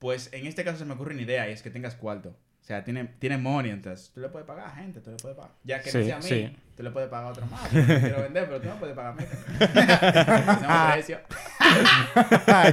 pues 0.00 0.32
en 0.32 0.46
este 0.46 0.64
caso 0.64 0.78
se 0.78 0.84
me 0.84 0.94
ocurre 0.94 1.14
una 1.14 1.22
idea 1.22 1.48
y 1.48 1.52
es 1.52 1.62
que 1.62 1.70
tengas 1.70 1.94
cuarto. 1.94 2.36
O 2.66 2.68
sea, 2.68 2.82
tiene, 2.82 3.04
tiene 3.20 3.38
money, 3.38 3.70
entonces 3.70 4.10
tú 4.12 4.20
le 4.20 4.28
puedes 4.28 4.44
pagar 4.44 4.66
a 4.66 4.70
gente, 4.70 5.00
tú 5.00 5.10
le 5.12 5.16
puedes 5.18 5.36
pagar. 5.36 5.52
Ya 5.62 5.80
que 5.80 5.88
Sí, 5.92 5.98
no 5.98 6.04
sea 6.04 6.16
a 6.16 6.18
mí, 6.18 6.24
sí. 6.28 6.56
tú 6.76 6.82
le 6.82 6.90
puedes 6.90 7.08
pagar 7.08 7.26
a 7.26 7.30
otro 7.30 7.46
más. 7.46 7.70
Yo 7.70 7.84
quiero 7.86 8.22
vender, 8.22 8.46
pero 8.46 8.60
tú 8.60 8.68
no 8.68 8.74
puedes 8.74 8.96
pagar 8.96 9.12
a 9.12 9.14
mí. 9.14 9.24
Tenemos 9.72 10.92
precio. 10.92 11.18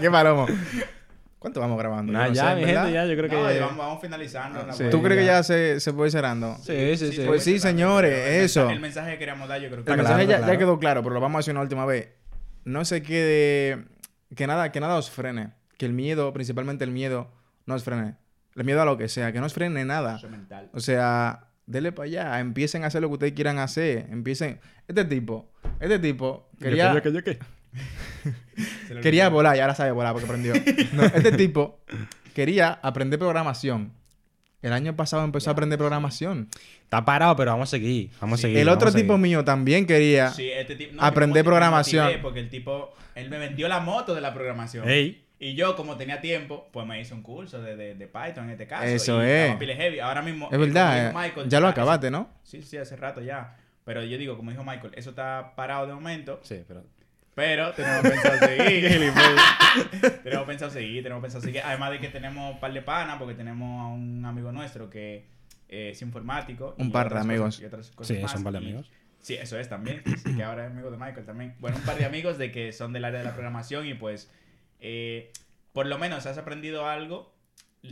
¡Qué 0.01 0.09
palomo! 0.11 0.47
¿Cuánto 1.37 1.59
vamos 1.59 1.77
grabando? 1.77 2.11
Nah, 2.11 2.27
no 2.29 2.33
ya, 2.33 2.49
sé, 2.49 2.55
mi 2.55 2.65
¿verdad? 2.65 2.81
gente, 2.85 2.93
ya, 2.95 3.05
yo 3.05 3.15
creo 3.17 3.41
No, 3.43 3.47
que... 3.49 3.59
vamos, 3.59 3.77
vamos 3.77 4.01
finalizando. 4.01 4.73
Sí. 4.73 4.85
¿Tú 4.89 5.03
crees 5.03 5.19
que 5.19 5.25
ya 5.27 5.43
se, 5.43 5.79
se 5.79 5.93
puede 5.93 6.07
ir 6.07 6.11
cerrando? 6.13 6.55
Sí, 6.63 6.97
sí, 6.97 7.11
sí. 7.11 7.23
Pues 7.27 7.43
sí, 7.43 7.59
señores, 7.59 8.11
el 8.29 8.45
eso. 8.45 8.61
mensaje- 8.61 8.73
El 8.75 8.79
mensaje 8.81 9.11
que 9.11 9.17
queríamos 9.19 9.47
dar, 9.49 9.61
yo 9.61 9.69
creo 9.69 9.83
que 9.83 9.91
El 9.91 9.97
mensaje 9.97 10.25
claro, 10.25 10.41
ya, 10.47 10.53
ya 10.53 10.57
quedó 10.57 10.79
claro, 10.79 11.03
pero 11.03 11.13
lo 11.13 11.21
vamos 11.21 11.37
a 11.37 11.39
hacer 11.41 11.53
una 11.53 11.61
última 11.61 11.85
vez. 11.85 12.09
No 12.65 12.83
se 12.85 13.03
quede... 13.03 13.85
Que 14.35 14.47
nada, 14.47 14.71
que 14.71 14.79
nada 14.79 14.95
os 14.95 15.11
frene. 15.11 15.51
Que 15.77 15.85
el 15.85 15.93
miedo, 15.93 16.31
principalmente 16.33 16.83
el 16.85 16.91
miedo, 16.91 17.29
no 17.65 17.75
os 17.75 17.83
frene. 17.83 18.15
El 18.55 18.63
miedo 18.65 18.81
a 18.81 18.85
lo 18.85 18.97
que 18.97 19.07
sea, 19.09 19.31
que 19.31 19.39
no 19.39 19.45
os 19.47 19.53
frene 19.53 19.83
nada. 19.85 20.17
Eso 20.17 20.29
mental. 20.29 20.69
O 20.73 20.79
sea, 20.79 21.47
dele 21.65 21.91
para 21.91 22.05
allá. 22.05 22.39
Empiecen 22.39 22.83
a 22.83 22.87
hacer 22.87 23.01
lo 23.01 23.07
que 23.09 23.13
ustedes 23.13 23.33
quieran 23.33 23.57
hacer. 23.59 24.07
Empiecen... 24.11 24.59
Este 24.87 25.05
tipo, 25.05 25.51
este 25.79 25.97
tipo 25.99 26.49
quería... 26.59 26.93
Yo 26.93 27.01
qué, 27.01 27.11
yo 27.13 27.23
qué, 27.23 27.39
yo 28.93 28.99
Quería 29.01 29.29
volar 29.29 29.55
y 29.55 29.59
ahora 29.59 29.73
sabe 29.75 29.91
volar 29.91 30.13
porque 30.13 30.25
aprendió. 30.25 30.53
No, 30.93 31.03
este 31.03 31.31
tipo 31.31 31.79
quería 32.35 32.79
aprender 32.83 33.17
programación. 33.19 33.91
El 34.61 34.71
año 34.71 34.95
pasado 34.95 35.23
empezó 35.25 35.49
a 35.49 35.53
aprender 35.53 35.77
programación. 35.77 36.47
Está 36.83 37.03
parado, 37.03 37.35
pero 37.35 37.51
vamos 37.51 37.69
a 37.69 37.71
seguir. 37.71 38.11
Vamos 38.21 38.39
Sí. 38.39 38.45
a 38.45 38.47
seguir. 38.47 38.59
El 38.59 38.69
otro 38.69 38.91
tipo 38.91 39.13
seguir. 39.13 39.21
mío 39.21 39.43
también 39.43 39.85
quería. 39.85 40.29
Sí, 40.29 40.49
este 40.49 40.75
tipo- 40.75 41.03
Aprender 41.03 41.43
programación. 41.43 42.11
Porque 42.21 42.39
el 42.39 42.49
tipo, 42.49 42.93
él 43.15 43.29
me 43.29 43.39
vendió 43.39 43.67
la 43.67 43.79
moto 43.81 44.15
de 44.15 44.21
la 44.21 44.33
programación. 44.33 44.87
Ey, 44.87 45.22
Y 45.43 45.55
yo, 45.55 45.75
como 45.75 45.97
tenía 45.97 46.21
tiempo, 46.21 46.69
pues 46.71 46.85
me 46.87 46.99
hice 47.01 47.13
un 47.13 47.21
curso 47.21 47.61
de, 47.61 47.75
de, 47.75 47.95
de 47.95 48.07
Python 48.07 48.45
en 48.45 48.51
este 48.51 48.65
caso. 48.67 48.85
Eso 48.85 49.21
y 49.23 49.29
es. 49.29 49.55
pile 49.57 49.75
heavy. 49.75 49.99
Ahora 49.99 50.21
mismo. 50.21 50.47
Es 50.51 50.57
verdad, 50.59 51.09
eh, 51.09 51.11
Michael, 51.13 51.49
ya 51.49 51.59
lo 51.59 51.67
acabaste, 51.67 52.09
¿no? 52.11 52.29
Sí, 52.43 52.61
sí, 52.61 52.77
hace 52.77 52.95
rato 52.95 53.19
ya. 53.21 53.57
Pero 53.83 54.03
yo 54.03 54.17
digo, 54.17 54.37
como 54.37 54.51
dijo 54.51 54.63
Michael, 54.63 54.93
eso 54.95 55.09
está 55.09 55.53
parado 55.55 55.87
de 55.87 55.93
momento, 55.93 56.39
Sí, 56.43 56.63
pero... 56.67 56.85
pero 57.35 57.73
tenemos 57.73 58.01
pensado 58.03 58.37
seguir. 58.37 59.11
tenemos 60.23 60.45
pensado 60.47 60.71
seguir, 60.71 61.03
tenemos 61.03 61.21
pensado 61.21 61.41
seguir. 61.43 61.61
Además 61.65 61.91
de 61.91 61.99
que 61.99 62.07
tenemos 62.09 62.53
un 62.53 62.59
par 62.59 62.71
de 62.73 62.81
panas, 62.81 63.17
porque 63.17 63.33
tenemos 63.35 63.81
a 63.81 63.87
un 63.87 64.23
amigo 64.25 64.51
nuestro 64.51 64.89
que 64.89 65.25
eh, 65.67 65.89
es 65.91 66.01
informático. 66.01 66.75
Un 66.77 66.91
par 66.91 67.13
de 67.13 67.19
amigos. 67.19 67.55
cosas- 67.57 67.61
y 67.61 67.65
otras 67.65 67.91
cosas 67.91 68.15
Sí, 68.15 68.21
más, 68.21 68.31
son 68.31 68.39
un 68.39 68.43
par 68.45 68.53
de 68.53 68.59
y- 68.59 68.63
amigos. 68.63 68.91
Sí, 69.19 69.35
eso 69.35 69.57
es 69.57 69.67
también. 69.69 70.01
que 70.35 70.43
ahora 70.43 70.65
es 70.65 70.71
amigo 70.71 70.91
de 70.91 70.97
Michael 70.97 71.25
también. 71.25 71.55
Bueno, 71.59 71.77
un 71.77 71.83
par 71.83 71.97
de 71.97 72.05
amigos 72.05 72.37
de 72.37 72.51
que 72.51 72.71
son 72.73 72.93
del 72.93 73.05
área 73.05 73.19
de 73.19 73.25
la 73.25 73.33
programación 73.33 73.85
y 73.87 73.93
pues, 73.93 74.29
eh, 74.83 75.31
por 75.71 75.87
lo 75.87 75.97
menos 75.97 76.25
has 76.27 76.37
aprendido 76.37 76.87
algo. 76.87 77.33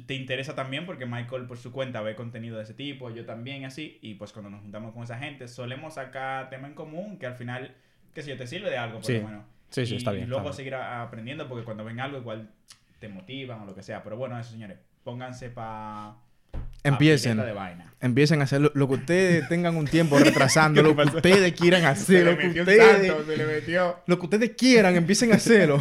Te 0.06 0.14
interesa 0.14 0.56
también 0.56 0.86
porque 0.86 1.06
Michael 1.06 1.48
por 1.48 1.58
su 1.58 1.72
cuenta 1.72 2.02
ve 2.02 2.16
contenido 2.16 2.58
de 2.58 2.64
ese 2.64 2.74
tipo, 2.74 3.10
yo 3.10 3.26
también 3.26 3.66
así. 3.66 3.98
Y 4.02 4.14
pues 4.14 4.32
cuando 4.32 4.50
nos 4.52 4.62
juntamos 4.62 4.94
con 4.94 5.04
esa 5.04 5.18
gente 5.18 5.48
solemos 5.48 5.96
sacar 5.96 6.50
tema 6.50 6.68
en 6.68 6.76
común 6.76 7.18
que 7.18 7.26
al 7.26 7.36
final, 7.36 7.76
qué 8.14 8.22
sé 8.22 8.30
yo, 8.30 8.38
te 8.38 8.46
sirve 8.48 8.70
de 8.70 8.78
algo 8.78 8.98
por 9.00 9.06
Sí. 9.06 9.18
lo 9.20 9.28
menos. 9.28 9.46
Sí, 9.70 9.86
sí, 9.86 9.94
y 9.96 9.98
está 9.98 10.12
bien, 10.12 10.30
luego 10.30 10.50
está 10.50 10.50
bien. 10.52 10.58
seguir 10.58 10.76
aprendiendo 10.76 11.48
porque 11.48 11.64
cuando 11.66 11.84
ven 11.86 12.00
algo 12.00 12.18
igual 12.18 12.52
te 13.00 13.08
motivan 13.10 13.62
o 13.62 13.66
lo 13.66 13.74
que 13.76 13.84
sea. 13.84 14.04
Pero 14.04 14.16
bueno, 14.18 14.38
eso 14.40 14.52
señores, 14.52 14.78
pónganse 15.04 15.50
para... 15.50 16.16
Empiecen. 16.84 17.38
de 17.38 17.52
vaina. 17.52 17.94
Empiecen 18.00 18.42
a 18.42 18.46
hacer 18.46 18.62
lo, 18.62 18.72
lo 18.74 18.88
que 18.88 18.96
ustedes 18.96 19.48
tengan 19.50 19.76
un 19.76 19.86
tiempo 19.86 20.18
retrasando, 20.18 20.82
lo 20.82 20.96
que 20.96 21.04
ustedes 21.04 21.54
quieran 21.54 21.86
hacer, 21.86 22.38
que 22.38 22.62
ustedes, 22.62 23.14
metió. 23.48 24.00
lo 24.08 24.18
que 24.18 24.26
ustedes 24.26 24.52
quieran, 24.58 24.96
empiecen 24.96 25.32
a 25.32 25.36
hacerlo. 25.36 25.80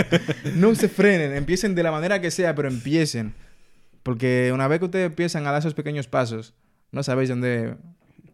no 0.56 0.74
se 0.74 0.88
frenen, 0.88 1.36
empiecen 1.36 1.74
de 1.74 1.82
la 1.82 1.92
manera 1.92 2.20
que 2.20 2.30
sea, 2.30 2.54
pero 2.54 2.68
empiecen. 2.68 3.34
Porque 4.02 4.50
una 4.52 4.66
vez 4.66 4.80
que 4.80 4.86
ustedes 4.86 5.06
empiezan 5.06 5.46
a 5.46 5.52
dar 5.52 5.60
esos 5.60 5.74
pequeños 5.74 6.08
pasos, 6.08 6.54
no 6.90 7.02
sabéis 7.02 7.28
dónde, 7.28 7.76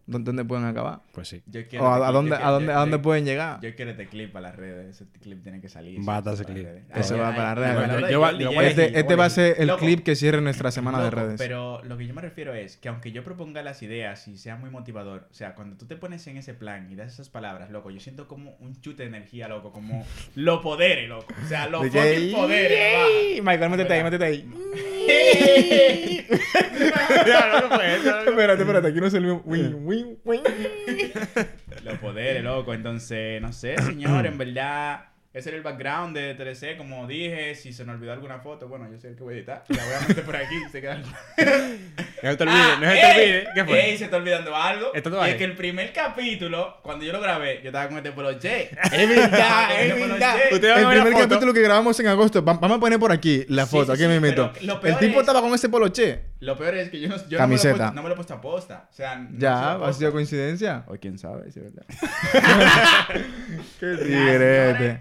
dónde, 0.06 0.44
pueden 0.44 0.64
acabar. 0.64 1.00
Pues 1.12 1.28
sí. 1.28 1.42
Yo 1.46 1.60
O 1.60 1.64
quiero 1.68 1.86
a, 1.86 1.96
este 1.96 2.04
a 2.04 2.06
clip, 2.08 2.14
dónde, 2.14 2.30
yo 2.30 2.36
a 2.46 2.50
dónde, 2.50 2.72
a 2.72 2.76
dónde 2.78 2.96
yo- 2.96 3.02
pueden 3.02 3.24
llegar. 3.24 3.60
Yo 3.60 3.74
quiero 3.74 3.90
este 3.90 4.06
clip 4.08 4.32
para 4.32 4.48
las 4.48 4.56
redes. 4.56 4.96
Ese 5.00 5.06
clip 5.20 5.42
tiene 5.42 5.60
que 5.60 5.68
salir. 5.68 5.98
Va 6.08 6.18
a 6.18 6.22
las 6.22 6.42
clip. 6.42 6.66
Eso 6.94 7.18
va 7.18 7.34
para 7.34 7.54
las 7.54 7.58
redes. 7.58 7.74
para 7.74 7.86
las 7.86 7.94
Yo- 7.96 8.00
redes. 8.00 8.12
yo 8.12 8.20
va- 8.20 8.32
Yo- 8.32 8.38
yo 8.38 8.50
yo- 8.50 8.54
voy 8.54 8.64
a 8.64 8.68
Este, 8.68 8.98
este 8.98 9.16
va 9.16 9.24
a 9.24 9.30
ser 9.30 9.56
el 9.58 9.66
Loco. 9.68 9.80
clip 9.80 10.02
que 10.04 10.14
cierre 10.16 10.40
nuestra 10.40 10.70
semana 10.70 11.02
de 11.02 11.10
redes. 11.10 11.38
Pero 11.38 11.82
lo 11.84 11.96
que 11.98 12.06
yo 12.06 12.14
me 12.14 12.22
refiero 12.22 12.54
es 12.54 12.76
que 12.76 12.88
aunque 12.88 13.10
yo 13.12 13.24
proponga 13.24 13.62
las 13.62 13.82
ideas 13.82 14.26
y 14.28 14.38
sea 14.38 14.56
muy 14.56 14.70
motivador, 14.70 15.26
o 15.30 15.34
sea, 15.34 15.54
cuando 15.54 15.76
tú 15.76 15.86
te 15.86 15.96
pones 15.96 16.26
en 16.26 16.36
ese 16.36 16.54
plan 16.54 16.90
y 16.90 16.94
das 16.94 17.12
esas 17.14 17.28
palabras, 17.28 17.70
loco, 17.70 17.90
yo 17.90 18.00
siento 18.00 18.28
como 18.28 18.56
un 18.60 18.80
chute 18.80 19.02
de 19.02 19.08
energía, 19.08 19.48
loco, 19.48 19.72
como 19.72 20.04
lo 20.36 20.60
poderes, 20.62 21.08
loco. 21.08 21.26
O 21.44 21.48
sea, 21.48 21.68
que- 21.68 21.88
fucking 21.90 22.32
poderes. 22.32 23.42
Michael, 23.42 23.70
métete 23.70 23.92
ahí, 23.94 24.02
métete 24.04 24.24
ahí. 24.24 24.48
No 27.68 27.76
fue 27.76 27.94
eso, 27.96 28.10
loco. 28.10 28.30
espérate, 28.30 28.62
espérate, 28.62 28.88
aquí 28.88 29.00
no 29.00 29.10
se 29.10 29.18
el 29.18 29.40
win, 29.44 29.76
win, 29.86 30.18
win. 30.24 30.42
Los 31.84 31.98
poderes, 31.98 32.42
loco. 32.44 32.74
Entonces, 32.74 33.40
no 33.40 33.52
sé, 33.52 33.76
señor, 33.82 34.26
en 34.26 34.38
verdad. 34.38 35.06
Ese 35.36 35.50
era 35.50 35.58
el 35.58 35.62
background 35.62 36.16
de 36.16 36.34
3C, 36.34 36.78
como 36.78 37.06
dije. 37.06 37.54
Si 37.54 37.70
se 37.72 37.84
me 37.84 37.92
olvidó 37.92 38.12
alguna 38.12 38.38
foto, 38.38 38.68
bueno, 38.68 38.88
yo 38.90 38.98
soy 38.98 39.10
el 39.10 39.16
que 39.16 39.22
voy 39.22 39.34
a 39.34 39.36
editar. 39.36 39.64
La 39.68 39.84
voy 39.84 39.94
a 39.94 40.08
meter 40.08 40.24
por 40.24 40.34
aquí. 40.34 40.54
Se 40.72 40.80
queda... 40.80 40.98
No 42.22 42.30
se 42.30 42.36
te 42.38 42.44
olvide, 42.44 42.56
Ah, 42.58 42.78
no 42.80 42.86
se 42.88 42.92
te 42.94 43.00
ey, 43.00 43.30
olvide. 43.30 43.48
¿Qué 43.54 43.64
fue? 43.66 43.90
Ey, 43.90 43.98
se 43.98 44.04
está 44.04 44.16
olvidando 44.16 44.56
algo. 44.56 44.94
Esto 44.94 45.26
y 45.26 45.28
es 45.30 45.36
que 45.36 45.44
el 45.44 45.54
primer 45.54 45.92
capítulo, 45.92 46.78
cuando 46.82 47.04
yo 47.04 47.12
lo 47.12 47.20
grabé, 47.20 47.60
yo 47.62 47.66
estaba 47.68 47.88
con 47.88 47.98
este 47.98 48.10
peloche. 48.12 48.70
Es 48.90 49.08
verdad, 49.08 49.80
es 49.82 49.92
este 49.94 50.08
verdad. 50.08 50.36
El 50.80 50.86
primer 50.88 51.12
foto. 51.12 51.28
capítulo 51.28 51.52
que 51.52 51.60
grabamos 51.60 52.00
en 52.00 52.06
agosto, 52.06 52.42
va- 52.42 52.54
vamos 52.54 52.78
a 52.78 52.80
poner 52.80 52.98
por 52.98 53.12
aquí 53.12 53.44
la 53.48 53.66
foto, 53.66 53.84
sí, 53.86 53.92
aquí 53.92 54.02
sí, 54.02 54.08
me 54.08 54.18
meto. 54.18 54.50
El 54.82 54.96
tipo 54.98 55.12
es- 55.12 55.18
estaba 55.20 55.42
con 55.42 55.52
ese 55.52 55.68
poloche. 55.68 56.20
Lo 56.40 56.56
peor 56.56 56.74
es 56.76 56.88
que 56.90 57.00
yo 57.00 57.08
no, 57.08 57.16
yo 57.28 57.36
Camiseta. 57.38 57.90
No, 57.92 57.92
me 57.92 57.92
lo 57.92 57.92
he 57.92 57.92
puesto, 57.92 57.94
no 57.94 58.02
me 58.02 58.08
lo 58.08 58.12
he 58.12 58.16
puesto 58.16 58.34
a 58.34 58.40
posta. 58.40 58.88
O 58.90 58.94
sea, 58.94 59.16
no 59.16 59.38
Ya, 59.38 59.72
ha 59.74 59.92
sido 59.92 60.10
coincidencia. 60.12 60.84
O 60.88 60.94
quién 60.96 61.18
sabe, 61.18 61.52
si 61.52 61.60
es 61.60 61.66
verdad. 61.74 61.86
Qué 63.80 63.96
tigrete. 63.96 65.00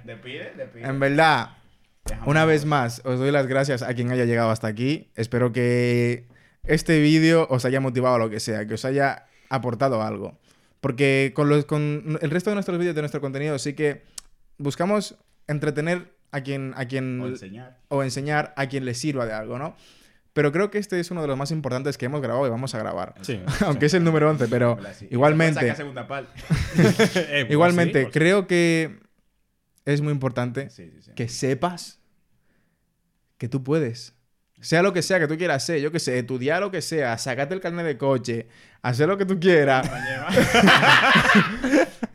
En 0.76 1.00
verdad, 1.00 1.50
Dejamos 2.06 2.28
una 2.28 2.42
la 2.42 2.46
vez 2.46 2.66
más, 2.66 3.02
os 3.06 3.20
doy 3.20 3.32
las 3.32 3.48
gracias 3.48 3.82
a 3.82 3.94
quien 3.94 4.12
haya 4.12 4.26
llegado 4.26 4.50
hasta 4.52 4.68
aquí. 4.68 5.10
Espero 5.16 5.52
que 5.52 6.26
este 6.64 7.00
vídeo 7.00 7.48
os 7.50 7.66
haya 7.66 7.80
motivado 7.80 8.16
a 8.16 8.20
lo 8.20 8.30
que 8.30 8.40
sea, 8.40 8.66
que 8.68 8.76
os 8.76 8.86
haya 8.86 9.26
aportado 9.50 10.02
algo. 10.02 10.38
Porque 10.82 11.32
con, 11.36 11.50
los, 11.50 11.66
con 11.66 12.20
el 12.22 12.30
resto 12.30 12.52
de 12.52 12.56
nuestros 12.56 12.78
vídeos, 12.78 12.96
de 12.96 13.02
nuestro 13.02 13.22
contenido, 13.22 13.58
sí 13.58 13.74
que 13.74 14.04
buscamos 14.58 15.16
entretener 15.48 16.14
a 16.32 16.42
quien, 16.42 16.74
a 16.76 16.86
quien 16.86 17.22
O 17.22 17.28
enseñar. 17.28 17.78
o 17.88 18.04
enseñar 18.04 18.54
a 18.56 18.68
quien 18.68 18.86
le 18.86 18.94
sirva 18.94 19.26
de 19.26 19.34
algo, 19.34 19.58
¿no? 19.58 19.76
Pero 20.34 20.52
creo 20.52 20.70
que 20.70 20.78
este 20.80 21.00
es 21.00 21.12
uno 21.12 21.22
de 21.22 21.28
los 21.28 21.38
más 21.38 21.50
importantes 21.52 21.98
que 21.98 22.06
hemos 22.08 22.22
grabado 22.22 22.46
y 22.46 22.50
vamos 22.50 22.76
a 22.76 22.78
grabar. 22.78 23.16
Sí. 23.22 23.42
Aunque 23.66 23.86
es 23.86 23.94
el 23.94 24.04
número 24.04 24.30
11, 24.30 24.48
pero 24.48 24.74
Hola, 24.74 24.94
sí. 24.94 25.08
Igualmente. 25.10 25.62
Eh, 26.76 27.46
pues 27.46 27.52
igualmente 27.52 28.00
sí, 28.00 28.06
pues- 28.06 28.14
creo 28.14 28.46
que 28.46 29.00
es 29.86 30.02
muy 30.02 30.12
importante 30.12 30.70
Sí, 30.70 30.90
sí, 30.94 31.02
sí. 31.02 31.12
que 31.16 31.30
sepas 31.30 32.00
que 33.38 33.48
tú 33.48 33.64
puedes. 33.64 34.14
Sea 34.62 34.82
lo 34.82 34.94
que 34.94 35.02
sea 35.02 35.20
que 35.20 35.28
tú 35.28 35.38
quieras 35.38 35.64
hacer, 35.64 35.80
yo 35.82 35.92
que 35.92 36.00
sé, 36.00 36.18
estudiar 36.18 36.62
lo 36.62 36.72
que 36.72 36.82
sea, 36.82 37.18
sacarte 37.18 37.54
el 37.54 37.62
carnet 37.62 37.86
de 37.86 37.98
coche, 37.98 38.48
hacer 38.82 39.08
lo 39.08 39.18
que 39.18 39.26
tú 39.26 39.40
quieras, 39.40 39.88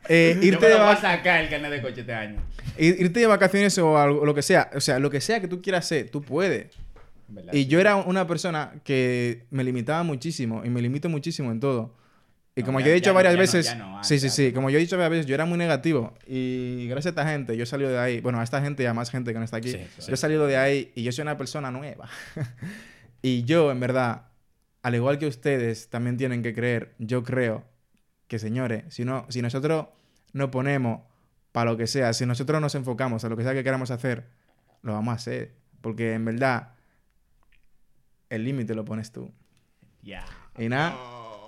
eh, 0.09 0.33
Yo 0.37 0.43
irte, 0.47 0.65
me 0.65 0.67
de 0.67 0.77
lo 0.77 0.85
voy 0.85 0.93
a 0.93 0.97
sacar 0.97 1.41
el 1.41 1.49
carnet 1.49 1.71
de 1.71 1.81
coche 1.81 2.01
este 2.01 2.13
año. 2.13 2.41
ir- 2.77 2.95
irte 2.99 3.19
de 3.19 3.27
vacaciones 3.27 3.77
o 3.77 3.97
algo, 3.97 4.25
lo 4.25 4.33
que 4.33 4.41
sea, 4.41 4.69
o 4.75 4.81
sea, 4.81 4.99
lo 4.99 5.09
que 5.09 5.21
sea 5.21 5.39
que 5.39 5.47
tú 5.47 5.61
quieras 5.61 5.85
hacer, 5.85 6.09
tú 6.09 6.21
puedes. 6.21 6.75
Verdad, 7.27 7.53
Y 7.53 7.67
yo 7.67 7.79
era 7.79 7.95
una 7.95 8.27
persona 8.27 8.73
que 8.83 9.45
me 9.51 9.63
limitaba 9.63 10.03
muchísimo 10.03 10.63
y 10.65 10.69
me 10.69 10.81
limito 10.81 11.07
muchísimo 11.09 11.51
en 11.51 11.59
todo. 11.61 11.95
Y 12.61 12.63
No, 12.63 12.67
como 12.67 12.79
ya- 12.79 12.85
yo 12.87 12.91
he 12.91 12.95
dicho 12.95 13.13
varias 13.13 13.33
ya 13.33 13.37
no, 13.37 13.41
veces, 13.41 13.65
ya 13.65 13.75
no, 13.75 14.03
sí, 14.03 14.19
sí, 14.19 14.29
sí, 14.29 14.43
antes. 14.43 14.53
como 14.55 14.69
yo 14.69 14.77
he 14.77 14.81
dicho 14.81 14.95
varias 14.97 15.11
veces, 15.11 15.25
yo 15.25 15.35
era 15.35 15.45
muy 15.45 15.57
negativo. 15.57 16.13
Y 16.27 16.87
gracias 16.87 17.07
a 17.07 17.09
esta 17.21 17.27
gente, 17.29 17.57
yo 17.57 17.63
he 17.63 17.65
salido 17.65 17.89
de 17.89 17.99
ahí. 17.99 18.21
Bueno, 18.21 18.39
a 18.39 18.43
esta 18.43 18.61
gente 18.61 18.83
y 18.83 18.85
a 18.85 18.93
más 18.93 19.09
gente 19.11 19.33
que 19.33 19.39
no 19.39 19.45
está 19.45 19.57
aquí. 19.57 19.71
Sí, 19.71 19.77
yo 19.97 20.01
sí, 20.03 20.11
he 20.13 20.17
salido 20.17 20.47
de 20.47 20.57
ahí 20.57 20.91
y 20.95 21.03
yo 21.03 21.11
soy 21.11 21.23
una 21.23 21.37
persona 21.37 21.71
nueva. 21.71 22.07
y 23.21 23.43
yo, 23.43 23.71
en 23.71 23.79
verdad, 23.79 24.27
al 24.83 24.95
igual 24.95 25.17
que 25.19 25.27
ustedes, 25.27 25.89
también 25.89 26.17
tienen 26.17 26.41
que 26.43 26.53
creer, 26.53 26.93
yo 26.97 27.23
creo 27.23 27.65
que, 28.27 28.39
señores, 28.39 28.85
si, 28.93 29.03
no, 29.05 29.25
si 29.29 29.41
nosotros 29.41 29.87
nos 30.33 30.49
ponemos 30.49 31.01
para 31.51 31.71
lo 31.71 31.77
que 31.77 31.85
sea, 31.87 32.13
si 32.13 32.25
nosotros 32.25 32.61
nos 32.61 32.75
enfocamos 32.75 33.23
a 33.25 33.29
lo 33.29 33.35
que 33.37 33.43
sea 33.43 33.53
que 33.53 33.63
queramos 33.63 33.91
hacer, 33.91 34.27
lo 34.83 34.93
vamos 34.93 35.11
a 35.11 35.15
hacer. 35.15 35.53
Porque 35.81 36.13
en 36.13 36.25
verdad, 36.25 36.69
el 38.29 38.43
límite 38.45 38.75
lo 38.75 38.85
pones 38.85 39.11
tú. 39.11 39.31
Ya. 40.01 40.25
Y 40.57 40.69
nada, 40.69 40.95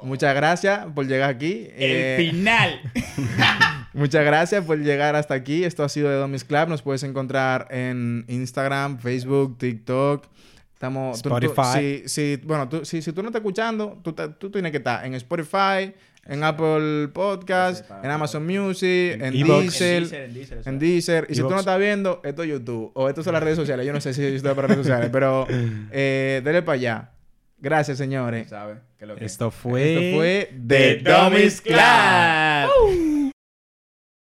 muchas 0.03 0.35
gracias 0.35 0.85
por 0.93 1.07
llegar 1.07 1.29
aquí. 1.29 1.67
El 1.75 1.91
Eh, 1.91 2.15
final. 2.31 2.81
muchas 3.93 4.23
gracias 4.25 4.63
por 4.65 4.77
llegar 4.79 5.15
hasta 5.15 5.33
aquí. 5.33 5.63
Esto 5.63 5.83
ha 5.83 5.89
sido 5.89 6.09
de 6.09 6.15
Domis 6.15 6.43
Club. 6.43 6.67
Nos 6.67 6.81
puedes 6.81 7.03
encontrar 7.03 7.67
en 7.71 8.25
Instagram, 8.27 8.99
Facebook, 8.99 9.57
TikTok. 9.57 10.27
Estamos, 10.73 11.21
tú- 11.21 11.29
tú- 11.29 11.37
Spotify. 11.37 12.01
si, 12.05 12.09
si- 12.09 12.41
bueno, 12.45 12.67
tú, 12.67 12.83
si, 12.83 13.01
si 13.01 13.13
tú 13.13 13.21
no 13.21 13.29
estás 13.29 13.39
escuchando, 13.39 13.99
tú, 14.03 14.13
tú 14.13 14.51
tienes 14.51 14.71
que 14.71 14.79
estar 14.79 15.05
en 15.05 15.13
Spotify, 15.13 15.93
en 16.25 16.43
Apple 16.43 17.07
Podcast, 17.13 17.81
Spotify, 17.81 18.05
en 18.05 18.11
Amazon 18.11 18.45
Music, 18.45 19.13
en 19.13 19.21
En 19.23 19.31
Deezer, 19.47 20.03
en 20.03 20.33
Deezer, 20.33 20.61
en. 20.65 20.79
Deezer. 20.79 21.27
Y 21.29 21.35
si 21.35 21.41
tú 21.41 21.49
no 21.49 21.59
estás 21.59 21.79
viendo, 21.79 22.19
esto 22.25 22.43
es 22.43 22.49
YouTube. 22.49 22.91
O 22.95 23.07
esto 23.07 23.23
son 23.23 23.31
las 23.33 23.43
redes 23.43 23.55
sociales. 23.57 23.85
Yo 23.85 23.93
no 23.93 24.01
sé 24.01 24.13
si 24.13 24.23
esto 24.25 24.49
es 24.49 24.55
para 24.55 24.67
redes 24.67 24.81
sociales, 24.83 25.09
pero 25.11 25.47
eh, 25.91 26.41
dale 26.43 26.61
para 26.63 26.75
allá. 26.75 27.09
Gracias, 27.63 27.97
señores. 27.97 28.49
¿Sabe? 28.49 28.75
Que 28.99 29.05
lo 29.05 29.15
que- 29.15 29.23
Esto 29.23 29.49
fue... 29.49 30.09
Esto 30.09 30.17
fue 30.17 30.49
The. 30.67 31.01
Club. 31.63 33.12